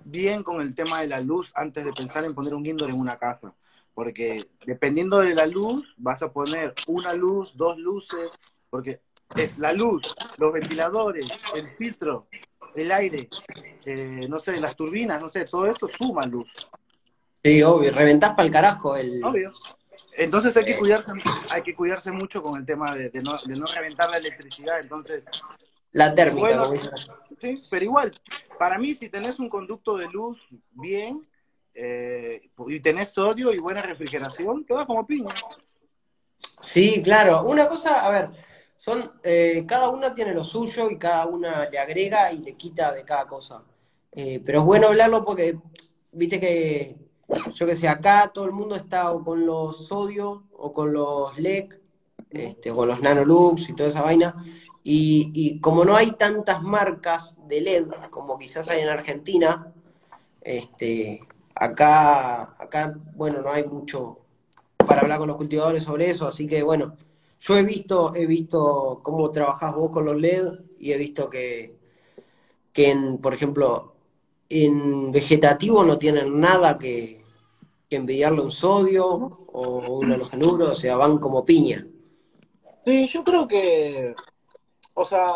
bien 0.03 0.43
con 0.43 0.61
el 0.61 0.75
tema 0.75 1.01
de 1.01 1.07
la 1.07 1.19
luz 1.19 1.51
antes 1.55 1.83
de 1.83 1.91
pensar 1.91 2.23
en 2.25 2.35
poner 2.35 2.53
un 2.53 2.65
indoor 2.65 2.91
en 2.91 2.99
una 2.99 3.17
casa 3.17 3.53
porque 3.95 4.45
dependiendo 4.65 5.19
de 5.19 5.33
la 5.33 5.47
luz, 5.47 5.95
vas 5.97 6.21
a 6.21 6.31
poner 6.31 6.75
una 6.85 7.13
luz, 7.13 7.55
dos 7.55 7.79
luces, 7.79 8.29
porque 8.69 8.99
es 9.35 9.57
la 9.57 9.71
luz, 9.71 10.13
los 10.37 10.53
ventiladores, 10.53 11.25
el 11.55 11.67
filtro, 11.77 12.27
el 12.75 12.91
aire, 12.91 13.29
eh, 13.85 14.25
no 14.27 14.39
sé, 14.39 14.59
las 14.59 14.75
turbinas, 14.75 15.21
no 15.21 15.29
sé, 15.29 15.45
todo 15.45 15.65
eso 15.65 15.87
suma 15.87 16.25
luz. 16.25 16.47
Sí, 17.43 17.61
obvio, 17.63 17.91
reventás 17.91 18.31
para 18.31 18.45
el 18.45 18.51
carajo 18.51 18.95
el... 18.95 19.23
Obvio. 19.23 19.53
Entonces 20.17 20.55
hay 20.57 20.65
que 20.65 20.77
cuidarse, 20.77 21.11
hay 21.49 21.61
que 21.61 21.75
cuidarse 21.75 22.11
mucho 22.11 22.41
con 22.41 22.59
el 22.59 22.65
tema 22.65 22.95
de, 22.95 23.11
no, 23.21 23.37
de 23.45 23.55
no 23.55 23.65
reventar 23.67 24.09
la 24.09 24.17
electricidad, 24.17 24.79
entonces... 24.79 25.25
La 25.91 26.13
térmica, 26.13 26.69
Sí, 27.39 27.61
pero 27.69 27.85
igual, 27.85 28.11
para 28.57 28.77
mí 28.77 28.93
si 28.93 29.09
tenés 29.09 29.39
un 29.39 29.49
conducto 29.49 29.97
de 29.97 30.07
luz 30.07 30.39
bien, 30.71 31.21
eh, 31.73 32.49
y 32.67 32.79
tenés 32.79 33.09
sodio 33.09 33.53
y 33.53 33.59
buena 33.59 33.81
refrigeración, 33.81 34.63
queda 34.63 34.85
como 34.85 35.05
piña. 35.05 35.33
Sí, 36.61 37.01
claro. 37.03 37.43
Una 37.43 37.67
cosa, 37.67 38.05
a 38.05 38.11
ver, 38.11 38.29
son 38.77 39.11
eh, 39.23 39.65
cada 39.67 39.89
una 39.89 40.13
tiene 40.13 40.33
lo 40.33 40.43
suyo 40.43 40.89
y 40.89 40.97
cada 40.97 41.25
una 41.27 41.69
le 41.69 41.79
agrega 41.79 42.31
y 42.31 42.39
le 42.39 42.53
quita 42.53 42.91
de 42.91 43.03
cada 43.03 43.25
cosa. 43.25 43.63
Eh, 44.11 44.41
pero 44.45 44.59
es 44.59 44.65
bueno 44.65 44.87
hablarlo 44.87 45.25
porque, 45.25 45.59
viste 46.11 46.39
que, 46.39 46.97
yo 47.53 47.65
que 47.65 47.75
sé, 47.75 47.87
acá 47.87 48.31
todo 48.33 48.45
el 48.45 48.51
mundo 48.51 48.75
está 48.75 49.11
o 49.11 49.23
con 49.23 49.45
los 49.45 49.87
sodio 49.87 50.43
o 50.53 50.71
con 50.71 50.93
los 50.93 51.37
LEC, 51.37 51.79
este, 52.29 52.71
o 52.71 52.75
con 52.75 52.87
los 52.87 53.01
Nanolux 53.01 53.69
y 53.69 53.75
toda 53.75 53.89
esa 53.89 54.01
vaina. 54.01 54.35
Y, 54.83 55.31
y 55.33 55.59
como 55.59 55.83
no 55.83 55.95
hay 55.95 56.11
tantas 56.11 56.61
marcas 56.61 57.35
de 57.47 57.61
LED 57.61 57.87
como 58.11 58.37
quizás 58.37 58.69
hay 58.69 58.81
en 58.81 58.89
Argentina, 58.89 59.73
este, 60.41 61.21
Acá, 61.57 62.41
acá, 62.59 62.93
bueno, 63.15 63.41
no 63.41 63.49
hay 63.49 63.63
mucho 63.63 64.19
para 64.85 65.01
hablar 65.01 65.19
con 65.19 65.29
los 65.29 65.37
cultivadores 65.37 65.83
sobre 65.83 66.09
eso, 66.09 66.27
así 66.27 66.47
que 66.47 66.63
bueno, 66.63 66.97
yo 67.47 67.57
he 67.57 67.63
visto, 67.63 68.15
he 68.15 68.25
visto 68.25 69.01
cómo 69.03 69.29
trabajás 69.29 69.75
vos 69.75 69.91
con 69.91 70.05
los 70.05 70.19
LED 70.19 70.53
y 70.79 70.91
he 70.91 70.97
visto 70.97 71.29
que, 71.29 71.77
que 72.73 72.89
en, 72.89 73.19
por 73.19 73.35
ejemplo, 73.35 73.93
en 74.49 75.11
vegetativo 75.11 75.83
no 75.83 75.99
tienen 75.99 76.39
nada 76.39 76.79
que, 76.79 77.23
que 77.87 77.97
envidiarle 77.97 78.41
un 78.41 78.51
sodio 78.51 79.05
o 79.05 79.99
un 79.99 80.11
halogenuro, 80.11 80.71
o 80.71 80.75
sea, 80.75 80.97
van 80.97 81.19
como 81.19 81.45
piña. 81.45 81.85
Sí, 82.83 83.07
yo 83.07 83.23
creo 83.23 83.47
que, 83.47 84.15
o 84.95 85.05
sea, 85.05 85.27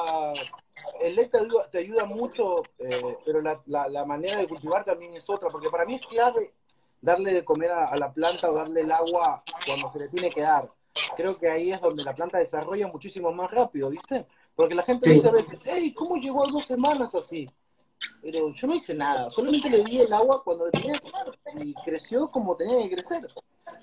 el 1.01 1.15
LED 1.15 1.29
te 1.71 1.77
ayuda, 1.77 2.05
mucho, 2.05 2.63
eh, 2.79 3.17
pero 3.23 3.41
la, 3.41 4.05
manera 4.05 4.37
de 4.37 4.47
cultivar 4.47 4.83
también 4.83 5.13
es 5.13 5.29
otra, 5.29 5.49
porque 5.49 5.69
para 5.69 5.85
mí 5.85 5.95
es 5.95 6.07
clave 6.07 6.53
darle 7.01 7.33
de 7.33 7.45
comer 7.45 7.71
a, 7.71 7.95
la 7.95 8.11
planta 8.11 8.49
o 8.49 8.55
darle 8.55 8.81
el 8.81 8.91
agua 8.91 9.43
cuando 9.65 9.89
se 9.89 9.99
le 9.99 10.07
tiene 10.09 10.31
que 10.31 10.41
dar. 10.41 10.71
Creo 11.15 11.37
que 11.37 11.49
ahí 11.49 11.71
es 11.71 11.81
donde 11.81 12.03
la 12.03 12.15
planta 12.15 12.37
desarrolla 12.37 12.87
muchísimo 12.87 13.31
más 13.31 13.51
rápido, 13.51 13.89
¿viste? 13.89 14.25
Porque 14.55 14.75
la 14.75 14.83
gente 14.83 15.09
dice 15.09 15.29
a 15.29 15.31
veces, 15.31 15.59
hey, 15.63 15.93
¿cómo 15.93 16.17
llegó 16.17 16.43
a 16.43 16.47
dos 16.47 16.65
semanas 16.65 17.15
así? 17.15 17.49
Pero 18.21 18.53
yo 18.53 18.67
no 18.67 18.75
hice 18.75 18.93
nada, 18.93 19.29
solamente 19.29 19.69
le 19.69 19.83
di 19.83 19.99
el 19.99 20.13
agua 20.13 20.41
cuando 20.43 20.65
le 20.65 20.71
tenía 20.71 20.93
que 20.93 21.11
dar 21.11 21.33
y 21.61 21.73
creció 21.83 22.29
como 22.31 22.55
tenía 22.55 22.81
que 22.83 22.95
crecer. 22.95 23.27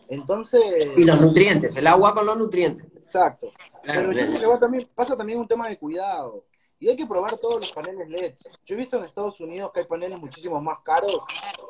Entonces... 0.08 0.86
Y 0.96 1.04
los 1.04 1.20
nutrientes, 1.20 1.76
el 1.76 1.86
agua 1.86 2.14
con 2.14 2.26
los 2.26 2.36
nutrientes. 2.36 2.86
Exacto. 2.96 3.48
Pero 3.82 4.12
yo 4.12 4.26
creo 4.26 4.52
que 4.54 4.58
también, 4.58 4.88
pasa 4.94 5.16
también 5.16 5.38
un 5.38 5.48
tema 5.48 5.68
de 5.68 5.78
cuidado. 5.78 6.44
Y 6.78 6.88
hay 6.88 6.96
que 6.96 7.06
probar 7.06 7.36
todos 7.36 7.60
los 7.60 7.72
paneles 7.72 8.08
LED. 8.08 8.34
Yo 8.64 8.74
he 8.74 8.78
visto 8.78 8.98
en 8.98 9.04
Estados 9.04 9.40
Unidos 9.40 9.70
que 9.72 9.80
hay 9.80 9.86
paneles 9.86 10.18
muchísimo 10.18 10.60
más 10.60 10.80
caros, 10.80 11.18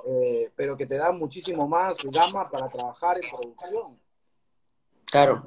eh, 0.06 0.50
pero 0.56 0.76
que 0.76 0.86
te 0.86 0.96
dan 0.96 1.16
muchísimo 1.18 1.68
más 1.68 1.96
gama 2.04 2.48
para 2.50 2.68
trabajar 2.68 3.18
en 3.22 3.30
producción. 3.30 4.05
Claro. 5.06 5.46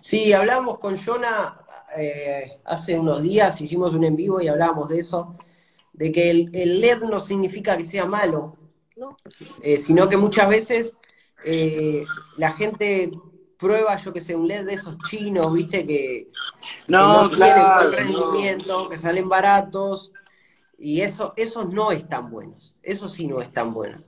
Sí, 0.00 0.32
hablamos 0.32 0.78
con 0.78 0.96
Jonah 0.96 1.64
eh, 1.96 2.60
hace 2.64 2.98
unos 2.98 3.22
días, 3.22 3.60
hicimos 3.60 3.94
un 3.94 4.04
en 4.04 4.16
vivo 4.16 4.40
y 4.40 4.48
hablábamos 4.48 4.88
de 4.88 5.00
eso, 5.00 5.36
de 5.92 6.12
que 6.12 6.30
el, 6.30 6.80
LED 6.80 7.02
no 7.10 7.18
significa 7.18 7.76
que 7.76 7.84
sea 7.84 8.06
malo, 8.06 8.56
eh, 9.62 9.80
sino 9.80 10.08
que 10.08 10.16
muchas 10.16 10.48
veces 10.48 10.94
la 12.36 12.52
gente 12.52 13.10
prueba, 13.58 13.96
yo 13.96 14.12
que 14.12 14.20
sé, 14.20 14.36
un 14.36 14.46
LED 14.46 14.66
de 14.66 14.74
esos 14.74 14.96
chinos, 15.08 15.52
viste, 15.52 15.86
que 15.86 16.30
no, 16.86 17.28
tienen 17.30 17.66
buen 17.74 17.92
rendimiento, 17.92 18.88
que 18.88 18.96
salen 18.96 19.28
baratos, 19.28 20.12
y 20.78 21.00
eso, 21.00 21.34
esos 21.36 21.68
no 21.68 21.90
están 21.90 22.30
buenos, 22.30 22.76
eso 22.82 23.08
sí 23.08 23.26
no 23.26 23.40
están 23.40 23.74
buenos. 23.74 24.02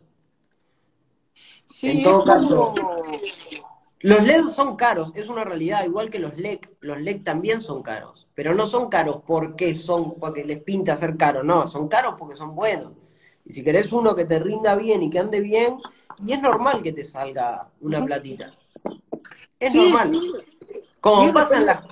en 1.82 2.02
todo 2.02 2.24
caso, 2.24 2.74
los 4.00 4.26
LED 4.26 4.44
son 4.44 4.76
caros, 4.76 5.12
es 5.14 5.28
una 5.28 5.44
realidad, 5.44 5.84
igual 5.84 6.10
que 6.10 6.18
los 6.18 6.36
LED, 6.38 6.60
los 6.80 6.98
LED 7.00 7.22
también 7.22 7.62
son 7.62 7.82
caros, 7.82 8.26
pero 8.34 8.54
no 8.54 8.66
son 8.66 8.88
caros 8.88 9.22
porque 9.26 9.76
son, 9.76 10.14
porque 10.14 10.44
les 10.44 10.62
pinta 10.62 10.96
ser 10.96 11.16
caros, 11.16 11.44
no, 11.44 11.68
son 11.68 11.88
caros 11.88 12.14
porque 12.18 12.36
son 12.36 12.54
buenos. 12.54 12.92
Y 13.44 13.52
si 13.52 13.62
querés 13.62 13.92
uno 13.92 14.14
que 14.14 14.24
te 14.24 14.38
rinda 14.38 14.74
bien 14.76 15.02
y 15.02 15.10
que 15.10 15.18
ande 15.18 15.40
bien, 15.40 15.78
y 16.18 16.32
es 16.32 16.40
normal 16.40 16.82
que 16.82 16.92
te 16.92 17.04
salga 17.04 17.70
una 17.80 18.04
platita. 18.04 18.54
Es 19.58 19.74
normal. 19.74 20.18
Como 21.00 21.32
pasa 21.32 21.58
en 21.58 21.66
las, 21.66 21.82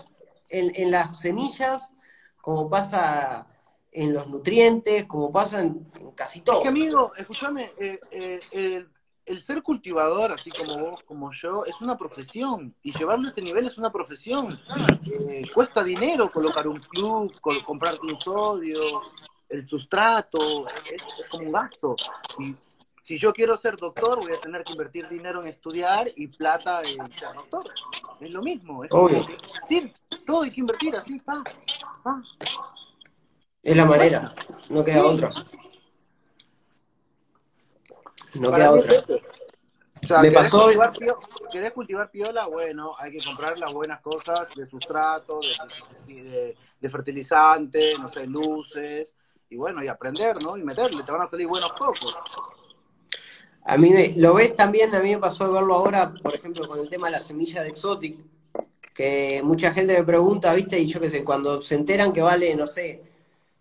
en, 0.50 0.90
las 0.90 1.18
semillas, 1.18 1.92
como 2.40 2.70
pasa 2.70 3.46
en 3.92 4.12
los 4.12 4.28
nutrientes, 4.28 5.04
como 5.04 5.30
pasa 5.30 5.60
en, 5.60 5.86
casi 6.14 6.40
todo. 6.40 6.56
Es 6.56 6.62
que 6.62 6.68
amigo, 6.68 7.12
escúchame, 7.16 7.70
eh, 7.78 7.98
eh, 8.10 8.40
el, 8.52 8.88
ser 9.36 9.62
cultivador, 9.62 10.32
así 10.32 10.50
como 10.50 10.90
vos, 10.90 11.02
como 11.04 11.32
yo, 11.32 11.64
es 11.64 11.80
una 11.80 11.96
profesión. 11.96 12.74
Y 12.82 12.92
llevarlo 12.96 13.28
a 13.28 13.30
ese 13.30 13.42
nivel 13.42 13.66
es 13.66 13.78
una 13.78 13.92
profesión. 13.92 14.48
Eh, 15.28 15.42
cuesta 15.54 15.84
dinero 15.84 16.30
colocar 16.30 16.66
un 16.66 16.80
club, 16.80 17.32
comprarte 17.64 18.06
un 18.06 18.20
sodio, 18.20 19.02
el 19.48 19.68
sustrato, 19.68 20.66
es, 20.68 21.02
es 21.02 21.28
como 21.30 21.44
un 21.44 21.52
gasto. 21.52 21.96
Y 22.38 22.54
si 23.08 23.16
yo 23.16 23.32
quiero 23.32 23.56
ser 23.56 23.74
doctor, 23.76 24.20
voy 24.20 24.34
a 24.34 24.40
tener 24.40 24.62
que 24.62 24.72
invertir 24.72 25.08
dinero 25.08 25.40
en 25.40 25.48
estudiar 25.48 26.10
y 26.14 26.26
plata 26.26 26.82
en 26.82 27.10
ser 27.12 27.32
doctor. 27.34 27.64
Es 28.20 28.30
lo 28.30 28.42
mismo. 28.42 28.84
Es 28.84 28.90
Obvio. 28.92 29.22
sí, 29.66 29.90
todo 30.26 30.42
hay 30.42 30.50
que 30.50 30.60
invertir 30.60 30.94
así, 30.94 31.18
pa, 31.20 31.42
Es 33.62 33.76
la 33.76 33.86
manera, 33.86 34.34
no 34.68 34.84
queda 34.84 35.06
otra. 35.06 35.32
No 38.34 38.52
queda 38.52 38.72
otra. 38.72 39.04
O 40.02 40.06
sea, 40.06 40.22
Me 40.22 40.30
pasó... 40.30 40.64
Cultivar 40.64 40.92
¿Querés 41.50 41.72
cultivar 41.72 42.10
piola? 42.10 42.46
Bueno, 42.46 42.94
hay 42.98 43.12
que 43.12 43.24
comprar 43.24 43.58
las 43.58 43.72
buenas 43.72 44.00
cosas 44.00 44.48
de 44.54 44.66
sustrato, 44.66 45.40
de, 46.06 46.54
de 46.80 46.88
fertilizante, 46.88 47.94
no 47.98 48.08
sé, 48.08 48.26
luces, 48.26 49.14
y 49.50 49.56
bueno, 49.56 49.82
y 49.82 49.88
aprender, 49.88 50.42
¿no? 50.42 50.56
Y 50.56 50.62
meterle, 50.62 51.02
te 51.02 51.12
van 51.12 51.22
a 51.22 51.26
salir 51.26 51.46
buenos 51.46 51.70
pocos. 51.72 52.16
A 53.64 53.76
mí 53.76 53.90
me, 53.90 54.14
lo 54.16 54.34
ves 54.34 54.54
también, 54.54 54.94
a 54.94 55.00
mí 55.00 55.10
me 55.10 55.18
pasó 55.18 55.50
verlo 55.50 55.74
ahora, 55.74 56.12
por 56.22 56.34
ejemplo, 56.34 56.66
con 56.68 56.78
el 56.78 56.88
tema 56.88 57.08
de 57.08 57.12
la 57.12 57.20
semilla 57.20 57.62
de 57.62 57.68
Exotic, 57.68 58.18
que 58.94 59.40
mucha 59.44 59.72
gente 59.72 59.98
me 59.98 60.04
pregunta, 60.04 60.54
¿viste? 60.54 60.78
Y 60.78 60.86
yo 60.86 61.00
qué 61.00 61.10
sé, 61.10 61.24
cuando 61.24 61.62
se 61.62 61.74
enteran 61.74 62.12
que 62.12 62.22
vale, 62.22 62.54
no 62.54 62.66
sé, 62.66 63.02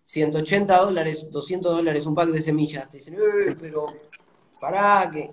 180 0.04 0.76
dólares, 0.78 1.28
200 1.30 1.76
dólares 1.76 2.06
un 2.06 2.14
pack 2.14 2.28
de 2.28 2.42
semillas, 2.42 2.88
te 2.88 2.98
dicen, 2.98 3.14
eh, 3.14 3.56
pero, 3.60 3.86
pará, 4.60 5.10
que... 5.10 5.32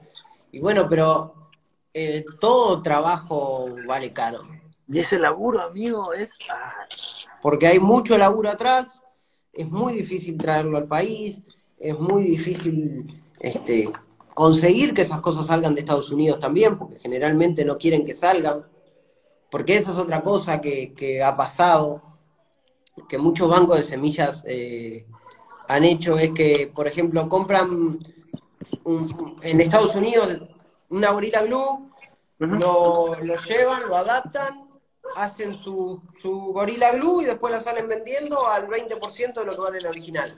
Y 0.52 0.60
bueno, 0.60 0.88
pero 0.90 1.50
eh, 1.94 2.26
todo 2.40 2.82
trabajo 2.82 3.68
vale 3.88 4.14
caro. 4.14 4.44
Y 4.88 5.00
ese 5.00 5.20
laburo, 5.20 5.62
amigo, 5.62 6.14
es... 6.14 6.32
ah, 6.50 6.74
Porque 7.42 7.68
hay 7.68 7.80
mucho 7.80 8.18
laburo 8.18 8.50
atrás, 8.50 9.04
es 9.52 9.70
muy 9.70 9.94
difícil 9.94 10.38
traerlo 10.38 10.78
al 10.78 10.88
país, 10.88 11.42
es 11.80 11.98
muy 12.00 12.24
difícil 12.24 13.24
este, 13.40 13.92
conseguir 14.34 14.94
que 14.94 15.02
esas 15.02 15.22
cosas 15.22 15.48
salgan 15.48 15.76
de 15.76 15.82
Estados 15.82 16.12
Unidos 16.12 16.40
también, 16.40 16.78
porque 16.78 17.00
generalmente 17.00 17.66
no 17.66 17.78
quieren 17.78 18.06
que 18.06 18.14
salgan. 18.14 18.66
Porque 19.50 19.76
esa 19.76 19.92
es 19.92 19.98
otra 19.98 20.22
cosa 20.22 20.60
que, 20.60 20.94
que 20.94 21.24
ha 21.24 21.36
pasado, 21.36 22.02
que 23.08 23.18
muchos 23.18 23.50
bancos 23.50 23.78
de 23.78 23.84
semillas 23.84 24.44
eh, 24.48 25.06
han 25.68 25.84
hecho, 25.84 26.18
es 26.18 26.32
que, 26.32 26.72
por 26.74 26.88
ejemplo, 26.88 27.28
compran 27.30 28.00
un- 28.84 29.40
en 29.42 29.62
Estados 29.62 29.96
Unidos 29.96 30.38
una 30.90 31.12
Gorilla 31.12 31.42
Glue, 31.44 31.90
lo, 32.40 33.16
lo 33.22 33.36
llevan, 33.38 33.88
lo 33.88 33.96
adaptan, 33.96 34.70
hacen 35.16 35.58
su, 35.58 36.02
su 36.22 36.32
Gorilla 36.54 36.92
Glue 36.94 37.22
y 37.24 37.26
después 37.26 37.52
la 37.54 37.60
salen 37.60 37.88
vendiendo 37.88 38.48
al 38.48 38.68
20% 38.68 39.34
de 39.42 39.46
lo 39.46 39.54
que 39.54 39.60
vale 39.62 39.78
el 39.80 39.88
original. 39.88 40.36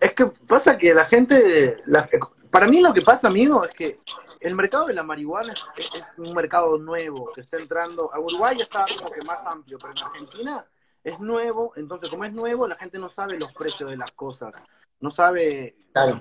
Es 0.00 0.12
que 0.14 0.26
pasa 0.26 0.76
que 0.76 0.92
la 0.94 1.04
gente, 1.06 1.82
la- 1.86 2.08
para 2.50 2.66
mí 2.66 2.80
lo 2.80 2.92
que 2.94 3.02
pasa, 3.02 3.28
amigo, 3.28 3.64
es 3.64 3.74
que 3.74 3.98
el 4.40 4.54
mercado 4.54 4.86
de 4.86 4.94
la 4.94 5.02
marihuana 5.02 5.52
es, 5.76 5.86
es 5.94 6.18
un 6.18 6.32
mercado 6.34 6.78
nuevo 6.78 7.30
que 7.34 7.42
está 7.42 7.58
entrando. 7.58 8.12
A 8.12 8.18
Uruguay 8.18 8.58
está 8.60 8.86
como 8.98 9.10
que 9.10 9.22
más 9.22 9.44
amplio, 9.46 9.78
pero 9.78 9.92
en 9.92 10.02
Argentina 10.04 10.66
es 11.04 11.20
nuevo, 11.20 11.72
entonces 11.76 12.08
como 12.08 12.24
es 12.24 12.32
nuevo, 12.32 12.66
la 12.66 12.76
gente 12.76 12.98
no 12.98 13.08
sabe 13.08 13.38
los 13.38 13.52
precios 13.52 13.90
de 13.90 13.96
las 13.96 14.12
cosas, 14.12 14.54
no 15.00 15.10
sabe 15.10 15.76
Claro. 15.92 16.20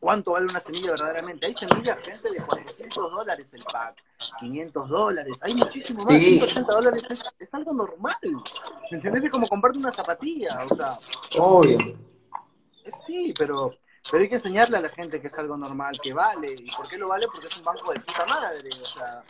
Cuánto 0.00 0.32
vale 0.32 0.46
una 0.46 0.60
semilla 0.60 0.90
verdaderamente. 0.92 1.46
Hay 1.46 1.54
semillas, 1.54 1.98
gente, 2.02 2.30
de 2.30 2.44
400 2.44 3.10
dólares 3.10 3.54
el 3.54 3.64
pack, 3.64 4.02
500 4.40 4.88
dólares, 4.88 5.38
hay 5.42 5.54
muchísimo 5.54 6.04
más, 6.04 6.14
Sí. 6.14 6.38
180 6.38 6.72
dólares 6.72 7.02
es, 7.10 7.34
es 7.38 7.54
algo 7.54 7.72
normal. 7.72 8.16
¿Me 8.90 8.96
entendés? 8.98 9.24
Es 9.24 9.30
como 9.30 9.48
comprarte 9.48 9.78
una 9.78 9.92
zapatilla, 9.92 10.60
o 10.70 10.74
sea, 10.74 10.98
Obvio. 11.38 11.78
eh, 11.80 11.96
Sí, 13.06 13.34
pero, 13.36 13.74
pero 14.10 14.22
hay 14.22 14.28
que 14.28 14.36
enseñarle 14.36 14.76
a 14.76 14.80
la 14.80 14.88
gente 14.88 15.20
que 15.20 15.26
es 15.26 15.38
algo 15.38 15.56
normal, 15.56 15.98
que 16.00 16.12
vale. 16.12 16.54
¿Y 16.56 16.70
por 16.70 16.88
qué 16.88 16.96
lo 16.98 17.08
vale? 17.08 17.26
Porque 17.26 17.48
es 17.48 17.56
un 17.56 17.64
banco 17.64 17.92
de 17.92 17.98
puta 18.00 18.24
madre. 18.26 18.68
O 18.80 18.84
sea, 18.84 19.22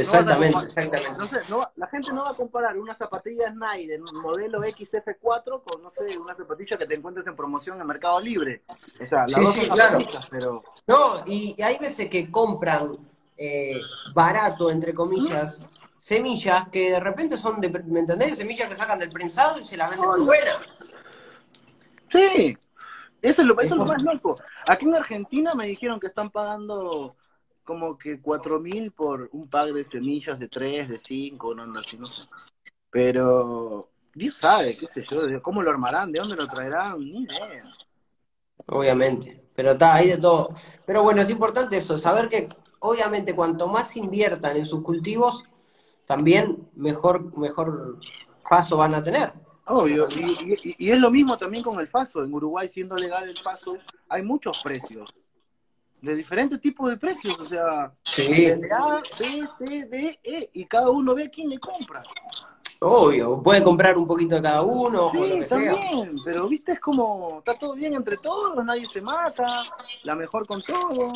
Exactamente, 0.00 0.56
no 0.56 0.62
exactamente. 0.62 1.18
no 1.18 1.26
sé, 1.26 1.40
no 1.48 1.60
la 1.76 1.86
gente 1.88 2.12
no 2.12 2.24
va 2.24 2.30
a 2.30 2.34
comparar 2.34 2.76
una 2.78 2.94
zapatilla 2.94 3.50
Snyder 3.50 4.00
modelo 4.22 4.60
XF4 4.60 5.62
con, 5.62 5.82
no 5.82 5.90
sé, 5.90 6.16
una 6.18 6.34
zapatilla 6.34 6.76
que 6.76 6.86
te 6.86 6.94
encuentres 6.94 7.26
en 7.26 7.36
promoción 7.36 7.80
en 7.80 7.86
Mercado 7.86 8.20
Libre. 8.20 8.62
O 9.02 9.06
sea, 9.06 9.22
las 9.22 9.32
Sí, 9.32 9.40
dos 9.42 9.54
sí, 9.54 9.66
son 9.66 9.74
claro. 9.76 9.98
pero... 10.30 10.64
No, 10.86 10.96
y 11.26 11.60
hay 11.62 11.78
veces 11.78 12.08
que 12.08 12.30
compran 12.30 12.92
eh, 13.36 13.80
barato, 14.14 14.70
entre 14.70 14.94
comillas, 14.94 15.64
semillas 15.98 16.68
que 16.70 16.90
de 16.92 17.00
repente 17.00 17.36
son 17.36 17.60
de, 17.60 17.68
¿me 17.68 18.00
entendés? 18.00 18.36
Semillas 18.36 18.68
que 18.68 18.76
sacan 18.76 18.98
del 18.98 19.10
prensado 19.10 19.60
y 19.60 19.66
se 19.66 19.76
las 19.76 19.90
venden 19.90 20.08
muy 20.10 20.20
buenas. 20.20 20.58
Sí, 22.10 22.56
eso 23.20 23.42
es 23.42 23.48
lo, 23.48 23.54
eso 23.60 23.74
es 23.74 23.78
lo 23.78 23.86
más 23.86 24.02
loco. 24.02 24.36
Aquí 24.66 24.84
en 24.84 24.94
Argentina 24.94 25.54
me 25.54 25.66
dijeron 25.66 25.98
que 25.98 26.06
están 26.06 26.30
pagando 26.30 27.16
como 27.64 27.98
que 27.98 28.20
cuatro 28.20 28.60
mil 28.60 28.92
por 28.92 29.28
un 29.32 29.48
pack 29.48 29.70
de 29.70 29.82
semillas 29.84 30.38
de 30.38 30.48
tres, 30.48 30.88
de 30.88 30.98
cinco, 30.98 31.54
no 31.54 31.62
anda 31.62 31.80
así, 31.80 31.96
no 31.96 32.06
sé. 32.06 32.22
Pero 32.90 33.88
Dios 34.14 34.36
sabe, 34.36 34.76
qué 34.76 34.86
sé 34.86 35.02
yo, 35.02 35.42
cómo 35.42 35.62
lo 35.62 35.70
armarán, 35.70 36.12
de 36.12 36.20
dónde 36.20 36.36
lo 36.36 36.46
traerán, 36.46 36.98
ni 37.00 37.22
idea. 37.24 37.72
Obviamente, 38.66 39.44
pero 39.54 39.72
está, 39.72 39.94
hay 39.94 40.08
de 40.08 40.18
todo. 40.18 40.54
Pero 40.86 41.02
bueno, 41.02 41.22
es 41.22 41.30
importante 41.30 41.76
eso, 41.78 41.98
saber 41.98 42.28
que 42.28 42.48
obviamente 42.80 43.34
cuanto 43.34 43.66
más 43.68 43.96
inviertan 43.96 44.56
en 44.56 44.66
sus 44.66 44.82
cultivos, 44.82 45.44
también 46.06 46.68
mejor, 46.74 47.36
mejor 47.36 47.98
paso 48.48 48.76
van 48.76 48.94
a 48.94 49.02
tener. 49.02 49.32
Obvio, 49.66 50.06
y, 50.10 50.58
y- 50.62 50.74
y 50.78 50.90
es 50.90 51.00
lo 51.00 51.10
mismo 51.10 51.36
también 51.38 51.64
con 51.64 51.80
el 51.80 51.88
FASO. 51.88 52.22
En 52.22 52.34
Uruguay, 52.34 52.68
siendo 52.68 52.96
legal 52.96 53.28
el 53.28 53.38
FASO, 53.38 53.78
hay 54.10 54.22
muchos 54.22 54.58
precios. 54.62 55.14
De 56.04 56.14
diferentes 56.14 56.60
tipos 56.60 56.90
de 56.90 56.96
precios, 56.98 57.38
o 57.40 57.46
sea, 57.46 57.92
Sí, 58.02 58.44
de 58.44 58.68
A, 58.70 59.02
B, 59.18 59.48
C, 59.58 59.86
D, 59.86 60.20
E, 60.22 60.50
y 60.52 60.66
cada 60.66 60.90
uno 60.90 61.14
ve 61.14 61.24
a 61.24 61.30
quién 61.30 61.48
le 61.48 61.58
compra. 61.58 62.02
obvio, 62.80 63.42
puede 63.42 63.64
comprar 63.64 63.96
un 63.96 64.06
poquito 64.06 64.34
de 64.36 64.42
cada 64.42 64.60
uno 64.62 65.06
o 65.06 65.14
lo 65.14 65.36
que 65.38 65.46
sea. 65.46 65.80
también, 65.80 66.10
pero 66.22 66.46
viste, 66.46 66.72
es 66.72 66.80
como, 66.80 67.38
está 67.38 67.54
todo 67.58 67.72
bien 67.72 67.94
entre 67.94 68.18
todos, 68.18 68.62
nadie 68.64 68.84
se 68.84 69.00
mata, 69.00 69.46
la 70.02 70.14
mejor 70.14 70.46
con 70.46 70.60
todo. 70.60 71.10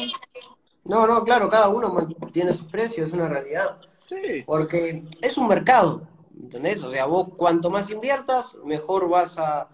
No, 0.85 1.07
no, 1.07 1.23
claro, 1.23 1.51
cada 1.51 1.69
uno 1.69 1.95
tiene 2.33 2.53
sus 2.53 2.69
precios, 2.69 3.09
es 3.09 3.13
una 3.13 3.29
realidad. 3.29 3.79
Sí, 4.09 4.43
Porque 4.47 5.05
es 5.21 5.37
un 5.37 5.49
mercado, 5.49 6.01
¿entendés? 6.41 6.83
O 6.83 6.91
sea, 6.91 7.05
vos 7.05 7.29
cuanto 7.37 7.69
más 7.69 7.91
inviertas, 7.91 8.57
mejor 8.65 9.07
vas 9.07 9.37
a, 9.39 9.69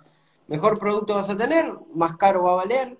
mejor 0.48 0.76
producto 0.80 1.14
vas 1.14 1.30
a 1.30 1.36
tener, 1.36 1.72
más 1.94 2.16
caro 2.16 2.42
va 2.42 2.52
a 2.54 2.56
valer. 2.56 2.98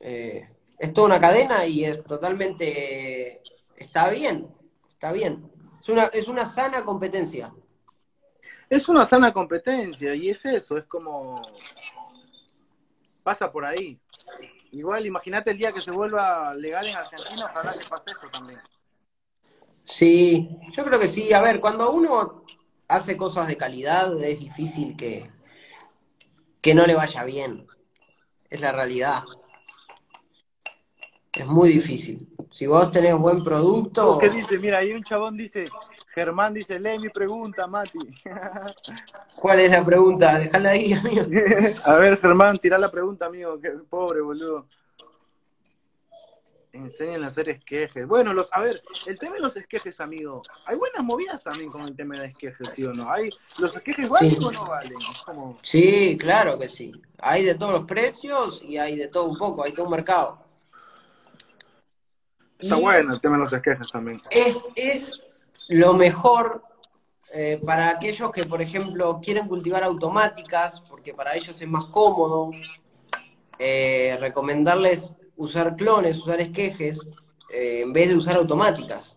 Eh, 0.00 0.48
es 0.82 0.92
toda 0.92 1.06
una 1.06 1.20
cadena 1.20 1.64
y 1.64 1.84
es 1.84 2.02
totalmente, 2.02 3.40
está 3.76 4.10
bien, 4.10 4.52
está 4.90 5.12
bien. 5.12 5.48
Es 5.80 5.88
una, 5.88 6.06
es 6.06 6.26
una 6.26 6.44
sana 6.44 6.84
competencia. 6.84 7.54
es 8.68 8.88
una 8.88 9.06
sana 9.06 9.32
competencia 9.32 10.12
y 10.16 10.30
es 10.30 10.44
eso, 10.44 10.76
es 10.76 10.84
como, 10.86 11.40
pasa 13.22 13.52
por 13.52 13.64
ahí. 13.64 14.00
Igual, 14.72 15.06
imagínate 15.06 15.52
el 15.52 15.58
día 15.58 15.72
que 15.72 15.80
se 15.80 15.92
vuelva 15.92 16.52
legal 16.56 16.84
en 16.84 16.96
Argentina, 16.96 17.46
ojalá 17.48 17.74
que 17.74 17.88
pase 17.88 18.10
eso 18.10 18.28
también. 18.32 18.60
Sí, 19.84 20.48
yo 20.72 20.84
creo 20.84 20.98
que 20.98 21.06
sí. 21.06 21.32
A 21.32 21.40
ver, 21.40 21.60
cuando 21.60 21.92
uno 21.92 22.44
hace 22.88 23.16
cosas 23.16 23.46
de 23.46 23.56
calidad, 23.56 24.20
es 24.20 24.40
difícil 24.40 24.96
que, 24.96 25.30
que 26.60 26.74
no 26.74 26.86
le 26.86 26.96
vaya 26.96 27.22
bien. 27.22 27.68
Es 28.50 28.60
la 28.60 28.72
realidad. 28.72 29.22
Es 31.34 31.46
muy 31.46 31.70
difícil. 31.70 32.28
Si 32.50 32.66
vos 32.66 32.90
tenés 32.92 33.14
buen 33.16 33.42
producto, 33.42 34.18
¿Qué 34.18 34.28
dice? 34.28 34.58
Mira, 34.58 34.78
ahí 34.78 34.92
un 34.92 35.02
chabón 35.02 35.36
dice, 35.38 35.64
Germán 36.14 36.52
dice, 36.52 36.78
lee 36.78 36.98
mi 36.98 37.08
pregunta, 37.08 37.66
Mati. 37.66 37.98
¿cuál 39.36 39.60
es 39.60 39.70
la 39.70 39.82
pregunta? 39.82 40.38
Dejala 40.38 40.70
ahí, 40.70 40.92
amigo. 40.92 41.22
A 41.84 41.94
ver, 41.94 42.18
Germán, 42.18 42.58
tira 42.58 42.76
la 42.76 42.90
pregunta, 42.90 43.26
amigo. 43.26 43.58
Que, 43.58 43.70
pobre, 43.70 44.20
boludo. 44.20 44.66
Enseñan 46.74 47.24
a 47.24 47.26
hacer 47.26 47.48
esquejes. 47.50 48.06
Bueno, 48.06 48.32
los, 48.32 48.48
a 48.52 48.60
ver, 48.60 48.82
el 49.06 49.18
tema 49.18 49.34
de 49.36 49.40
los 49.40 49.56
esquejes, 49.56 50.00
amigo. 50.00 50.42
Hay 50.66 50.76
buenas 50.76 51.02
movidas 51.04 51.42
también 51.42 51.70
con 51.70 51.82
el 51.82 51.94
tema 51.94 52.18
de 52.18 52.28
esquejes, 52.28 52.68
¿sí 52.74 52.82
o 52.84 52.92
no? 52.94 53.10
¿Hay, 53.10 53.28
¿Los 53.58 53.74
esquejes 53.76 54.08
valen 54.08 54.30
Sí. 54.30 54.38
o 54.42 54.52
no 54.52 54.66
valen? 54.66 54.96
Como, 55.26 55.58
Sí, 55.62 56.16
claro 56.18 56.58
que 56.58 56.68
sí. 56.68 56.92
Hay 57.18 57.44
de 57.44 57.54
todos 57.54 57.72
los 57.72 57.84
precios 57.84 58.62
y 58.62 58.78
hay 58.78 58.96
de 58.96 59.08
todo 59.08 59.24
un 59.26 59.38
poco, 59.38 59.64
hay 59.64 59.72
todo 59.72 59.84
un 59.84 59.92
mercado. 59.92 60.41
Está 62.62 62.78
Y- 62.78 62.82
bueno 62.82 63.14
el 63.14 63.20
tema 63.20 63.36
de 63.36 63.44
los 63.44 63.52
esquejes 63.52 63.90
también. 63.90 64.20
es, 64.30 64.64
es 64.76 65.20
lo 65.68 65.94
mejor 65.94 66.62
eh, 67.34 67.60
para 67.64 67.88
aquellos 67.90 68.30
que, 68.30 68.44
por 68.44 68.60
ejemplo, 68.60 69.18
quieren 69.22 69.48
cultivar 69.48 69.82
automáticas, 69.84 70.82
porque 70.88 71.14
para 71.14 71.34
ellos 71.34 71.60
es 71.60 71.68
más 71.68 71.86
cómodo, 71.86 72.50
eh, 73.58 74.16
recomendarles 74.20 75.14
usar 75.36 75.74
clones, 75.76 76.18
usar 76.18 76.40
esquejes, 76.40 77.08
eh, 77.52 77.80
en 77.82 77.92
vez 77.92 78.10
de 78.10 78.16
usar 78.16 78.36
automáticas. 78.36 79.16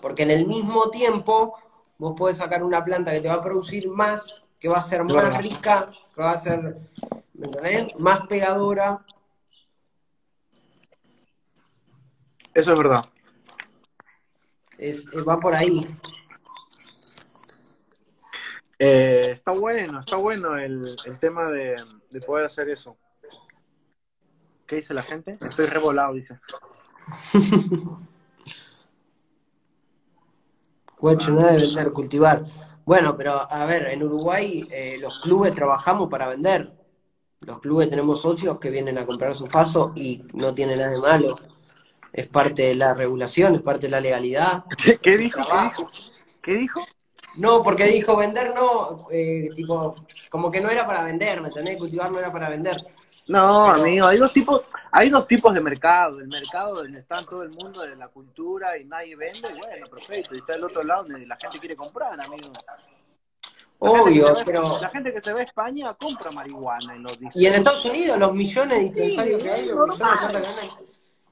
Porque 0.00 0.22
en 0.22 0.30
el 0.30 0.46
mismo 0.46 0.90
tiempo 0.90 1.54
vos 1.98 2.12
podés 2.16 2.36
sacar 2.36 2.62
una 2.62 2.84
planta 2.84 3.12
que 3.12 3.20
te 3.20 3.28
va 3.28 3.34
a 3.34 3.42
producir 3.42 3.88
más, 3.88 4.44
que 4.60 4.68
va 4.68 4.76
a 4.78 4.82
ser 4.82 5.02
más 5.04 5.36
rica, 5.38 5.90
que 6.14 6.22
va 6.22 6.30
a 6.32 6.38
ser, 6.38 6.76
¿me 7.34 7.46
entendés? 7.46 7.88
Más 7.98 8.20
pegadora. 8.28 9.04
Eso 12.56 12.72
es 12.72 12.78
verdad. 12.78 13.04
Es, 14.78 15.04
va 15.28 15.38
por 15.38 15.54
ahí. 15.54 15.78
Eh, 18.78 19.28
está 19.30 19.52
bueno, 19.52 20.00
está 20.00 20.16
bueno 20.16 20.56
el, 20.56 20.96
el 21.04 21.18
tema 21.18 21.50
de, 21.50 21.76
de 22.10 22.20
poder 22.22 22.46
hacer 22.46 22.70
eso. 22.70 22.96
¿Qué 24.66 24.76
dice 24.76 24.94
la 24.94 25.02
gente? 25.02 25.36
Estoy 25.38 25.66
revolado, 25.66 26.14
dice. 26.14 26.40
Guacho, 30.98 31.32
nada 31.32 31.52
de 31.52 31.58
vender, 31.58 31.92
cultivar. 31.92 32.42
Bueno, 32.86 33.18
pero 33.18 33.52
a 33.52 33.66
ver, 33.66 33.88
en 33.88 34.02
Uruguay 34.02 34.66
eh, 34.70 34.96
los 34.98 35.20
clubes 35.20 35.52
trabajamos 35.52 36.08
para 36.08 36.26
vender. 36.28 36.72
Los 37.40 37.60
clubes 37.60 37.90
tenemos 37.90 38.22
socios 38.22 38.58
que 38.58 38.70
vienen 38.70 38.96
a 38.96 39.04
comprar 39.04 39.34
su 39.34 39.46
faso 39.46 39.92
y 39.94 40.24
no 40.32 40.54
tiene 40.54 40.74
nada 40.74 40.92
de 40.92 41.00
malo. 41.00 41.36
Es 42.16 42.26
parte 42.28 42.62
de 42.62 42.74
la 42.74 42.94
regulación, 42.94 43.56
es 43.56 43.62
parte 43.62 43.86
de 43.86 43.90
la 43.90 44.00
legalidad. 44.00 44.64
¿Qué, 45.02 45.18
dijo? 45.18 45.40
¿Qué 45.40 45.46
Trabajo. 45.46 45.86
dijo? 45.92 46.12
¿Qué 46.42 46.52
dijo? 46.54 46.82
No, 47.36 47.62
porque 47.62 47.84
dijo 47.84 48.16
vender 48.16 48.54
no, 48.54 49.08
eh, 49.10 49.50
tipo, 49.54 49.94
como 50.30 50.50
que 50.50 50.62
no 50.62 50.70
era 50.70 50.86
para 50.86 51.02
vender, 51.02 51.42
¿me 51.42 51.48
entendés? 51.48 51.76
Cultivar 51.76 52.10
no 52.10 52.18
era 52.18 52.32
para 52.32 52.48
vender. 52.48 52.82
No, 53.28 53.66
amigo, 53.66 54.06
hay 54.06 54.18
dos 54.18 54.32
tipos, 54.32 54.62
hay 54.92 55.10
dos 55.10 55.26
tipos 55.26 55.52
de 55.52 55.60
mercado. 55.60 56.20
El 56.20 56.28
mercado 56.28 56.76
donde 56.76 57.00
está 57.00 57.24
todo 57.26 57.42
el 57.42 57.50
mundo 57.50 57.82
de 57.82 57.96
la 57.96 58.08
cultura 58.08 58.78
y 58.78 58.84
nadie 58.84 59.16
vende, 59.16 59.48
bueno, 59.48 59.86
perfecto. 59.88 60.34
Y 60.34 60.38
está 60.38 60.54
el 60.54 60.64
otro 60.64 60.82
lado 60.84 61.02
donde 61.02 61.26
la 61.26 61.36
gente 61.36 61.58
quiere 61.58 61.76
comprar, 61.76 62.18
amigo. 62.18 62.52
Obvio, 63.78 64.32
pero... 64.46 64.80
La 64.80 64.88
gente 64.88 65.12
que 65.12 65.20
se 65.20 65.32
ve 65.32 65.40
en 65.40 65.44
España 65.44 65.94
compra 65.94 66.30
marihuana 66.30 66.94
en 66.94 67.02
los 67.02 67.18
Y 67.34 67.46
en 67.46 67.54
Estados 67.54 67.84
Unidos, 67.84 68.18
los 68.18 68.32
millones 68.32 68.94
de 68.94 69.02
dispensarios 69.02 69.42
que 69.42 69.50
hay, 69.50 69.66
los 69.66 69.88
millones 69.88 70.32
de 70.32 70.40
que 70.40 70.48
hay. 70.48 70.70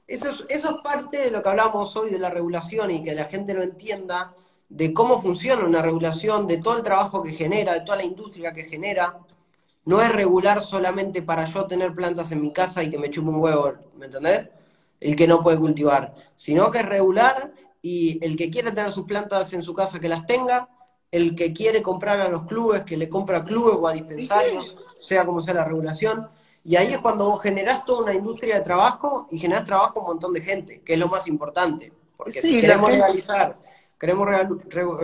Eso 0.07 0.29
es, 0.29 0.43
eso 0.49 0.69
es 0.69 0.81
parte 0.83 1.17
de 1.17 1.31
lo 1.31 1.41
que 1.41 1.49
hablamos 1.49 1.95
hoy 1.95 2.11
de 2.11 2.19
la 2.19 2.29
regulación 2.29 2.91
y 2.91 3.03
que 3.03 3.15
la 3.15 3.25
gente 3.25 3.53
lo 3.53 3.63
entienda 3.63 4.35
de 4.69 4.93
cómo 4.93 5.21
funciona 5.21 5.65
una 5.65 5.81
regulación, 5.81 6.47
de 6.47 6.57
todo 6.57 6.77
el 6.77 6.83
trabajo 6.83 7.23
que 7.23 7.31
genera, 7.31 7.73
de 7.73 7.81
toda 7.81 7.97
la 7.97 8.03
industria 8.03 8.51
que 8.51 8.65
genera. 8.65 9.17
No 9.85 10.01
es 10.01 10.09
regular 10.11 10.61
solamente 10.61 11.21
para 11.21 11.45
yo 11.45 11.65
tener 11.65 11.93
plantas 11.93 12.31
en 12.31 12.41
mi 12.41 12.51
casa 12.51 12.83
y 12.83 12.89
que 12.89 12.97
me 12.97 13.09
chupe 13.09 13.29
un 13.29 13.41
huevo, 13.41 13.73
¿me 13.95 14.07
entendés? 14.07 14.47
El 14.99 15.15
que 15.15 15.27
no 15.27 15.43
puede 15.43 15.59
cultivar, 15.59 16.13
sino 16.35 16.71
que 16.71 16.79
es 16.79 16.85
regular 16.85 17.51
y 17.81 18.23
el 18.25 18.35
que 18.35 18.49
quiere 18.49 18.71
tener 18.71 18.91
sus 18.91 19.05
plantas 19.05 19.53
en 19.53 19.63
su 19.63 19.73
casa 19.73 19.99
que 19.99 20.09
las 20.09 20.25
tenga, 20.25 20.67
el 21.11 21.35
que 21.35 21.53
quiere 21.53 21.83
comprar 21.83 22.19
a 22.19 22.29
los 22.29 22.45
clubes, 22.45 22.81
que 22.83 22.97
le 22.97 23.07
compra 23.07 23.37
a 23.37 23.45
clubes 23.45 23.75
o 23.79 23.87
a 23.87 23.93
dispensarios, 23.93 24.75
sea 24.97 25.25
como 25.25 25.41
sea 25.41 25.53
la 25.53 25.65
regulación. 25.65 26.27
Y 26.65 26.75
ahí 26.75 26.93
es 26.93 26.97
cuando 26.97 27.25
vos 27.25 27.41
generás 27.43 27.85
toda 27.85 28.03
una 28.03 28.13
industria 28.13 28.55
de 28.55 28.61
trabajo 28.61 29.27
y 29.31 29.37
generás 29.37 29.65
trabajo 29.65 29.99
a 29.99 30.01
un 30.01 30.07
montón 30.07 30.33
de 30.33 30.41
gente, 30.41 30.81
que 30.81 30.93
es 30.93 30.99
lo 30.99 31.07
más 31.07 31.27
importante. 31.27 31.93
Porque 32.17 32.41
si 32.41 32.59
queremos 32.59 32.91
legalizar, 32.91 33.59
queremos 33.99 34.27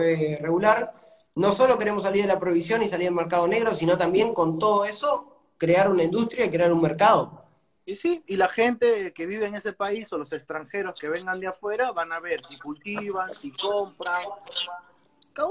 eh, 0.00 0.38
regular, 0.42 0.92
no 1.36 1.52
solo 1.52 1.78
queremos 1.78 2.02
salir 2.02 2.22
de 2.22 2.28
la 2.28 2.40
provisión 2.40 2.82
y 2.82 2.88
salir 2.88 3.06
del 3.06 3.14
mercado 3.14 3.46
negro, 3.46 3.74
sino 3.76 3.96
también 3.96 4.34
con 4.34 4.58
todo 4.58 4.84
eso 4.84 5.32
crear 5.56 5.88
una 5.88 6.02
industria 6.02 6.46
y 6.46 6.50
crear 6.50 6.72
un 6.72 6.82
mercado. 6.82 7.44
Y 7.86 7.94
sí, 7.94 8.24
y 8.26 8.36
la 8.36 8.48
gente 8.48 9.12
que 9.12 9.26
vive 9.26 9.46
en 9.46 9.54
ese 9.54 9.72
país 9.72 10.12
o 10.12 10.18
los 10.18 10.32
extranjeros 10.32 10.98
que 10.98 11.08
vengan 11.08 11.38
de 11.38 11.46
afuera 11.46 11.92
van 11.92 12.12
a 12.12 12.18
ver 12.18 12.40
si 12.44 12.58
cultivan, 12.58 13.28
si 13.28 13.52
compran. 13.52 14.22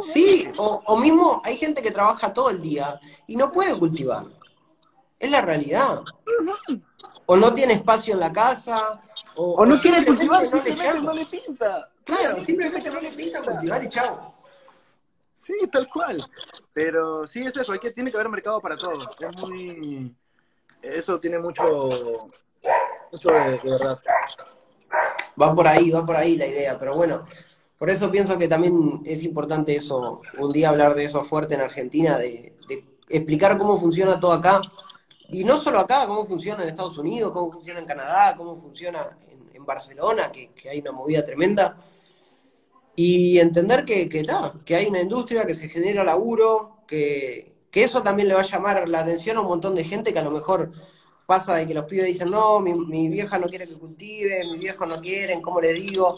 Sí, 0.02 0.50
o, 0.58 0.98
mismo 0.98 1.42
hay 1.44 1.58
gente 1.58 1.82
que 1.82 1.92
trabaja 1.92 2.34
todo 2.34 2.50
el 2.50 2.62
día 2.62 3.00
y 3.28 3.36
no 3.36 3.52
puede 3.52 3.78
cultivar. 3.78 4.26
Es 5.22 5.30
la 5.30 5.42
realidad. 5.42 6.02
O 7.28 7.38
no 7.38 7.54
tiene 7.54 7.74
espacio 7.74 8.16
en 8.16 8.20
la 8.20 8.34
casa, 8.34 9.00
o, 9.36 9.66
no 9.66 9.80
quiere 9.80 10.04
cultivar, 10.04 10.44
no 10.52 11.04
no 11.04 11.14
le 11.14 11.26
pinta. 11.26 11.90
Claro, 12.04 12.40
simplemente 12.40 12.90
no 12.90 13.00
le 13.00 13.12
pinta 13.12 13.42
cultivar 13.44 13.84
y 13.84 13.90
chao. 13.90 14.34
Sí, 15.36 15.54
tal 15.72 15.88
cual. 15.88 16.18
Pero 16.74 17.26
sí 17.28 17.42
es 17.42 17.56
eso, 17.56 17.72
hay 17.72 17.80
que, 17.80 17.92
tiene 17.92 18.12
que 18.12 18.18
haber 18.18 18.30
mercado 18.30 18.60
para 18.60 18.76
todos. 18.76 19.08
Es 19.20 19.38
muy... 19.38 20.16
Eso 20.82 21.20
tiene 21.20 21.38
mucho, 21.38 21.64
mucho 23.12 23.30
de, 23.30 23.60
verdad. 23.64 24.00
Va 25.40 25.54
por 25.56 25.68
ahí, 25.68 25.92
va 25.92 26.04
por 26.04 26.16
ahí 26.16 26.36
la 26.36 26.48
idea, 26.48 26.78
pero 26.80 26.96
bueno, 26.96 27.24
por 27.78 27.90
eso 27.90 28.12
pienso 28.12 28.38
que 28.38 28.48
también 28.48 29.02
es 29.06 29.24
importante 29.24 29.76
eso, 29.76 30.22
un 30.40 30.52
día 30.52 30.70
hablar 30.70 30.96
de 30.96 31.06
eso 31.06 31.24
fuerte 31.24 31.56
en 31.56 31.62
Argentina, 31.62 32.18
de, 32.18 32.54
explicar 33.10 33.58
cómo 33.58 33.78
funciona 33.80 34.20
todo 34.20 34.34
acá, 34.34 34.62
y 35.32 35.44
no 35.46 35.58
solo 35.58 35.80
acá, 35.80 36.06
cómo 36.08 36.26
funciona 36.26 36.64
en 36.64 36.70
Estados 36.70 36.98
Unidos, 36.98 37.32
cómo 37.32 37.52
funciona 37.52 37.80
en 37.80 37.86
Canadá, 37.86 38.36
cómo 38.36 38.60
funciona 38.60 39.18
en, 39.28 39.32
Barcelona, 39.64 40.32
que, 40.32 40.50
que, 40.54 40.72
hay 40.72 40.80
una 40.80 40.92
movida 40.92 41.24
tremenda, 41.24 41.78
y 42.96 43.38
entender 43.38 43.86
que, 43.86 44.10
que, 44.10 44.26
que 44.66 44.76
hay 44.76 44.88
una 44.88 45.02
industria, 45.02 45.46
que 45.46 45.54
se 45.54 45.70
genera 45.70 46.04
laburo, 46.04 46.78
que, 46.88 47.54
que, 47.70 47.84
eso 47.84 48.02
también 48.02 48.28
le 48.28 48.34
va 48.34 48.42
a 48.42 48.46
llamar 48.46 48.90
la 48.90 49.02
atención 49.02 49.38
a 49.38 49.42
un 49.42 49.48
montón 49.48 49.76
de 49.76 49.84
gente 49.84 50.14
que 50.14 50.20
a 50.20 50.24
lo 50.24 50.32
mejor 50.32 50.72
pasa 51.28 51.56
de 51.56 51.68
que 51.68 51.76
los 51.76 51.86
pibes 51.86 52.08
dicen, 52.08 52.32
no, 52.32 52.60
mi, 52.60 53.08
vieja 53.08 53.38
no 53.38 53.48
quiere 53.48 53.68
que 53.68 53.78
cultive, 53.78 54.44
mi 54.52 54.58
viejo 54.58 54.88
no 54.88 55.00
quieren, 55.00 55.44
¿cómo 55.44 55.62
le 55.62 55.74
digo? 55.74 56.18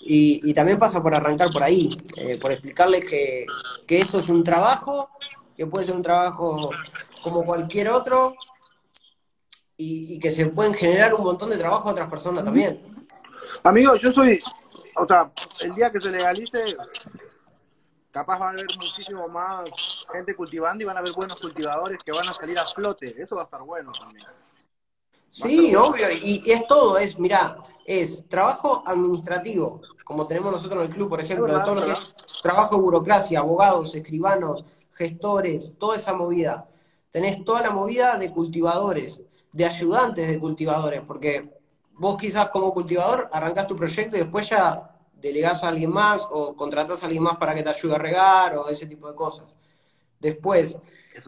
Y, 0.00 0.40
y 0.42 0.54
también 0.54 0.78
pasa 0.78 1.02
por 1.02 1.14
arrancar 1.14 1.52
por 1.52 1.62
ahí, 1.62 1.96
eh, 2.16 2.38
por 2.38 2.52
explicarles 2.52 3.04
que, 3.04 3.44
que 3.86 4.00
esto 4.00 4.18
es 4.18 4.30
un 4.30 4.42
trabajo, 4.42 5.10
que 5.56 5.66
puede 5.66 5.84
ser 5.84 5.94
un 5.94 6.02
trabajo 6.02 6.70
como 7.22 7.44
cualquier 7.44 7.88
otro, 7.88 8.34
y, 9.76 10.14
y 10.14 10.18
que 10.18 10.30
se 10.30 10.46
pueden 10.46 10.74
generar 10.74 11.14
un 11.14 11.24
montón 11.24 11.50
de 11.50 11.58
trabajo 11.58 11.88
a 11.88 11.92
otras 11.92 12.10
personas 12.10 12.44
también. 12.44 13.06
Amigo, 13.64 13.96
yo 13.96 14.12
soy 14.12 14.40
o 14.94 15.06
sea, 15.06 15.30
el 15.60 15.74
día 15.74 15.90
que 15.90 16.00
se 16.00 16.10
legalice, 16.10 16.76
capaz 18.10 18.38
van 18.38 18.48
a 18.48 18.52
haber 18.52 18.66
muchísimo 18.76 19.28
más 19.28 19.70
gente 20.12 20.34
cultivando 20.34 20.82
y 20.82 20.86
van 20.86 20.96
a 20.96 21.00
haber 21.00 21.12
buenos 21.12 21.40
cultivadores 21.40 21.98
que 22.04 22.12
van 22.12 22.28
a 22.28 22.34
salir 22.34 22.58
a 22.58 22.66
flote. 22.66 23.14
Eso 23.20 23.36
va 23.36 23.42
a 23.42 23.44
estar 23.44 23.62
bueno 23.62 23.92
también. 23.92 24.26
Sí, 25.28 25.74
obvio, 25.74 26.10
y, 26.10 26.42
es 26.50 26.66
todo, 26.66 26.98
es, 26.98 27.18
mira, 27.18 27.56
es 27.86 28.28
trabajo 28.28 28.82
administrativo, 28.86 29.80
como 30.04 30.26
tenemos 30.26 30.52
nosotros 30.52 30.84
en 30.84 30.90
el 30.90 30.94
club, 30.94 31.08
por 31.08 31.20
ejemplo, 31.20 31.46
de 31.46 31.64
todo 31.64 31.76
lo 31.76 31.84
que 31.86 31.92
es 31.92 32.14
trabajo 32.42 32.76
de 32.76 32.82
burocracia, 32.82 33.38
abogados, 33.38 33.94
escribanos, 33.94 34.66
gestores, 34.92 35.74
toda 35.78 35.96
esa 35.96 36.12
movida. 36.14 36.68
Tenés 37.12 37.44
toda 37.44 37.60
la 37.60 37.70
movida 37.70 38.16
de 38.16 38.32
cultivadores, 38.32 39.20
de 39.52 39.66
ayudantes 39.66 40.26
de 40.26 40.40
cultivadores, 40.40 41.02
porque 41.06 41.48
vos 41.92 42.16
quizás 42.16 42.48
como 42.48 42.72
cultivador 42.72 43.28
arrancás 43.32 43.68
tu 43.68 43.76
proyecto 43.76 44.16
y 44.16 44.20
después 44.20 44.48
ya 44.48 44.90
delegás 45.12 45.62
a 45.62 45.68
alguien 45.68 45.90
más 45.90 46.26
o 46.30 46.56
contratás 46.56 47.02
a 47.02 47.06
alguien 47.06 47.22
más 47.22 47.36
para 47.36 47.54
que 47.54 47.62
te 47.62 47.68
ayude 47.68 47.94
a 47.94 47.98
regar 47.98 48.56
o 48.56 48.68
ese 48.68 48.86
tipo 48.86 49.08
de 49.08 49.14
cosas. 49.14 49.54
Después, 50.18 50.78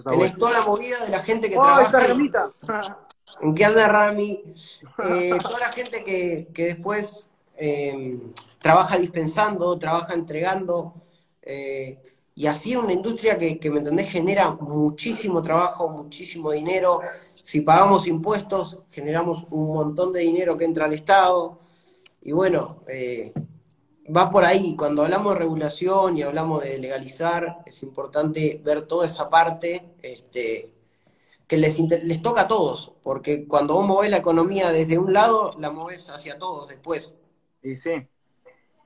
tenés 0.09 0.37
toda 0.39 0.53
la 0.53 0.63
movida 0.63 1.05
de 1.05 1.11
la 1.11 1.23
gente 1.23 1.51
que 1.51 1.59
¡Oh, 1.59 1.63
trabaja. 1.63 2.99
¿En 3.41 3.55
qué 3.55 3.65
anda 3.65 3.87
Rami? 3.89 4.43
Eh, 5.07 5.39
toda 5.43 5.59
la 5.59 5.73
gente 5.73 6.03
que, 6.03 6.49
después 6.55 7.29
em, 7.57 8.33
trabaja 8.61 8.97
dispensando, 8.99 9.79
trabaja 9.79 10.15
entregando. 10.15 10.95
Eh, 11.43 12.01
y 12.35 12.47
así 12.47 12.77
una 12.77 12.93
industria 12.93 13.39
que, 13.39 13.59
que, 13.59 13.71
¿me 13.71 13.79
entendés?, 13.79 14.09
genera 14.11 14.51
muchísimo 14.53 15.41
trabajo, 15.41 15.89
muchísimo 15.91 16.51
dinero, 16.53 17.01
si 17.45 17.61
pagamos 17.61 18.07
impuestos, 18.09 18.81
generamos 18.89 19.47
un 19.51 19.67
montón 19.67 20.15
de 20.15 20.21
dinero 20.21 20.57
que 20.57 20.65
entra 20.65 20.87
al 20.87 20.95
Estado. 20.95 21.61
Y 22.23 22.33
bueno, 22.33 22.83
eh, 22.89 23.35
va 24.05 24.31
por 24.31 24.45
ahí. 24.45 24.75
Cuando 24.77 25.03
hablamos 25.03 25.35
de 25.35 25.41
regulación 25.41 26.17
y 26.17 26.23
hablamos 26.23 26.65
de 26.65 26.79
legalizar, 26.79 27.59
es 27.67 27.83
importante 27.83 28.63
ver 28.65 28.83
toda 28.87 29.05
esa 29.05 29.29
parte 29.29 29.95
este, 30.01 30.73
que 31.47 31.59
les, 31.59 31.79
les 31.79 32.23
toca 32.23 32.43
a 32.43 32.49
todos. 32.49 32.95
Porque 33.03 33.47
cuando 33.47 33.75
vos 33.75 33.87
movés 33.87 34.11
la 34.11 34.17
economía 34.17 34.73
desde 34.73 34.99
un 34.99 35.13
lado, 35.13 35.55
la 35.59 35.71
movés 35.71 36.09
hacia 36.09 36.39
todos 36.39 36.71
después. 36.71 37.15
Y 37.63 37.77
sí. 37.77 38.09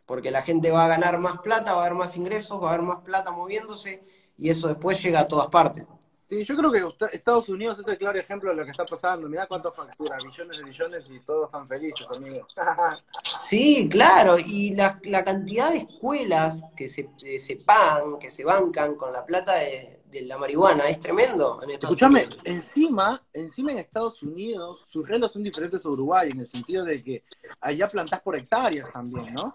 Porque 0.09 0.31
la 0.31 0.41
gente 0.41 0.71
va 0.71 0.87
a 0.87 0.89
ganar 0.89 1.19
más 1.19 1.39
plata, 1.41 1.75
va 1.75 1.83
a 1.83 1.85
haber 1.85 1.99
más 1.99 2.17
ingresos, 2.17 2.61
va 2.61 2.71
a 2.71 2.75
haber 2.75 2.87
más 2.87 3.03
plata 3.03 3.31
moviéndose 3.31 4.03
y 4.39 4.49
eso 4.49 4.69
después 4.69 5.03
llega 5.03 5.21
a 5.21 5.29
todas 5.29 5.49
partes. 5.49 5.85
Sí, 6.31 6.43
yo 6.45 6.57
creo 6.57 6.73
que 6.73 7.07
Estados 7.13 7.49
Unidos 7.51 7.79
es 7.79 7.89
el 7.89 7.99
claro 7.99 8.19
ejemplo 8.19 8.51
de 8.51 8.57
lo 8.57 8.65
que 8.65 8.71
está 8.71 8.87
pasando. 8.87 9.29
Mirá 9.29 9.47
cuánto 9.47 9.71
factura, 9.71 10.17
millones 10.17 10.59
de 10.59 10.65
millones 10.65 11.05
y 11.11 11.21
todos 11.21 11.47
están 11.47 11.69
felices, 11.69 12.07
amigo. 12.15 12.47
sí, 13.25 13.87
claro, 13.91 14.39
y 14.39 14.75
la, 14.75 15.25
cantidad 15.25 15.71
de 15.71 15.79
escuelas 15.79 16.65
que 16.75 16.89
se, 16.89 17.11
se 17.39 17.57
pagan, 17.57 18.19
que 18.19 18.31
se 18.31 18.45
bancan 18.45 18.95
con 18.95 19.13
la 19.13 19.27
plata 19.27 19.55
de, 19.57 19.98
la 20.23 20.39
marihuana 20.39 20.89
es 20.89 20.99
tremendo. 20.99 21.61
Escúchame, 21.69 22.29
encima, 22.45 23.23
encima 23.33 23.73
en 23.73 23.79
Estados 23.79 24.23
Unidos 24.23 24.87
sus 24.91 25.07
reglas 25.07 25.33
son 25.33 25.43
diferentes 25.43 25.85
a 25.85 25.89
Uruguay, 25.89 26.31
en 26.31 26.41
el 26.41 26.47
sentido 26.47 26.85
de 26.85 27.03
que 27.03 27.25
allá 27.61 27.89
plantás 27.89 28.21
por 28.21 28.37
hectáreas 28.37 28.93
también, 28.93 29.35
¿no? 29.35 29.53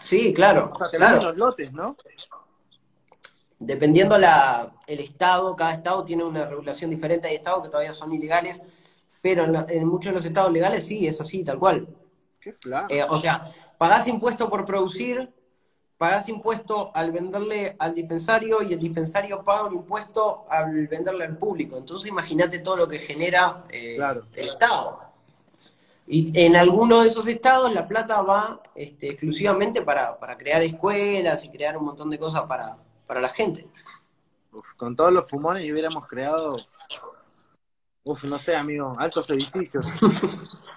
Sí, 0.00 0.32
claro. 0.34 0.70
O 0.74 0.78
sea, 0.78 0.90
te 0.90 0.96
claro. 0.96 1.22
los 1.22 1.36
lotes, 1.36 1.72
¿no? 1.72 1.96
dependiendo 3.58 4.18
la, 4.18 4.72
el 4.86 5.00
estado, 5.00 5.56
cada 5.56 5.74
estado 5.74 6.04
tiene 6.04 6.24
una 6.24 6.44
regulación 6.44 6.90
diferente, 6.90 7.28
hay 7.28 7.36
estados 7.36 7.62
que 7.62 7.68
todavía 7.68 7.94
son 7.94 8.12
ilegales, 8.12 8.60
pero 9.20 9.44
en, 9.44 9.86
muchos 9.86 10.12
de 10.12 10.16
los 10.16 10.24
estados 10.24 10.52
legales 10.52 10.84
sí, 10.84 11.06
es 11.06 11.20
así, 11.20 11.44
tal 11.44 11.58
cual. 11.58 11.88
Qué 12.40 12.54
eh, 12.90 13.04
o 13.08 13.20
sea, 13.20 13.42
pagás 13.78 14.06
impuesto 14.06 14.50
por 14.50 14.64
producir, 14.66 15.32
pagás 16.04 16.28
impuesto 16.28 16.90
al 16.94 17.12
venderle 17.12 17.76
al 17.78 17.94
dispensario 17.94 18.62
y 18.62 18.74
el 18.74 18.78
dispensario 18.78 19.42
paga 19.42 19.64
un 19.64 19.76
impuesto 19.76 20.44
al 20.50 20.86
venderle 20.86 21.24
al 21.24 21.38
público. 21.38 21.78
Entonces 21.78 22.10
imagínate 22.10 22.58
todo 22.58 22.76
lo 22.76 22.86
que 22.86 22.98
genera 22.98 23.64
eh, 23.70 23.96
el 23.96 24.44
Estado. 24.44 25.00
Y 26.06 26.38
en 26.38 26.56
algunos 26.56 27.04
de 27.04 27.08
esos 27.08 27.26
estados 27.26 27.72
la 27.72 27.88
plata 27.88 28.20
va 28.20 28.60
este, 28.74 29.12
exclusivamente 29.12 29.80
para, 29.80 30.18
para 30.18 30.36
crear 30.36 30.60
escuelas 30.60 31.42
y 31.46 31.48
crear 31.48 31.78
un 31.78 31.86
montón 31.86 32.10
de 32.10 32.18
cosas 32.18 32.42
para, 32.42 32.76
para 33.06 33.22
la 33.22 33.30
gente. 33.30 33.66
con 34.76 34.94
todos 34.94 35.10
los 35.10 35.30
fumones 35.30 35.72
hubiéramos 35.72 36.06
creado, 36.06 36.54
uf, 38.02 38.24
no 38.24 38.38
sé, 38.38 38.54
amigo, 38.54 38.94
altos 38.98 39.30
edificios. 39.30 39.86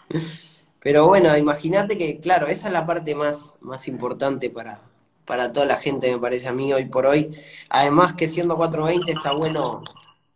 Pero 0.80 1.06
bueno, 1.06 1.36
imagínate 1.36 1.98
que, 1.98 2.18
claro, 2.22 2.48
esa 2.48 2.68
es 2.68 2.74
la 2.74 2.86
parte 2.86 3.14
más, 3.14 3.58
más 3.60 3.90
importante 3.90 4.50
para, 4.50 4.80
para 5.28 5.52
toda 5.52 5.66
la 5.66 5.76
gente, 5.76 6.10
me 6.10 6.18
parece 6.18 6.48
a 6.48 6.54
mí, 6.54 6.74
hoy 6.74 6.86
por 6.86 7.06
hoy. 7.06 7.38
Además 7.70 8.14
que 8.14 8.30
siendo 8.30 8.56
420 8.56 9.12
está 9.12 9.34
bueno 9.34 9.84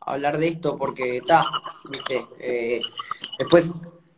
hablar 0.02 0.38
de 0.38 0.50
esto 0.50 0.78
porque 0.78 1.18
está, 1.18 1.46
viste, 1.89 2.28
eh, 2.39 2.82
después, 3.39 3.72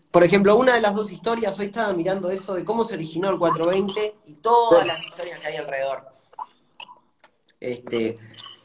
por 0.10 0.24
ejemplo, 0.24 0.56
una 0.56 0.74
de 0.74 0.82
las 0.82 0.96
dos 0.96 1.12
historias, 1.12 1.58
hoy 1.60 1.68
estaba 1.68 1.94
mirando 1.94 2.32
eso 2.32 2.56
de 2.56 2.66
cómo 2.66 2.84
se 2.84 2.96
originó 2.96 3.30
el 3.30 3.38
420 3.38 4.16
y 4.26 4.34
todas 4.34 4.86
las 4.86 5.02
historias 5.06 5.40
que 5.40 5.48
hay 5.48 5.58
alrededor. 5.58 6.12
Este, 7.60 8.18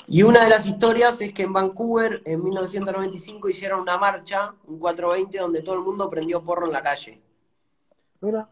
y 0.06 0.22
una 0.22 0.42
de 0.42 0.50
las 0.50 0.64
historias 0.64 1.20
es 1.20 1.34
que 1.34 1.42
en 1.42 1.52
Vancouver, 1.52 2.22
en 2.24 2.42
1995, 2.42 3.50
hicieron 3.50 3.80
una 3.80 3.98
marcha, 3.98 4.54
un 4.66 4.78
420, 4.78 5.38
donde 5.38 5.60
todo 5.60 5.74
el 5.74 5.82
mundo 5.82 6.08
prendió 6.08 6.42
porro 6.42 6.66
en 6.66 6.72
la 6.72 6.82
calle. 6.82 7.22
Mira. 8.22 8.48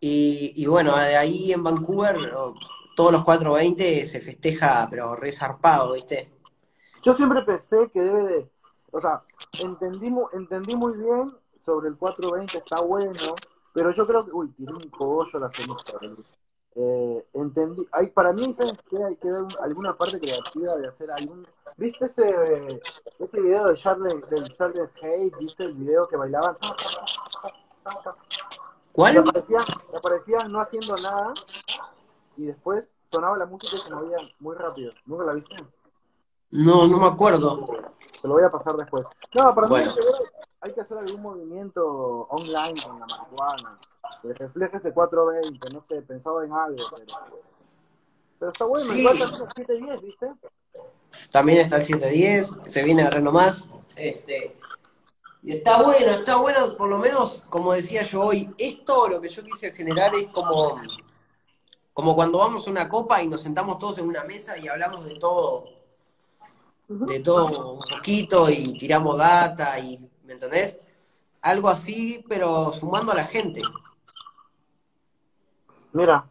Y, 0.00 0.52
y 0.56 0.66
bueno, 0.66 0.94
ahí 0.94 1.52
en 1.52 1.64
Vancouver, 1.64 2.16
todos 2.96 3.12
los 3.12 3.24
420 3.24 4.06
se 4.06 4.20
festeja, 4.20 4.86
pero 4.90 5.16
resarpado, 5.16 5.92
¿viste? 5.92 6.32
Yo 7.02 7.14
siempre 7.14 7.42
pensé 7.42 7.90
que 7.92 8.00
debe 8.00 8.24
de, 8.24 8.50
o 8.92 9.00
sea, 9.00 9.22
entendí, 9.60 10.12
entendí 10.32 10.74
muy 10.76 10.96
bien 10.98 11.32
sobre 11.64 11.88
el 11.88 11.96
420, 11.96 12.58
está 12.58 12.80
bueno, 12.80 13.34
pero 13.72 13.90
yo 13.90 14.06
creo 14.06 14.24
que, 14.24 14.32
uy, 14.32 14.48
tiré 14.52 14.72
un 14.72 14.88
cogollo 14.90 15.38
la 15.38 15.50
semilla. 15.50 16.24
Eh, 16.74 17.26
entendí, 17.34 17.86
hay, 17.92 18.08
para 18.08 18.32
mí, 18.32 18.52
¿sabes 18.52 18.78
qué? 18.88 19.02
Hay 19.02 19.16
que 19.16 19.30
ver 19.30 19.42
un- 19.42 19.56
alguna 19.60 19.96
parte 19.96 20.20
creativa 20.20 20.76
de 20.76 20.86
hacer 20.86 21.10
algún, 21.10 21.44
¿viste 21.76 22.04
ese, 22.06 22.80
ese 23.18 23.40
video 23.40 23.66
de 23.66 23.74
Charlie, 23.74 24.14
del 24.30 24.44
Charlie 24.56 24.82
Hayes? 25.02 25.32
¿Viste 25.38 25.64
el 25.64 25.72
video 25.74 26.06
que 26.06 26.16
bailaban? 26.16 26.56
¿Cuál? 28.98 29.16
aparecían, 29.18 29.64
y 29.92 29.96
aparecían 29.96 30.48
no 30.50 30.60
haciendo 30.60 30.96
nada 30.96 31.32
y 32.36 32.46
después 32.46 32.96
sonaba 33.08 33.36
la 33.38 33.46
música 33.46 33.76
y 33.76 33.78
se 33.78 33.94
movían 33.94 34.28
muy 34.40 34.56
rápido. 34.56 34.92
¿Nunca 35.06 35.24
la 35.24 35.34
viste? 35.34 35.54
No, 36.50 36.88
no 36.88 36.98
me 36.98 37.06
acuerdo. 37.06 37.68
Te 38.20 38.26
lo 38.26 38.34
voy 38.34 38.42
a 38.42 38.50
pasar 38.50 38.76
después. 38.76 39.04
No, 39.34 39.54
para 39.54 39.68
Bueno. 39.68 39.84
mí 39.86 39.90
hay 40.62 40.72
que, 40.72 40.74
ver- 40.80 40.80
hacer 40.80 40.98
algún 40.98 41.22
movimiento 41.22 41.86
online 42.30 42.74
con 42.82 42.98
la 42.98 43.06
marihuana. 43.06 43.78
Que 44.20 44.32
refleje 44.34 44.78
ese 44.78 44.92
420, 44.92 45.70
no 45.72 45.80
sé, 45.80 46.02
pensaba 46.02 46.44
en 46.44 46.52
algo, 46.52 46.82
pero. 46.96 47.06
Pero 48.40 48.50
está 48.50 48.64
bueno, 48.64 48.84
Sí. 48.92 49.00
igual 49.00 49.16
también 49.16 49.40
los 49.40 49.48
710, 49.54 50.00
¿viste? 50.00 50.32
También 51.30 51.60
está 51.60 51.76
el 51.76 51.84
710, 51.84 52.50
se 52.66 52.82
viene 52.82 53.02
a 53.02 53.10
más. 53.30 53.68
Este, 53.94 54.56
y 55.48 55.52
está 55.52 55.82
bueno, 55.82 56.10
está 56.10 56.36
bueno, 56.36 56.74
por 56.76 56.90
lo 56.90 56.98
menos, 56.98 57.42
como 57.48 57.72
decía 57.72 58.02
yo 58.02 58.20
hoy, 58.20 58.54
esto 58.58 59.08
lo 59.08 59.18
que 59.18 59.30
yo 59.30 59.42
quise 59.42 59.72
generar 59.72 60.14
es 60.14 60.26
como, 60.26 60.78
como 61.94 62.14
cuando 62.14 62.36
vamos 62.36 62.66
a 62.66 62.70
una 62.70 62.86
copa 62.86 63.22
y 63.22 63.28
nos 63.28 63.44
sentamos 63.44 63.78
todos 63.78 63.96
en 63.96 64.08
una 64.08 64.24
mesa 64.24 64.58
y 64.58 64.68
hablamos 64.68 65.06
de 65.06 65.18
todo, 65.18 65.64
de 66.86 67.20
todo 67.20 67.72
un 67.72 67.80
poquito 67.80 68.50
y 68.50 68.76
tiramos 68.76 69.16
data 69.16 69.78
y, 69.78 70.06
¿me 70.24 70.34
entendés? 70.34 70.76
Algo 71.40 71.70
así, 71.70 72.22
pero 72.28 72.70
sumando 72.74 73.12
a 73.12 73.16
la 73.16 73.24
gente. 73.24 73.62
Mira, 75.94 76.28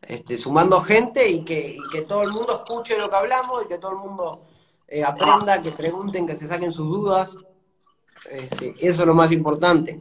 este, 0.00 0.36
sumando 0.36 0.80
gente 0.80 1.28
y 1.28 1.44
que, 1.44 1.76
y 1.76 1.90
que 1.92 2.02
todo 2.02 2.22
el 2.22 2.32
mundo 2.32 2.64
escuche 2.64 2.98
lo 2.98 3.08
que 3.08 3.14
hablamos 3.14 3.62
y 3.62 3.68
que 3.68 3.78
todo 3.78 3.92
el 3.92 3.98
mundo 3.98 4.46
eh, 4.88 5.04
aprenda, 5.04 5.62
que 5.62 5.70
pregunten, 5.70 6.26
que 6.26 6.36
se 6.36 6.48
saquen 6.48 6.72
sus 6.72 6.88
dudas. 6.88 7.36
Este, 8.30 8.74
eso 8.78 9.02
es 9.02 9.06
lo 9.06 9.14
más 9.14 9.32
importante. 9.32 10.00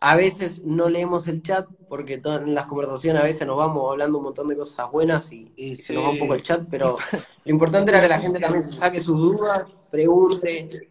A 0.00 0.16
veces 0.16 0.62
no 0.64 0.88
leemos 0.88 1.28
el 1.28 1.42
chat 1.42 1.66
porque 1.88 2.20
en 2.24 2.54
las 2.54 2.66
conversaciones 2.66 3.22
a 3.22 3.26
veces 3.26 3.46
nos 3.46 3.58
vamos 3.58 3.90
hablando 3.90 4.18
un 4.18 4.24
montón 4.24 4.48
de 4.48 4.56
cosas 4.56 4.90
buenas 4.90 5.30
y, 5.30 5.76
se 5.76 5.92
nos 5.92 6.04
va 6.04 6.10
un 6.10 6.18
poco 6.18 6.34
el 6.34 6.42
chat, 6.42 6.62
pero 6.70 6.96
lo 7.44 7.50
importante 7.50 7.92
era 7.92 8.00
que 8.00 8.08
la 8.08 8.18
gente 8.18 8.40
también 8.40 8.64
se 8.64 8.72
saque 8.72 9.02
sus 9.02 9.18
dudas, 9.18 9.66
pregunte. 9.90 10.88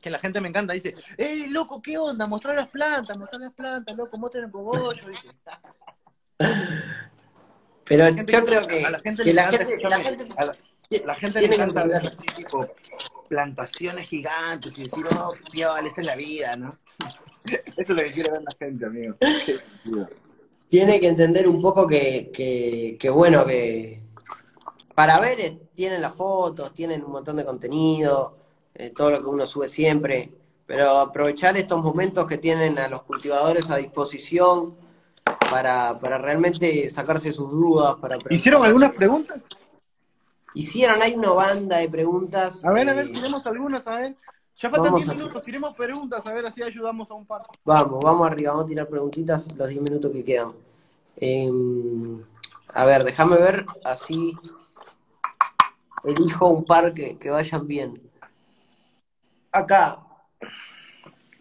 Que 0.00 0.10
la 0.10 0.18
gente 0.18 0.40
me 0.40 0.48
encanta, 0.48 0.72
dice, 0.72 0.92
¡Ey, 1.16 1.46
loco, 1.46 1.80
qué 1.80 1.96
onda! 1.96 2.26
Mostrar 2.26 2.56
las 2.56 2.68
plantas, 2.68 3.16
mostrar 3.16 3.40
las 3.40 3.54
plantas, 3.54 3.96
loco, 3.96 4.18
muestren 4.18 4.44
el 4.44 4.50
cogollo, 4.50 5.08
dice. 5.08 5.28
Pero 7.84 8.08
yo 8.08 8.44
creo 8.44 8.66
que, 8.66 8.84
a 8.84 8.90
la 8.90 8.98
gente 9.00 9.24
que 9.24 9.32
la 9.32 9.50
gente, 9.50 9.78
la 10.36 10.54
la, 11.04 11.14
gente 11.14 11.40
le 11.40 11.48
tiene 11.48 11.56
que 11.56 11.70
encanta 11.70 11.82
ver 11.82 11.92
entender. 11.92 12.12
así, 12.12 12.26
tipo, 12.36 12.68
plantaciones 13.28 14.08
gigantes 14.08 14.78
y 14.78 14.82
decir, 14.82 15.04
oh, 15.18 15.32
qué 15.32 15.50
piola, 15.50 15.88
esa 15.88 16.00
es 16.00 16.06
la 16.06 16.16
vida, 16.16 16.56
¿no? 16.56 16.78
Eso 17.44 17.74
es 17.76 17.88
lo 17.88 17.96
que 17.96 18.12
quiere 18.12 18.30
ver 18.30 18.42
la 18.42 18.56
gente, 18.58 18.86
amigo. 18.86 19.16
Tiene 20.68 21.00
que 21.00 21.08
entender 21.08 21.48
un 21.48 21.60
poco 21.60 21.86
que, 21.86 22.30
que, 22.32 22.96
que, 22.98 23.10
bueno, 23.10 23.44
que 23.44 24.02
para 24.94 25.18
ver 25.20 25.40
eh, 25.40 25.58
tienen 25.74 26.02
las 26.02 26.14
fotos, 26.14 26.72
tienen 26.72 27.04
un 27.04 27.12
montón 27.12 27.36
de 27.36 27.44
contenido, 27.44 28.36
eh, 28.74 28.90
todo 28.90 29.10
lo 29.10 29.18
que 29.18 29.26
uno 29.26 29.46
sube 29.46 29.68
siempre, 29.68 30.32
pero 30.66 30.98
aprovechar 30.98 31.56
estos 31.56 31.82
momentos 31.82 32.26
que 32.26 32.38
tienen 32.38 32.78
a 32.78 32.88
los 32.88 33.02
cultivadores 33.02 33.70
a 33.70 33.76
disposición 33.76 34.74
para, 35.50 35.98
para 35.98 36.18
realmente 36.18 36.88
sacarse 36.88 37.32
sus 37.32 37.50
dudas, 37.50 37.96
para 38.00 38.16
¿Hicieron 38.30 38.64
algunas 38.64 38.92
preguntas? 38.92 39.44
Hicieron, 40.54 41.00
hay 41.02 41.14
una 41.14 41.30
banda 41.30 41.78
de 41.78 41.88
preguntas. 41.88 42.64
A 42.64 42.72
ver, 42.72 42.88
a 42.88 42.92
eh, 42.92 42.96
ver, 42.96 43.12
tiremos 43.12 43.46
algunas, 43.46 43.86
a 43.86 43.96
ver. 43.96 44.16
Ya 44.56 44.68
faltan 44.70 44.92
Vamos 44.92 45.06
10 45.06 45.14
a- 45.14 45.18
minutos, 45.18 45.44
tiremos 45.44 45.74
preguntas, 45.74 46.26
a 46.26 46.32
ver, 46.32 46.46
así 46.46 46.62
ayudamos 46.62 47.10
a 47.10 47.14
un 47.14 47.26
par. 47.26 47.42
Vamos, 47.64 48.00
vamos 48.04 48.26
arriba, 48.26 48.50
vamos 48.52 48.66
a 48.66 48.68
tirar 48.68 48.88
preguntitas 48.88 49.50
los 49.56 49.68
10 49.68 49.80
minutos 49.80 50.10
que 50.12 50.24
quedan. 50.24 50.52
Eh, 51.16 51.50
a 52.74 52.84
ver, 52.84 53.04
déjame 53.04 53.36
ver, 53.36 53.66
así 53.84 54.36
elijo 56.04 56.48
un 56.48 56.64
par 56.64 56.92
que, 56.92 57.16
que 57.18 57.30
vayan 57.30 57.66
bien. 57.66 57.94
Acá, 59.52 60.00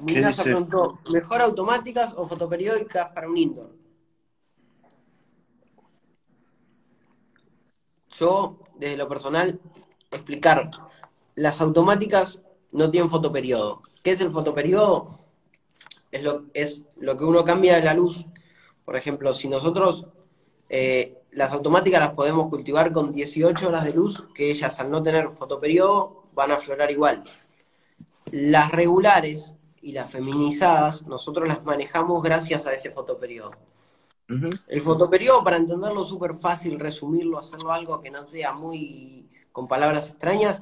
¿Qué 0.07 0.15
Minasa 0.15 0.43
dice? 0.43 0.43
preguntó, 0.43 0.99
¿mejor 1.11 1.41
automáticas 1.41 2.13
o 2.17 2.27
fotoperiódicas 2.27 3.07
para 3.13 3.29
un 3.29 3.37
indoor? 3.37 3.71
Yo, 8.09 8.59
desde 8.81 8.97
lo 8.97 9.07
personal, 9.07 9.59
explicar, 10.09 10.71
las 11.35 11.61
automáticas 11.61 12.41
no 12.71 12.89
tienen 12.89 13.11
fotoperiodo. 13.11 13.83
¿Qué 14.03 14.09
es 14.09 14.21
el 14.21 14.31
fotoperiodo? 14.31 15.19
Es 16.09 16.23
lo, 16.97 17.17
que 17.17 17.23
uno 17.23 17.45
cambia 17.45 17.75
de 17.75 17.83
la 17.83 17.93
luz. 17.93 18.25
Por 18.83 18.95
ejemplo, 18.95 19.35
si 19.35 19.47
nosotros 19.47 20.07
eh, 20.67 21.21
las 21.29 21.51
automáticas 21.51 22.01
las 22.01 22.13
podemos 22.13 22.47
cultivar 22.47 22.91
con 22.91 23.11
18 23.11 23.67
horas 23.67 23.85
de 23.85 23.93
luz, 23.93 24.27
que 24.33 24.49
ellas 24.49 24.79
al 24.79 24.89
no 24.89 25.03
tener 25.03 25.29
fotoperiodo 25.29 26.23
van 26.33 26.49
a 26.49 26.55
aflorar 26.55 26.89
igual. 26.89 27.23
Las 28.31 28.71
regulares 28.71 29.55
y 29.79 29.91
las 29.91 30.09
feminizadas, 30.09 31.05
nosotros 31.05 31.47
las 31.47 31.63
manejamos 31.63 32.23
gracias 32.23 32.65
a 32.65 32.73
ese 32.73 32.89
fotoperiodo. 32.89 33.51
El 34.67 34.81
fotoperiodo, 34.81 35.43
para 35.43 35.57
entenderlo 35.57 36.03
súper 36.03 36.33
fácil, 36.33 36.79
resumirlo, 36.79 37.39
hacerlo 37.39 37.71
algo 37.71 38.01
que 38.01 38.09
no 38.11 38.19
sea 38.19 38.53
muy 38.53 39.29
con 39.51 39.67
palabras 39.67 40.09
extrañas, 40.09 40.61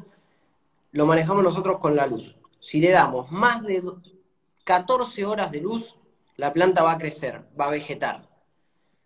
lo 0.91 1.05
manejamos 1.05 1.43
nosotros 1.43 1.78
con 1.80 1.95
la 1.95 2.07
luz. 2.07 2.36
Si 2.59 2.82
le 2.82 2.89
damos 2.91 3.32
más 3.32 3.61
de 3.63 3.82
do- 3.82 4.01
14 4.63 5.26
horas 5.26 5.51
de 5.51 5.61
luz, 5.61 5.95
la 6.36 6.51
planta 6.53 6.84
va 6.84 6.93
a 6.93 6.97
crecer, 6.97 7.47
va 7.59 7.65
a 7.65 7.70
vegetar. 7.72 8.28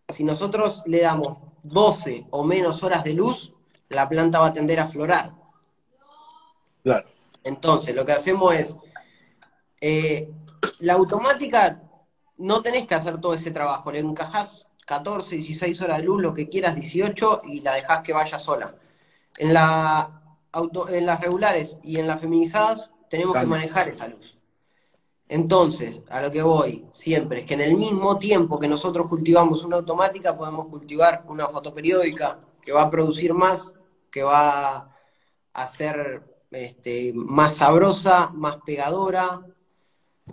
Si 0.09 0.23
nosotros 0.23 0.83
le 0.85 1.01
damos 1.01 1.37
12 1.63 2.25
o 2.31 2.43
menos 2.43 2.83
horas 2.83 3.03
de 3.03 3.13
luz, 3.13 3.53
la 3.89 4.07
planta 4.07 4.39
va 4.39 4.47
a 4.47 4.53
tender 4.53 4.79
a 4.79 4.87
florar. 4.87 5.33
Claro. 6.83 7.07
Entonces, 7.43 7.93
lo 7.95 8.05
que 8.05 8.11
hacemos 8.13 8.53
es, 8.55 8.77
eh, 9.81 10.29
la 10.79 10.93
automática, 10.93 11.82
no 12.37 12.61
tenés 12.61 12.87
que 12.87 12.95
hacer 12.95 13.19
todo 13.19 13.33
ese 13.33 13.51
trabajo, 13.51 13.91
le 13.91 13.99
encajás 13.99 14.69
14, 14.85 15.35
16 15.35 15.81
horas 15.81 15.97
de 15.97 16.03
luz, 16.03 16.21
lo 16.21 16.33
que 16.33 16.49
quieras, 16.49 16.75
18, 16.75 17.41
y 17.45 17.61
la 17.61 17.73
dejás 17.73 18.01
que 18.01 18.13
vaya 18.13 18.39
sola. 18.39 18.75
En, 19.37 19.53
la 19.53 20.21
auto, 20.51 20.89
en 20.89 21.05
las 21.05 21.21
regulares 21.21 21.79
y 21.83 21.99
en 21.99 22.07
las 22.07 22.19
feminizadas 22.19 22.91
tenemos 23.09 23.35
que 23.37 23.45
manejar 23.45 23.87
esa 23.87 24.07
luz. 24.07 24.37
Entonces, 25.27 26.01
a 26.09 26.21
lo 26.21 26.29
que 26.31 26.43
voy 26.43 26.85
siempre 26.91 27.39
es 27.39 27.45
que 27.45 27.55
en 27.55 27.61
el 27.61 27.75
mismo 27.75 28.17
tiempo 28.17 28.59
que 28.59 28.67
nosotros 28.67 29.07
cultivamos 29.07 29.63
una 29.63 29.77
automática, 29.77 30.37
podemos 30.37 30.67
cultivar 30.67 31.23
una 31.27 31.47
fotoperiódica 31.47 32.39
que 32.61 32.71
va 32.71 32.83
a 32.83 32.91
producir 32.91 33.33
más, 33.33 33.73
que 34.11 34.21
va 34.21 34.95
a 35.53 35.67
ser 35.67 36.21
este, 36.51 37.13
más 37.15 37.55
sabrosa, 37.55 38.29
más 38.33 38.57
pegadora. 38.65 39.41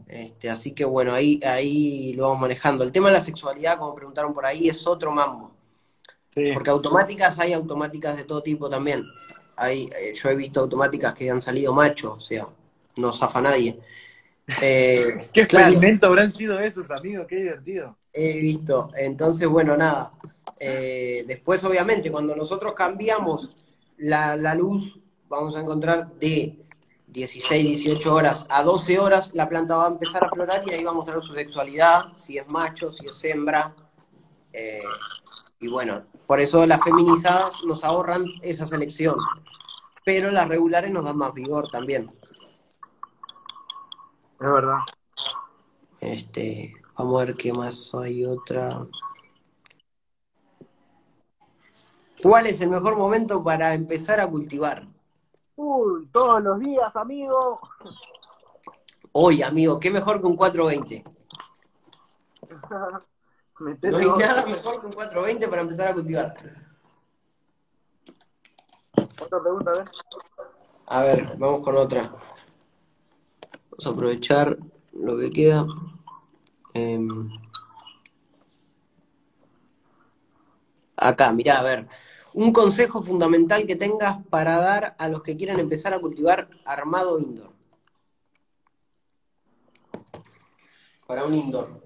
Este, 0.07 0.51
así 0.51 0.73
que 0.73 0.85
bueno, 0.85 1.13
ahí, 1.13 1.41
ahí 1.45 2.13
lo 2.15 2.25
vamos 2.25 2.41
manejando. 2.41 2.85
El 2.85 2.93
tema 2.93 3.09
de 3.09 3.15
la 3.15 3.21
sexualidad, 3.21 3.79
como 3.79 3.95
preguntaron 3.95 4.35
por 4.35 4.47
ahí, 4.47 4.69
es 4.69 4.87
otro 4.87 5.11
mambo. 5.13 5.53
Sí. 6.29 6.51
Porque 6.53 6.71
automáticas 6.71 7.39
hay 7.41 7.53
automáticas 7.53 8.17
de 8.17 8.25
todo 8.25 8.43
tipo 8.43 8.69
también. 8.69 9.05
Hay, 9.57 9.85
eh, 9.85 10.15
yo 10.15 10.31
he 10.31 10.37
visto 10.37 10.61
automáticas 10.61 11.13
que 11.15 11.31
han 11.31 11.43
salido 11.43 11.73
machos, 11.73 12.17
o 12.17 12.21
sea, 12.21 12.49
no 12.97 13.13
zafa 13.13 13.41
nadie. 13.41 13.79
Eh, 14.63 15.31
¿Qué 15.33 15.47
claro, 15.47 15.69
experimento 15.69 16.09
habrán 16.09 16.33
sido 16.33 16.59
esos, 16.59 16.91
amigos? 16.91 17.25
Qué 17.29 17.37
divertido. 17.37 17.97
he 18.13 18.41
visto. 18.41 18.89
Entonces, 18.97 19.47
bueno, 19.47 19.77
nada. 19.77 20.13
Eh, 20.59 21.23
después, 21.29 21.63
obviamente, 21.63 22.11
cuando 22.11 22.35
nosotros 22.35 22.75
cambiamos 22.75 23.51
la, 23.99 24.35
la 24.35 24.57
luz, 24.57 24.99
vamos 25.29 25.55
a 25.55 25.61
encontrar 25.61 26.13
de 26.19 26.59
16, 27.13 27.85
18 27.85 28.15
horas 28.15 28.47
a 28.49 28.63
12 28.63 28.99
horas, 28.99 29.31
la 29.35 29.49
planta 29.49 29.77
va 29.77 29.87
a 29.87 29.89
empezar 29.89 30.25
a 30.25 30.31
florar 30.31 30.63
y 30.67 30.73
ahí 30.73 30.85
va 30.85 30.91
a 30.91 30.95
mostrar 30.95 31.23
su 31.23 31.35
sexualidad, 31.35 32.13
si 32.17 32.39
es 32.39 32.49
macho, 32.49 32.93
si 32.93 33.07
es 33.07 33.25
hembra. 33.25 33.75
eh, 34.53 34.81
y 35.63 35.69
bueno, 35.69 36.05
por 36.27 36.41
eso 36.41 36.67
las 36.67 36.83
feminizadas 36.83 37.63
nos 37.67 37.85
ahorran 37.85 38.25
esa 38.41 38.67
selección. 38.67 39.17
Pero 40.05 40.31
las 40.31 40.49
regulares 40.49 40.91
nos 40.91 41.05
dan 41.05 41.19
más 41.19 41.35
vigor 41.35 41.69
también. 41.71 42.11
Es 44.41 44.51
verdad. 44.51 44.79
Este, 46.01 46.75
vamos 46.97 47.21
a 47.21 47.27
ver 47.27 47.37
qué 47.37 47.53
más 47.53 47.95
hay 47.95 48.25
otra. 48.25 48.87
¿Cuál 52.23 52.47
es 52.47 52.61
el 52.63 52.71
mejor 52.71 52.97
momento 52.97 53.45
para 53.45 53.75
empezar 53.75 54.21
a 54.21 54.27
cultivar? 54.27 54.87
Todos 56.11 56.43
los 56.43 56.59
días, 56.59 56.97
amigo. 56.97 57.61
Hoy, 59.13 59.43
amigo, 59.43 59.79
qué 59.79 59.91
mejor 59.91 60.21
que 60.21 60.27
un 60.27 60.37
420. 60.37 61.05
Metele 63.61 63.93
No 63.93 63.99
hay 63.99 64.19
nada 64.19 64.47
mejor 64.47 64.81
que 64.81 64.87
un 64.87 64.93
420 64.93 65.49
para 65.49 65.61
empezar 65.63 65.89
a 65.89 65.95
cultivar. 65.95 66.35
Otra 69.21 69.43
pregunta, 69.43 69.71
a 69.71 69.75
ver. 69.75 69.85
A 70.87 71.03
ver, 71.03 71.37
vamos 71.37 71.61
con 71.61 71.77
otra. 71.77 72.11
Vamos 73.71 73.87
a 73.87 73.91
aprovechar 73.91 74.57
lo 74.95 75.19
que 75.19 75.31
queda. 75.31 75.67
Em, 76.73 77.31
acá, 80.97 81.33
mirá, 81.33 81.59
a 81.59 81.63
ver. 81.63 81.89
Un 82.33 82.53
consejo 82.53 83.03
fundamental 83.03 83.67
que 83.67 83.77
tengas 83.77 84.19
para 84.31 84.57
dar 84.59 84.95
a 84.99 85.09
los 85.09 85.23
que 85.23 85.37
quieran 85.37 85.59
empezar 85.59 85.93
a 85.95 85.99
cultivar 86.01 86.49
armado 86.65 87.19
indoor. 87.19 87.53
Para 91.07 91.25
un 91.25 91.35
indoor. 91.35 91.83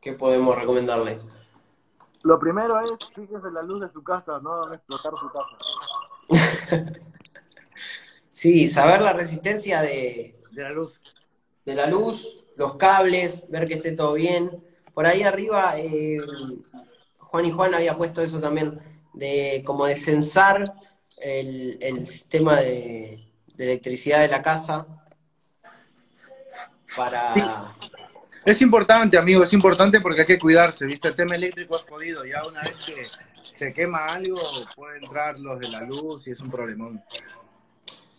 ¿Qué 0.00 0.12
podemos 0.12 0.54
recomendarle? 0.56 1.18
Lo 2.22 2.38
primero 2.38 2.78
es, 2.80 2.90
fíjese 3.14 3.48
en 3.48 3.54
la 3.54 3.62
luz 3.62 3.80
de 3.80 3.88
su 3.88 4.02
casa, 4.02 4.38
no 4.40 4.72
explotar 4.72 5.12
su 5.18 5.30
casa. 5.30 7.00
Sí, 8.28 8.68
saber 8.68 9.00
la 9.00 9.14
resistencia 9.14 9.80
de, 9.80 10.38
De 10.50 10.62
la 10.62 10.68
luz. 10.70 11.00
de 11.64 11.74
la 11.74 11.86
luz, 11.86 12.44
los 12.56 12.76
cables, 12.76 13.46
ver 13.48 13.66
que 13.66 13.76
esté 13.76 13.92
todo 13.92 14.12
bien. 14.12 14.62
Por 14.92 15.06
ahí 15.06 15.22
arriba, 15.22 15.72
eh, 15.78 16.18
Juan 17.18 17.46
y 17.46 17.50
Juan 17.50 17.72
había 17.74 17.96
puesto 17.96 18.20
eso 18.20 18.38
también, 18.38 18.78
de 19.16 19.62
como 19.66 19.86
de 19.86 19.96
censar 19.96 20.72
el, 21.18 21.78
el 21.80 22.06
sistema 22.06 22.56
de, 22.56 23.26
de 23.54 23.64
electricidad 23.64 24.20
de 24.20 24.28
la 24.28 24.42
casa 24.42 24.86
para... 26.96 27.74
Es 28.44 28.60
importante, 28.60 29.18
amigo, 29.18 29.42
es 29.42 29.52
importante 29.52 30.00
porque 30.00 30.20
hay 30.20 30.26
que 30.26 30.38
cuidarse, 30.38 30.86
¿viste? 30.86 31.08
El 31.08 31.16
tema 31.16 31.34
eléctrico 31.34 31.76
es 31.76 31.82
jodido. 31.90 32.24
Ya 32.24 32.46
una 32.46 32.62
vez 32.62 32.76
que 32.86 33.02
se 33.42 33.72
quema 33.72 34.04
algo, 34.06 34.38
pueden 34.76 35.02
entrar 35.02 35.36
los 35.40 35.58
de 35.58 35.68
la 35.68 35.80
luz 35.80 36.28
y 36.28 36.30
es 36.30 36.38
un 36.38 36.48
problemón. 36.48 37.02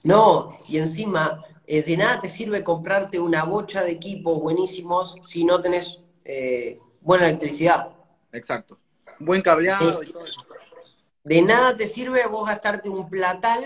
No, 0.03 0.59
y 0.67 0.79
encima, 0.79 1.45
eh, 1.65 1.81
de 1.81 1.95
nada 1.95 2.19
te 2.19 2.27
sirve 2.27 2.61
comprarte 2.61 3.19
una 3.19 3.45
bocha 3.45 3.83
de 3.83 3.91
equipos 3.91 4.41
buenísimos 4.41 5.15
si 5.25 5.45
no 5.45 5.61
tenés 5.61 5.99
eh, 6.25 6.77
buena 6.99 7.29
electricidad. 7.29 7.87
Exacto. 8.33 8.77
Buen 9.19 9.41
cableado 9.41 10.03
y 10.03 10.11
todo 10.11 10.25
eso. 10.25 10.45
De 11.30 11.41
nada 11.41 11.75
te 11.75 11.88
sirve 11.88 12.25
vos 12.28 12.47
gastarte 12.47 12.88
un 12.89 13.09
platal 13.09 13.61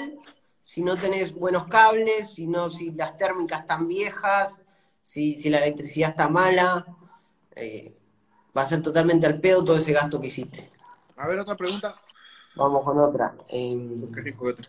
si 0.63 0.81
no 0.81 0.97
tenés 0.97 1.33
buenos 1.33 1.67
cables, 1.67 2.33
si 2.33 2.47
no, 2.47 2.69
si 2.71 2.91
las 2.91 3.17
térmicas 3.17 3.61
están 3.61 3.87
viejas, 3.87 4.59
si, 5.01 5.35
si 5.39 5.49
la 5.49 5.59
electricidad 5.59 6.09
está 6.11 6.27
mala. 6.29 6.85
eh, 7.55 7.95
va 8.57 8.63
a 8.63 8.67
ser 8.67 8.81
totalmente 8.81 9.27
al 9.27 9.39
pedo 9.39 9.63
todo 9.63 9.77
ese 9.77 9.93
gasto 9.93 10.19
que 10.19 10.27
hiciste. 10.27 10.71
A 11.17 11.27
ver, 11.27 11.39
otra 11.39 11.55
pregunta. 11.55 11.93
Vamos 12.55 12.83
con 12.83 12.97
otra. 12.99 13.35
Em, 13.49 14.11
Qué 14.11 14.21
rico 14.21 14.53
te- 14.55 14.63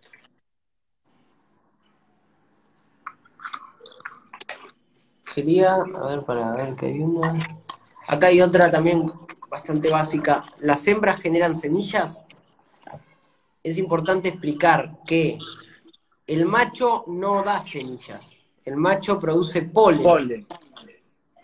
quería, 5.35 5.75
a 5.75 6.07
ver, 6.11 6.21
para 6.25 6.53
ver 6.53 6.77
que 6.77 6.87
hay 6.87 7.01
una. 7.01 7.35
Acá 8.07 8.27
hay 8.29 8.41
otra 8.43 8.71
también 8.71 9.11
bastante 9.49 9.89
básica. 9.89 10.45
¿Las 10.59 10.87
hembras 10.87 11.21
generan 11.21 11.57
semillas? 11.57 12.27
Es 13.63 13.79
importante 13.79 14.29
explicar 14.29 14.99
que 15.07 15.39
el 16.27 16.47
macho 16.47 17.05
no 17.07 17.43
da 17.43 17.61
semillas. 17.63 18.41
El 18.65 18.77
macho 18.77 19.19
produce 19.19 19.63
polen. 19.63 20.03
Polen. 20.03 20.47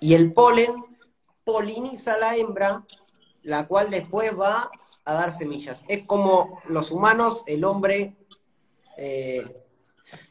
Y 0.00 0.14
el 0.14 0.32
polen 0.32 0.84
poliniza 1.44 2.14
a 2.14 2.18
la 2.18 2.36
hembra, 2.36 2.84
la 3.42 3.66
cual 3.66 3.90
después 3.90 4.38
va 4.38 4.70
a 5.04 5.14
dar 5.14 5.32
semillas. 5.32 5.84
Es 5.88 6.04
como 6.04 6.60
los 6.68 6.90
humanos, 6.90 7.42
el 7.46 7.64
hombre, 7.64 8.16
eh, 8.96 9.44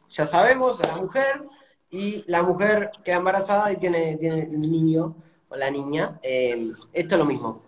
ya 0.10 0.28
sabemos, 0.28 0.80
a 0.82 0.88
la 0.88 0.98
mujer, 0.98 1.48
y 1.90 2.24
la 2.28 2.44
mujer 2.44 2.92
queda 3.04 3.18
embarazada 3.18 3.72
y 3.72 3.78
tiene, 3.78 4.18
tiene 4.18 4.44
el 4.44 4.60
niño 4.60 5.16
o 5.50 5.56
la 5.56 5.72
niña. 5.72 6.20
Eh, 6.22 6.72
esto 6.94 7.16
es 7.16 7.20
lo 7.20 7.26
mismo. 7.26 7.64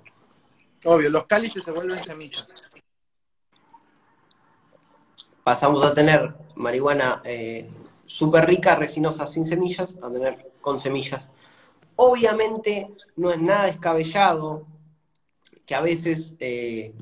Obvio, 0.85 1.09
los 1.09 1.25
cálices 1.25 1.63
se 1.63 1.71
vuelven 1.71 2.03
semillas. 2.03 2.47
Pasamos 5.43 5.85
a 5.85 5.93
tener 5.93 6.35
marihuana 6.55 7.21
eh, 7.25 7.69
súper 8.05 8.45
rica, 8.45 8.75
resinosa, 8.75 9.25
sin 9.27 9.45
semillas, 9.45 9.97
a 10.01 10.11
tener 10.11 10.51
con 10.61 10.79
semillas. 10.79 11.29
Obviamente 11.97 12.89
no 13.17 13.31
es 13.31 13.39
nada 13.41 13.65
descabellado 13.67 14.67
que 15.65 15.75
a 15.75 15.81
veces 15.81 16.35
eh, 16.39 16.93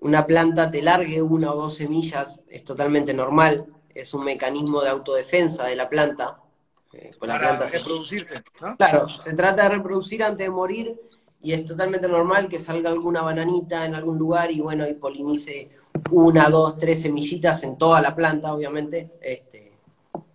una 0.00 0.26
planta 0.26 0.70
te 0.70 0.82
largue 0.82 1.22
una 1.22 1.52
o 1.52 1.56
dos 1.56 1.74
semillas, 1.76 2.40
es 2.48 2.64
totalmente 2.64 3.14
normal, 3.14 3.66
es 3.94 4.14
un 4.14 4.24
mecanismo 4.24 4.82
de 4.82 4.90
autodefensa 4.90 5.66
de 5.66 5.76
la 5.76 5.88
planta. 5.88 6.40
Eh, 6.92 7.12
pues 7.18 7.28
la 7.28 7.34
Para 7.38 7.50
planta 7.50 7.68
se- 7.68 7.78
reproducirse, 7.78 8.44
¿no? 8.60 8.76
Claro, 8.76 9.08
se 9.08 9.34
trata 9.34 9.64
de 9.64 9.76
reproducir 9.76 10.22
antes 10.24 10.46
de 10.46 10.50
morir 10.50 11.00
y 11.42 11.52
es 11.52 11.64
totalmente 11.64 12.08
normal 12.08 12.48
que 12.48 12.58
salga 12.58 12.90
alguna 12.90 13.22
bananita 13.22 13.84
en 13.84 13.94
algún 13.94 14.18
lugar 14.18 14.50
y 14.50 14.60
bueno, 14.60 14.88
y 14.88 14.94
polinice 14.94 15.70
una, 16.10 16.48
dos, 16.48 16.78
tres 16.78 17.02
semillitas 17.02 17.62
en 17.62 17.76
toda 17.78 18.00
la 18.00 18.14
planta, 18.14 18.52
obviamente, 18.52 19.10
este, 19.20 19.72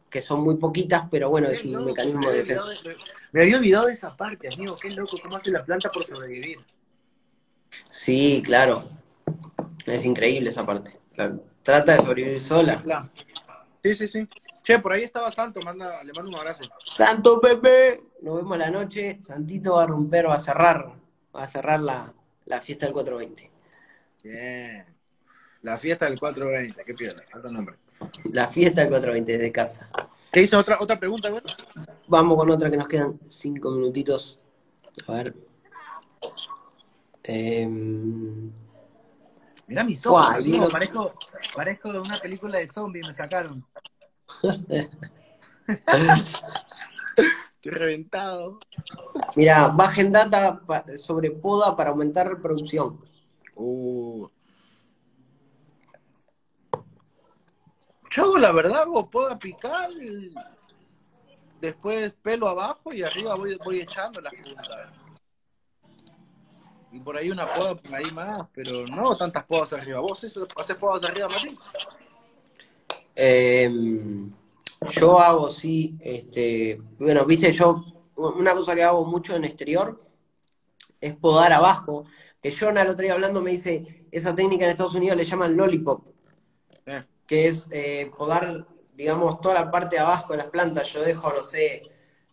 que 0.10 0.22
son 0.22 0.41
muy 0.41 0.56
poquitas, 0.56 1.03
pero 1.12 1.30
bueno, 1.30 1.47
es 1.49 1.64
un 1.66 1.86
mecanismo 1.86 2.22
me 2.22 2.32
de 2.32 2.38
defensa. 2.43 2.70
de- 2.84 2.95
Me 3.32 3.41
había 3.41 3.58
olvidado 3.58 3.88
de 3.88 3.93
esa 3.93 4.16
parte, 4.16 4.47
amigo. 4.53 4.78
Qué 4.82 4.89
loco, 4.91 5.18
cómo 5.24 5.38
hace 5.38 5.51
la 5.51 5.64
planta 5.66 5.91
por 5.91 6.06
sobrevivir. 6.06 6.58
Sí, 7.89 8.41
claro. 8.45 8.88
Es 9.86 10.06
increíble 10.06 10.49
esa 10.49 10.66
parte. 10.66 10.99
claro. 11.14 11.43
Trata 11.64 11.95
de 11.97 12.01
sobrevivir 12.03 12.39
sola. 12.41 12.82
Claro. 12.82 13.10
Sí, 13.84 13.95
sí, 13.95 14.08
sí. 14.08 14.28
Che, 14.64 14.80
por 14.80 14.93
ahí 14.93 15.03
estaba 15.03 15.32
Santo, 15.32 15.60
manda, 15.62 16.03
le 16.03 16.14
mando 16.14 16.30
un 16.30 16.36
abrazo. 16.36 16.64
Santo 16.84 17.39
Pepe, 17.41 18.03
nos 18.22 18.38
vemos 18.38 18.58
la 18.58 18.70
noche. 18.70 19.20
Santito 19.22 19.76
va 19.76 19.84
a 19.84 19.88
romper, 19.88 20.28
va 20.28 20.36
a 20.36 20.39
cerrar, 20.39 20.93
va 21.36 21.43
a 21.43 21.47
cerrar 21.47 21.82
la, 21.82 22.14
la 22.45 22.62
fiesta 22.62 22.86
del 22.86 22.93
420. 22.93 23.51
Bien. 24.24 24.86
La 25.66 25.80
fiesta 25.80 26.05
del 26.05 26.20
420, 26.20 26.84
qué 26.84 26.93
piedra, 26.93 27.24
alto 27.34 27.51
nombre. 27.51 27.76
La 28.32 28.47
fiesta 28.47 28.82
del 28.82 28.91
420 28.91 29.32
desde 29.32 29.51
casa. 29.51 29.89
¿Qué 30.32 30.43
hizo 30.43 30.59
otra, 30.59 30.78
otra 30.80 30.99
pregunta, 30.99 31.32
güey? 31.32 31.41
Vamos 32.07 32.38
con 32.38 32.51
otra 32.51 32.70
que 32.70 32.78
nos 32.78 32.88
quedan 32.88 33.20
cinco 33.28 33.72
minutitos. 33.72 34.39
A 35.07 35.13
ver. 35.13 35.36
Em, 37.24 38.51
Mirá 39.66 39.84
mis 39.84 40.05
ojos, 40.05 40.30
amigo, 40.30 40.59
mira. 40.59 40.70
parezco, 40.70 41.16
parezco 41.55 41.91
de 41.93 41.99
una 41.99 42.18
película 42.20 42.59
de 42.59 42.68
zombies, 42.68 43.07
me 43.07 43.13
sacaron. 43.13 43.66
Estoy 47.55 47.72
reventado. 47.72 48.59
mira, 49.36 49.70
bajen 49.70 50.11
data 50.11 50.61
sobre 50.95 51.32
poda 51.32 51.76
para 51.76 51.89
aumentar 51.89 52.28
reproducción. 52.28 53.01
Uh. 53.55 54.28
Yo 58.16 58.24
hago 58.24 58.38
la 58.38 58.53
verdad, 58.53 58.84
hago 58.84 59.09
poda 59.09 59.38
picar, 59.38 59.89
después 61.59 62.13
pelo 62.22 62.47
abajo 62.47 62.93
y 62.93 63.03
arriba 63.03 63.36
voy, 63.36 63.57
voy 63.66 63.82
echando 63.82 64.22
las 64.22 64.34
puntas. 64.34 64.70
Y 66.93 66.99
por 67.01 67.18
ahí 67.18 67.30
una 67.30 67.45
poda 67.45 67.76
por 67.76 67.93
ahí 67.93 68.09
más, 68.13 68.47
pero 68.53 68.86
no 68.86 69.01
hago 69.01 69.18
tantas 69.18 69.43
podas 69.43 69.74
arriba. 69.74 69.99
¿Vos 69.99 70.24
eso, 70.24 70.47
haces 70.55 70.78
podas 70.78 71.09
arriba, 71.09 71.28
Martín? 71.28 71.55
Em, 73.16 74.32
yo 74.91 75.20
hago, 75.20 75.49
sí, 75.49 75.97
este, 75.99 76.82
bueno, 76.97 77.26
viste, 77.26 77.51
yo, 77.51 77.84
una 78.16 78.53
cosa 78.53 78.76
que 78.76 78.84
hago 78.84 79.03
mucho 79.03 79.36
en 79.36 79.43
exterior 79.43 79.99
es 81.01 81.13
podar 81.18 81.51
abajo. 81.51 82.05
Que 82.41 82.55
Jonah 82.55 82.84
el 82.84 82.89
otro 82.89 83.03
día 83.03 83.13
hablando 83.13 83.41
me 83.41 83.51
dice, 83.51 84.07
esa 84.09 84.34
técnica 84.34 84.63
en 84.63 84.72
Estados 84.72 84.95
Unidos 84.95 85.18
le 85.18 85.26
llaman 85.26 85.57
lollipop. 85.57 86.07
Eh, 86.86 87.03
que 87.28 87.48
es 87.48 87.68
eh, 87.72 88.12
podar, 88.18 88.68
digamos, 88.96 89.42
toda 89.42 89.56
la 89.56 89.72
parte 89.72 89.96
de 89.96 90.02
abajo 90.02 90.34
de 90.34 90.38
las 90.38 90.48
plantas. 90.48 90.92
Yo 90.94 91.04
dejo, 91.04 91.32
no 91.34 91.42
sé, 91.42 91.84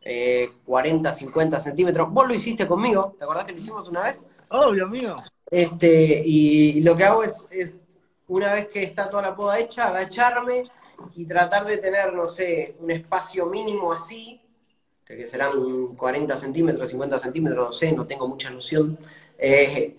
eh, 0.03 0.51
40, 0.64 1.12
50 1.12 1.61
centímetros. 1.61 2.11
Vos 2.11 2.28
lo 2.28 2.34
hiciste 2.34 2.66
conmigo, 2.66 3.14
¿te 3.18 3.24
acordás 3.24 3.45
que 3.45 3.53
lo 3.53 3.59
hicimos 3.59 3.88
una 3.88 4.03
vez? 4.03 4.18
Obvio, 4.49 4.84
amigo. 4.84 5.16
Este, 5.51 6.22
y 6.24 6.80
lo 6.82 6.97
que 6.97 7.05
hago 7.05 7.22
es, 7.22 7.47
es, 7.51 7.72
una 8.28 8.55
vez 8.55 8.68
que 8.68 8.82
está 8.82 9.11
toda 9.11 9.22
la 9.22 9.36
poda 9.36 9.59
hecha, 9.59 9.88
agacharme 9.88 10.64
y 11.14 11.26
tratar 11.26 11.66
de 11.66 11.78
tener, 11.78 12.14
no 12.14 12.26
sé, 12.26 12.76
un 12.80 12.90
espacio 12.90 13.47
mínimo 13.47 13.93
así, 13.93 14.40
que 15.05 15.26
serán 15.26 15.95
40 15.95 16.38
centímetros, 16.38 16.88
50 16.88 17.18
centímetros, 17.18 17.66
no 17.68 17.72
sé, 17.72 17.93
no 17.93 18.07
tengo 18.07 18.26
mucha 18.26 18.51
noción, 18.51 18.99
eh, 19.36 19.97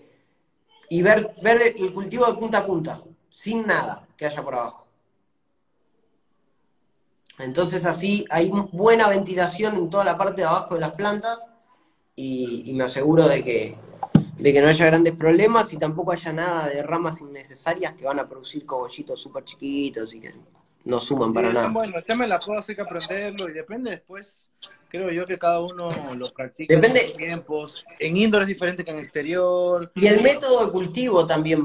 y 0.88 1.02
ver, 1.02 1.34
ver 1.42 1.74
el 1.76 1.94
cultivo 1.94 2.26
de 2.26 2.34
punta 2.34 2.58
a 2.58 2.66
punta, 2.66 3.00
sin 3.30 3.66
nada 3.66 4.06
que 4.16 4.26
haya 4.26 4.42
por 4.42 4.54
abajo. 4.54 4.83
Entonces 7.38 7.84
así 7.84 8.24
hay 8.30 8.50
buena 8.72 9.08
ventilación 9.08 9.74
en 9.76 9.90
toda 9.90 10.04
la 10.04 10.16
parte 10.16 10.42
de 10.42 10.46
abajo 10.48 10.74
de 10.74 10.80
las 10.80 10.92
plantas 10.92 11.38
y, 12.14 12.62
y 12.66 12.72
me 12.74 12.84
aseguro 12.84 13.26
de 13.26 13.42
que, 13.42 13.76
de 14.38 14.52
que 14.52 14.62
no 14.62 14.68
haya 14.68 14.86
grandes 14.86 15.14
problemas 15.14 15.72
y 15.72 15.76
tampoco 15.78 16.12
haya 16.12 16.32
nada 16.32 16.68
de 16.68 16.82
ramas 16.82 17.20
innecesarias 17.20 17.94
que 17.94 18.04
van 18.04 18.20
a 18.20 18.28
producir 18.28 18.64
cogollitos 18.64 19.20
súper 19.20 19.44
chiquitos 19.44 20.14
y 20.14 20.20
que 20.20 20.34
no 20.84 21.00
suman 21.00 21.32
para 21.32 21.48
Sí, 21.48 21.54
nada. 21.54 21.68
Bueno, 21.68 21.96
el 21.96 22.04
tema 22.04 22.24
de 22.24 22.28
la 22.28 22.40
hay 22.68 22.74
que 22.74 22.80
aprenderlo 22.82 23.48
y 23.48 23.52
depende 23.52 23.90
después. 23.90 24.40
Creo 24.88 25.10
yo 25.10 25.26
que 25.26 25.36
cada 25.38 25.60
uno 25.60 25.90
lo 26.14 26.32
practica 26.32 26.72
Depende- 26.72 27.00
en 27.00 27.08
sus 27.08 27.16
tiempos. 27.16 27.84
En 27.98 28.16
indoor 28.16 28.42
es 28.42 28.48
diferente 28.48 28.84
que 28.84 28.92
en 28.92 28.98
exterior. 29.00 29.90
Y 29.96 30.06
el 30.06 30.22
método 30.22 30.66
de 30.66 30.70
cultivo 30.70 31.26
también 31.26 31.64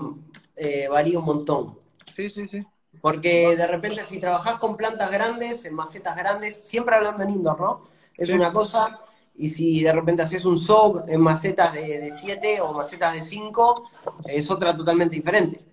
eh, 0.56 0.88
varía 0.90 1.20
un 1.20 1.26
montón. 1.26 1.78
Sí, 2.16 2.28
sí, 2.28 2.48
sí. 2.48 2.66
Porque 3.02 3.56
de 3.56 3.68
repente 3.68 4.06
si 4.06 4.20
trabajás 4.20 4.56
con 4.56 4.76
plantas 4.76 5.10
grandes, 5.10 5.66
en 5.66 5.74
macetas 5.74 6.16
grandes, 6.16 6.60
siempre 6.68 6.96
hablando 6.96 7.24
en 7.24 7.30
indoor, 7.32 7.60
¿no? 7.60 7.90
Es 8.18 8.28
Sí. 8.28 8.34
una 8.34 8.52
cosa, 8.52 9.00
y 9.36 9.48
si 9.50 9.82
de 9.82 9.94
repente 9.94 10.24
haces 10.24 10.44
un 10.44 10.58
SOG 10.58 11.06
en 11.08 11.22
macetas 11.22 11.74
de 11.74 12.12
7 12.12 12.60
o 12.60 12.74
macetas 12.74 13.14
de 13.14 13.22
5, 13.22 13.90
es 14.26 14.52
otra 14.52 14.76
totalmente 14.76 15.16
diferente. 15.16 15.64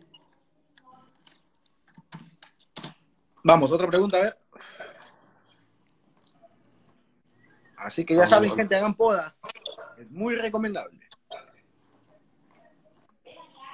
Vamos, 3.43 3.71
otra 3.73 3.89
pregunta, 3.89 4.17
a 4.19 4.23
ver. 4.23 4.39
Así 7.77 8.05
que 8.05 8.17
ya 8.17 8.27
saben, 8.29 8.55
gente, 8.55 8.75
hagan 8.75 8.95
podas. 8.95 9.35
Es 9.99 10.11
muy 10.11 10.35
recomendable. 10.37 11.01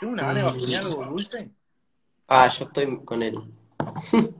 Tengo 0.00 0.12
una 0.12 0.22
gana 0.22 0.34
de 0.38 0.42
vacunar 0.42 0.84
algo 0.84 1.04
dulce. 1.04 1.50
Ah, 2.34 2.48
yo 2.48 2.64
estoy 2.64 2.98
con 3.04 3.22
él. 3.22 3.38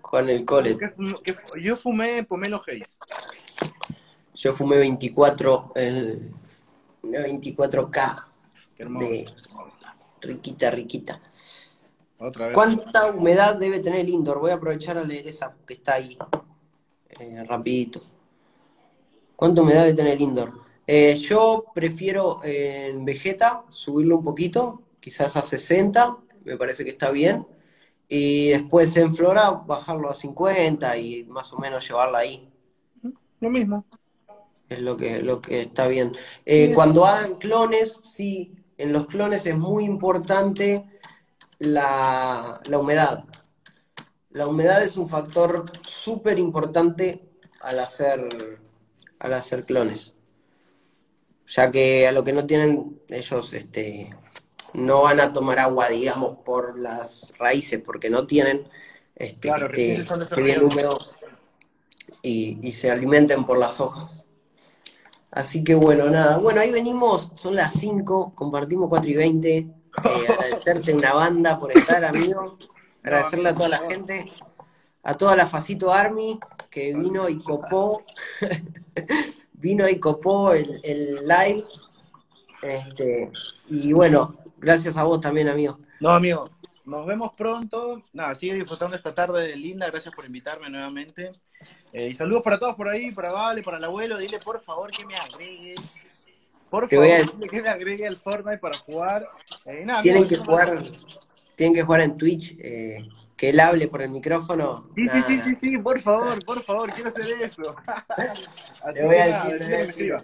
con 0.00 0.28
el 0.28 0.44
colet. 0.44 0.76
¿Qué 0.76 0.86
fum- 0.88 1.20
qué 1.22 1.34
fu- 1.34 1.56
Yo 1.56 1.76
fumé 1.76 2.24
pomelo 2.24 2.60
Haze. 2.60 2.96
Yo 4.34 4.52
fumé 4.52 4.76
24, 4.78 5.72
eh, 5.76 6.30
una 7.04 7.20
24K 7.20 8.24
Qué 8.76 8.82
hermoso. 8.82 9.06
de 9.06 9.24
riquita, 10.20 10.68
riquita. 10.72 11.20
Otra 12.18 12.46
vez. 12.46 12.54
¿Cuánta 12.54 13.10
humedad 13.12 13.54
debe 13.54 13.78
tener 13.78 14.00
el 14.00 14.08
indoor? 14.08 14.40
Voy 14.40 14.50
a 14.50 14.54
aprovechar 14.54 14.98
a 14.98 15.04
leer 15.04 15.28
esa 15.28 15.54
que 15.64 15.74
está 15.74 15.94
ahí. 15.94 16.18
Eh, 17.20 17.44
rapidito. 17.44 18.02
¿Cuánta 19.36 19.62
humedad 19.62 19.82
debe 19.82 19.94
tener 19.94 20.14
el 20.14 20.22
indoor? 20.22 20.52
Eh, 20.88 21.14
yo 21.14 21.66
prefiero 21.72 22.40
eh, 22.42 22.88
en 22.88 23.04
Vegeta 23.04 23.64
subirlo 23.70 24.18
un 24.18 24.24
poquito, 24.24 24.82
quizás 24.98 25.36
a 25.36 25.42
60, 25.42 26.16
me 26.46 26.56
parece 26.56 26.84
que 26.84 26.90
está 26.90 27.10
bien. 27.10 27.46
Y 28.08 28.50
después 28.50 28.96
en 28.96 29.14
Flora 29.14 29.50
bajarlo 29.50 30.08
a 30.08 30.14
50 30.14 30.96
y 30.96 31.24
más 31.24 31.52
o 31.52 31.58
menos 31.58 31.86
llevarla 31.86 32.20
ahí. 32.20 32.48
Lo 33.40 33.50
mismo. 33.50 33.84
Es 34.68 34.80
lo 34.80 34.96
que, 34.96 35.22
lo 35.22 35.42
que 35.42 35.62
está 35.62 35.88
bien. 35.88 36.12
Eh, 36.44 36.72
cuando 36.72 37.04
hagan 37.04 37.34
clones, 37.36 38.00
sí, 38.02 38.54
en 38.78 38.92
los 38.92 39.06
clones 39.06 39.44
es 39.46 39.56
muy 39.56 39.84
importante 39.84 40.86
la, 41.58 42.60
la 42.64 42.78
humedad. 42.78 43.24
La 44.30 44.46
humedad 44.46 44.82
es 44.82 44.96
un 44.96 45.08
factor 45.08 45.64
súper 45.82 46.38
importante 46.38 47.28
al 47.60 47.80
hacer, 47.80 48.60
al 49.18 49.32
hacer 49.32 49.64
clones. 49.64 50.14
Ya 51.46 51.70
que 51.70 52.06
a 52.06 52.12
lo 52.12 52.22
que 52.22 52.32
no 52.32 52.46
tienen, 52.46 53.00
ellos 53.08 53.52
este, 53.52 54.14
no 54.76 55.02
van 55.02 55.20
a 55.20 55.32
tomar 55.32 55.58
agua, 55.58 55.88
digamos, 55.88 56.38
por 56.44 56.78
las 56.78 57.32
raíces, 57.38 57.80
porque 57.84 58.10
no 58.10 58.26
tienen 58.26 58.68
este, 59.14 59.48
Claro, 59.48 59.70
que 59.70 59.94
esté 59.94 60.42
bien 60.42 60.62
húmedo 60.62 60.98
y, 62.20 62.58
y 62.62 62.72
se 62.72 62.90
alimenten 62.90 63.44
por 63.46 63.56
las 63.56 63.80
hojas. 63.80 64.26
Así 65.30 65.64
que 65.64 65.74
bueno, 65.74 66.10
nada. 66.10 66.36
Bueno, 66.36 66.60
ahí 66.60 66.70
venimos, 66.70 67.30
son 67.34 67.56
las 67.56 67.72
5, 67.74 68.34
compartimos 68.34 68.88
4 68.90 69.10
y 69.10 69.16
20. 69.16 69.56
Eh, 69.56 69.72
agradecerte 70.28 70.94
una 70.94 71.14
banda 71.14 71.58
por 71.58 71.76
estar, 71.76 72.04
amigo. 72.04 72.58
Agradecerle 73.02 73.48
a 73.48 73.54
toda 73.54 73.68
la 73.70 73.78
gente, 73.78 74.30
a 75.02 75.16
toda 75.16 75.36
la 75.36 75.46
Facito 75.46 75.90
Army 75.90 76.38
que 76.70 76.92
vino 76.92 77.28
y 77.30 77.42
copó, 77.42 78.02
vino 79.54 79.88
y 79.88 79.98
copó 79.98 80.52
el, 80.52 80.68
el 80.82 81.26
live. 81.26 81.64
Este, 82.60 83.30
y 83.68 83.92
bueno, 83.94 84.36
gracias 84.58 84.96
a 84.96 85.04
vos 85.04 85.20
también, 85.20 85.48
amigo. 85.48 85.78
No, 86.00 86.10
amigo. 86.10 86.50
Nos 86.84 87.04
vemos 87.06 87.30
pronto. 87.36 88.02
Nada, 88.12 88.34
sigue 88.34 88.54
disfrutando 88.54 88.94
esta 88.96 89.14
tarde 89.14 89.56
linda. 89.56 89.86
Gracias 89.90 90.14
por 90.14 90.24
invitarme 90.24 90.68
nuevamente. 90.70 91.32
Eh, 91.92 92.08
y 92.08 92.14
saludos 92.14 92.42
para 92.42 92.58
todos 92.58 92.74
por 92.74 92.88
ahí, 92.88 93.10
para 93.12 93.32
Vale, 93.32 93.62
para 93.62 93.78
el 93.78 93.84
abuelo. 93.84 94.18
Dile 94.18 94.38
por 94.44 94.60
favor 94.60 94.90
que 94.90 95.04
me 95.04 95.16
agregue. 95.16 95.74
Por 96.70 96.86
Te 96.88 96.96
favor, 96.96 97.10
a- 97.10 97.32
dile 97.36 97.48
que 97.48 97.62
me 97.62 97.68
agregue 97.68 98.06
el 98.06 98.16
Fortnite 98.18 98.58
para 98.58 98.76
jugar. 98.78 99.28
Eh, 99.64 99.84
nada, 99.84 100.02
Tienen 100.02 100.24
amigo, 100.24 100.36
que 100.38 100.44
jugar, 100.44 100.84
tienen 101.56 101.74
que 101.74 101.82
jugar 101.82 102.00
en 102.02 102.16
Twitch, 102.16 102.56
eh, 102.60 103.08
que 103.36 103.50
él 103.50 103.58
hable 103.60 103.88
por 103.88 104.02
el 104.02 104.10
micrófono. 104.10 104.88
Sí, 104.94 105.08
sí, 105.08 105.22
sí, 105.22 105.40
sí, 105.42 105.56
sí, 105.60 105.78
por 105.78 106.00
favor, 106.00 106.44
por 106.44 106.62
favor, 106.64 106.92
quiero 106.92 107.08
hacer 107.10 107.26
eso. 107.40 107.74
Así 108.84 108.94
Le 108.94 109.04
voy 109.06 109.16
a 109.16 109.26
nada, 109.28 109.44
decir, 109.48 109.58
le 109.60 109.64
voy 109.66 109.74
a 109.74 109.86
decir. 109.86 110.16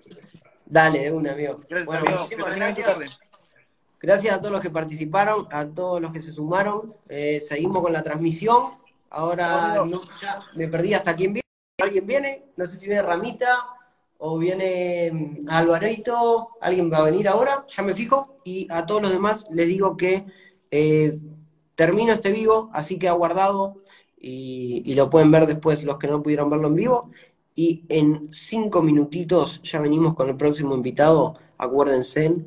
Dale, 0.67 0.99
de 1.01 1.13
una, 1.13 1.33
amigo. 1.33 1.61
Gracias, 1.69 1.87
Bueno, 1.87 2.03
amigo. 2.07 2.21
Muchísimas 2.21 2.57
gracias. 2.57 3.21
Gracias 4.03 4.35
a 4.35 4.41
todos 4.41 4.51
los 4.51 4.61
que 4.61 4.71
participaron, 4.71 5.47
a 5.53 5.65
todos 5.65 6.01
los 6.01 6.11
que 6.11 6.21
se 6.21 6.33
sumaron. 6.33 6.93
Eh, 7.09 7.41
seguimos 7.41 7.81
con 7.81 7.93
la 7.93 8.03
transmisión. 8.03 8.75
Ahora 9.11 9.75
Chao, 9.75 9.87
no, 9.87 10.01
ya 10.21 10.41
me 10.57 10.67
perdí 10.67 10.93
hasta 10.93 11.15
quién 11.15 11.35
viene. 11.35 11.47
¿Alguien 11.81 12.07
viene? 12.09 12.47
No 12.57 12.67
sé 12.67 12.81
si 12.81 12.87
viene 12.87 13.03
Ramita 13.03 13.47
o 14.19 14.39
viene 14.39 15.13
mm, 15.13 15.49
Alvarito. 15.49 16.49
¿Alguien 16.61 16.91
va 16.93 16.99
a 16.99 17.05
venir 17.05 17.29
ahora? 17.29 17.65
Ya 17.69 17.85
me 17.85 17.95
fijo. 17.95 18.39
Y 18.43 18.67
a 18.73 18.87
todos 18.87 19.03
los 19.03 19.13
demás 19.13 19.47
les 19.53 19.69
digo 19.69 19.97
que 19.97 20.27
eh, 20.73 21.17
termino 21.77 22.13
este 22.13 22.33
vivo, 22.33 22.71
así 22.73 22.99
que 22.99 23.09
ha 23.09 23.13
guardado 23.13 23.83
y, 24.21 24.83
y 24.85 24.95
lo 24.95 25.11
pueden 25.11 25.31
ver 25.31 25.47
después 25.47 25.85
los 25.85 25.99
que 25.99 26.09
no 26.09 26.25
pudieron 26.25 26.51
verlo 26.51 26.67
en 26.67 26.75
vivo. 26.75 27.11
Y 27.55 27.85
en 27.89 28.31
cinco 28.33 28.83
minutitos 28.83 29.63
ya 29.63 29.79
venimos 29.79 30.17
con 30.17 30.29
el 30.29 30.37
próximo 30.37 30.75
invitado. 30.75 31.35
Acuérdense 31.57 32.45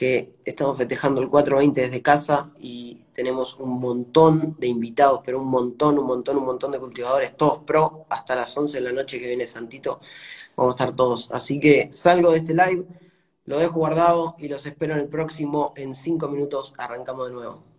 que 0.00 0.32
estamos 0.46 0.78
festejando 0.78 1.20
el 1.20 1.28
420 1.28 1.78
desde 1.78 2.00
casa 2.00 2.50
y 2.58 3.02
tenemos 3.12 3.56
un 3.56 3.78
montón 3.78 4.56
de 4.58 4.66
invitados, 4.66 5.20
pero 5.26 5.42
un 5.42 5.48
montón, 5.48 5.98
un 5.98 6.06
montón, 6.06 6.38
un 6.38 6.46
montón 6.46 6.72
de 6.72 6.78
cultivadores, 6.78 7.36
todos 7.36 7.64
pro, 7.66 8.06
hasta 8.08 8.34
las 8.34 8.56
11 8.56 8.78
de 8.78 8.82
la 8.82 8.92
noche 8.92 9.20
que 9.20 9.26
viene 9.26 9.46
Santito, 9.46 10.00
vamos 10.56 10.72
a 10.72 10.84
estar 10.84 10.96
todos. 10.96 11.28
Así 11.32 11.60
que 11.60 11.90
salgo 11.92 12.32
de 12.32 12.38
este 12.38 12.54
live, 12.54 12.86
lo 13.44 13.58
dejo 13.58 13.74
guardado 13.74 14.36
y 14.38 14.48
los 14.48 14.64
espero 14.64 14.94
en 14.94 15.00
el 15.00 15.08
próximo, 15.08 15.74
en 15.76 15.94
5 15.94 16.28
minutos 16.28 16.72
arrancamos 16.78 17.28
de 17.28 17.34
nuevo. 17.34 17.69